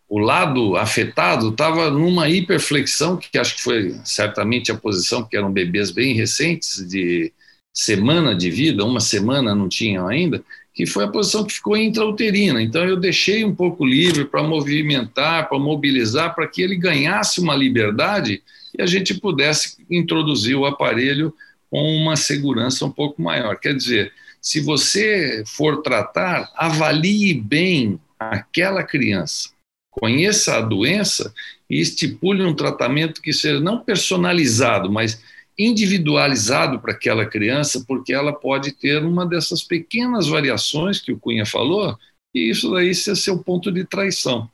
O 0.08 0.18
lado 0.18 0.76
afetado 0.76 1.50
estava 1.50 1.90
numa 1.90 2.28
hiperflexão, 2.28 3.16
que 3.16 3.38
acho 3.38 3.56
que 3.56 3.62
foi 3.62 3.96
certamente 4.04 4.70
a 4.70 4.76
posição, 4.76 5.22
porque 5.22 5.36
eram 5.36 5.50
bebês 5.50 5.90
bem 5.90 6.14
recentes, 6.14 6.86
de 6.86 7.32
semana 7.72 8.34
de 8.34 8.50
vida, 8.50 8.84
uma 8.84 9.00
semana 9.00 9.54
não 9.54 9.68
tinham 9.68 10.06
ainda, 10.06 10.44
que 10.74 10.84
foi 10.84 11.04
a 11.04 11.08
posição 11.08 11.44
que 11.44 11.54
ficou 11.54 11.76
intrauterina. 11.76 12.60
Então 12.62 12.84
eu 12.84 12.96
deixei 12.96 13.44
um 13.44 13.54
pouco 13.54 13.86
livre 13.86 14.24
para 14.24 14.42
movimentar, 14.42 15.48
para 15.48 15.58
mobilizar, 15.58 16.34
para 16.34 16.46
que 16.46 16.60
ele 16.60 16.76
ganhasse 16.76 17.40
uma 17.40 17.54
liberdade 17.54 18.42
e 18.76 18.82
a 18.82 18.86
gente 18.86 19.14
pudesse 19.14 19.76
introduzir 19.90 20.56
o 20.56 20.64
aparelho 20.64 21.32
com 21.72 21.96
uma 21.96 22.16
segurança 22.16 22.84
um 22.84 22.90
pouco 22.90 23.22
maior. 23.22 23.58
Quer 23.58 23.74
dizer, 23.74 24.12
se 24.42 24.60
você 24.60 25.42
for 25.46 25.80
tratar, 25.80 26.52
avalie 26.54 27.32
bem 27.32 27.98
aquela 28.20 28.82
criança, 28.82 29.48
conheça 29.90 30.58
a 30.58 30.60
doença 30.60 31.32
e 31.70 31.80
estipule 31.80 32.44
um 32.44 32.54
tratamento 32.54 33.22
que 33.22 33.32
seja 33.32 33.58
não 33.58 33.82
personalizado, 33.82 34.92
mas 34.92 35.22
individualizado 35.58 36.78
para 36.78 36.92
aquela 36.92 37.24
criança, 37.24 37.82
porque 37.88 38.12
ela 38.12 38.34
pode 38.34 38.72
ter 38.72 39.02
uma 39.02 39.24
dessas 39.24 39.62
pequenas 39.62 40.28
variações 40.28 41.00
que 41.00 41.10
o 41.10 41.18
Cunha 41.18 41.46
falou, 41.46 41.96
e 42.34 42.50
isso 42.50 42.70
daí 42.70 42.94
ser 42.94 43.16
seu 43.16 43.42
ponto 43.42 43.72
de 43.72 43.84
traição. 43.84 44.50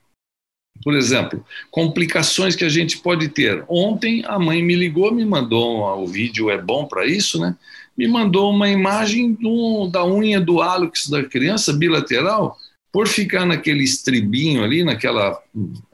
Por 0.83 0.95
exemplo, 0.95 1.45
complicações 1.71 2.55
que 2.55 2.65
a 2.65 2.69
gente 2.69 2.99
pode 2.99 3.29
ter. 3.29 3.65
Ontem 3.69 4.25
a 4.27 4.39
mãe 4.39 4.63
me 4.63 4.75
ligou, 4.75 5.13
me 5.13 5.25
mandou, 5.25 5.81
o 6.01 6.07
vídeo 6.07 6.51
é 6.51 6.61
bom 6.61 6.87
para 6.87 7.07
isso, 7.07 7.41
né? 7.41 7.57
Me 7.97 8.07
mandou 8.07 8.53
uma 8.53 8.69
imagem 8.69 9.33
do, 9.35 9.89
da 9.89 10.07
unha 10.07 10.41
do 10.41 10.63
hálux 10.63 11.09
da 11.09 11.25
criança 11.25 11.73
bilateral, 11.73 12.57
por 12.93 13.07
ficar 13.07 13.45
naquele 13.45 13.85
estribinho 13.85 14.65
ali, 14.65 14.83
naquela 14.83 15.39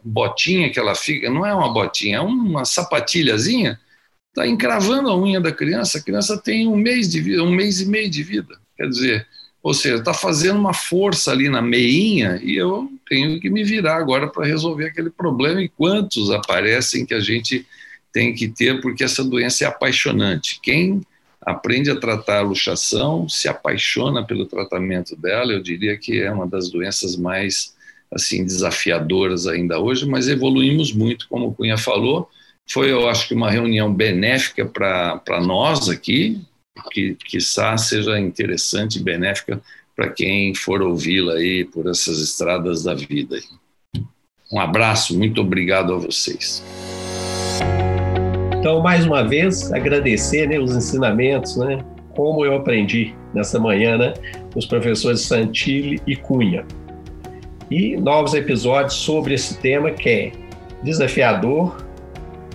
botinha 0.02 0.70
que 0.70 0.78
ela 0.78 0.94
fica, 0.94 1.28
não 1.28 1.44
é 1.44 1.52
uma 1.52 1.72
botinha, 1.72 2.18
é 2.18 2.20
uma 2.20 2.64
sapatilhazinha, 2.64 3.80
está 4.28 4.46
encravando 4.46 5.08
a 5.08 5.16
unha 5.16 5.40
da 5.40 5.52
criança. 5.52 5.98
A 5.98 6.02
criança 6.02 6.36
tem 6.38 6.66
um 6.68 6.76
mês 6.76 7.08
de 7.08 7.20
vida, 7.20 7.42
um 7.42 7.52
mês 7.52 7.80
e 7.80 7.86
meio 7.86 8.10
de 8.10 8.22
vida. 8.22 8.58
Quer 8.76 8.88
dizer, 8.88 9.26
ou 9.64 9.72
seja, 9.72 9.96
está 9.96 10.12
fazendo 10.12 10.58
uma 10.58 10.74
força 10.74 11.32
ali 11.32 11.48
na 11.48 11.62
meinha 11.62 12.38
e 12.42 12.54
eu 12.54 12.86
tenho 13.08 13.40
que 13.40 13.48
me 13.48 13.64
virar 13.64 13.96
agora 13.96 14.28
para 14.28 14.44
resolver 14.44 14.88
aquele 14.88 15.08
problema. 15.08 15.62
E 15.62 15.70
quantos 15.70 16.30
aparecem 16.30 17.06
que 17.06 17.14
a 17.14 17.20
gente 17.20 17.66
tem 18.12 18.34
que 18.34 18.46
ter, 18.46 18.82
porque 18.82 19.02
essa 19.02 19.24
doença 19.24 19.64
é 19.64 19.66
apaixonante. 19.66 20.60
Quem 20.62 21.00
aprende 21.40 21.90
a 21.90 21.96
tratar 21.96 22.40
a 22.40 22.42
luxação 22.42 23.26
se 23.26 23.48
apaixona 23.48 24.22
pelo 24.22 24.44
tratamento 24.44 25.16
dela, 25.16 25.54
eu 25.54 25.62
diria 25.62 25.96
que 25.96 26.20
é 26.20 26.30
uma 26.30 26.46
das 26.46 26.68
doenças 26.68 27.16
mais 27.16 27.74
assim 28.12 28.44
desafiadoras 28.44 29.46
ainda 29.46 29.80
hoje, 29.80 30.06
mas 30.06 30.28
evoluímos 30.28 30.92
muito, 30.92 31.26
como 31.26 31.48
o 31.48 31.54
Cunha 31.54 31.78
falou. 31.78 32.28
Foi, 32.66 32.92
eu 32.92 33.08
acho 33.08 33.28
que, 33.28 33.34
uma 33.34 33.50
reunião 33.50 33.92
benéfica 33.92 34.66
para 34.66 35.40
nós 35.40 35.88
aqui, 35.88 36.38
que 36.90 37.14
quiçá 37.14 37.76
seja 37.76 38.18
interessante 38.18 38.98
e 38.98 39.02
benéfica 39.02 39.60
para 39.94 40.10
quem 40.10 40.54
for 40.54 40.82
ouvi-la 40.82 41.34
aí 41.34 41.64
por 41.64 41.88
essas 41.88 42.18
estradas 42.20 42.82
da 42.82 42.94
vida. 42.94 43.38
Um 44.52 44.60
abraço, 44.60 45.16
muito 45.16 45.40
obrigado 45.40 45.94
a 45.94 45.98
vocês. 45.98 46.64
Então, 48.58 48.80
mais 48.80 49.06
uma 49.06 49.22
vez, 49.22 49.72
agradecer 49.72 50.48
né, 50.48 50.58
os 50.58 50.74
ensinamentos, 50.74 51.56
né, 51.56 51.84
como 52.14 52.44
eu 52.44 52.54
aprendi 52.56 53.14
nessa 53.32 53.58
manhã, 53.58 53.96
né, 53.96 54.14
os 54.54 54.66
professores 54.66 55.20
Santilli 55.20 56.00
e 56.06 56.16
Cunha. 56.16 56.64
E 57.70 57.96
novos 57.96 58.34
episódios 58.34 58.94
sobre 58.94 59.34
esse 59.34 59.58
tema 59.58 59.90
que 59.90 60.08
é 60.08 60.32
desafiador, 60.82 61.84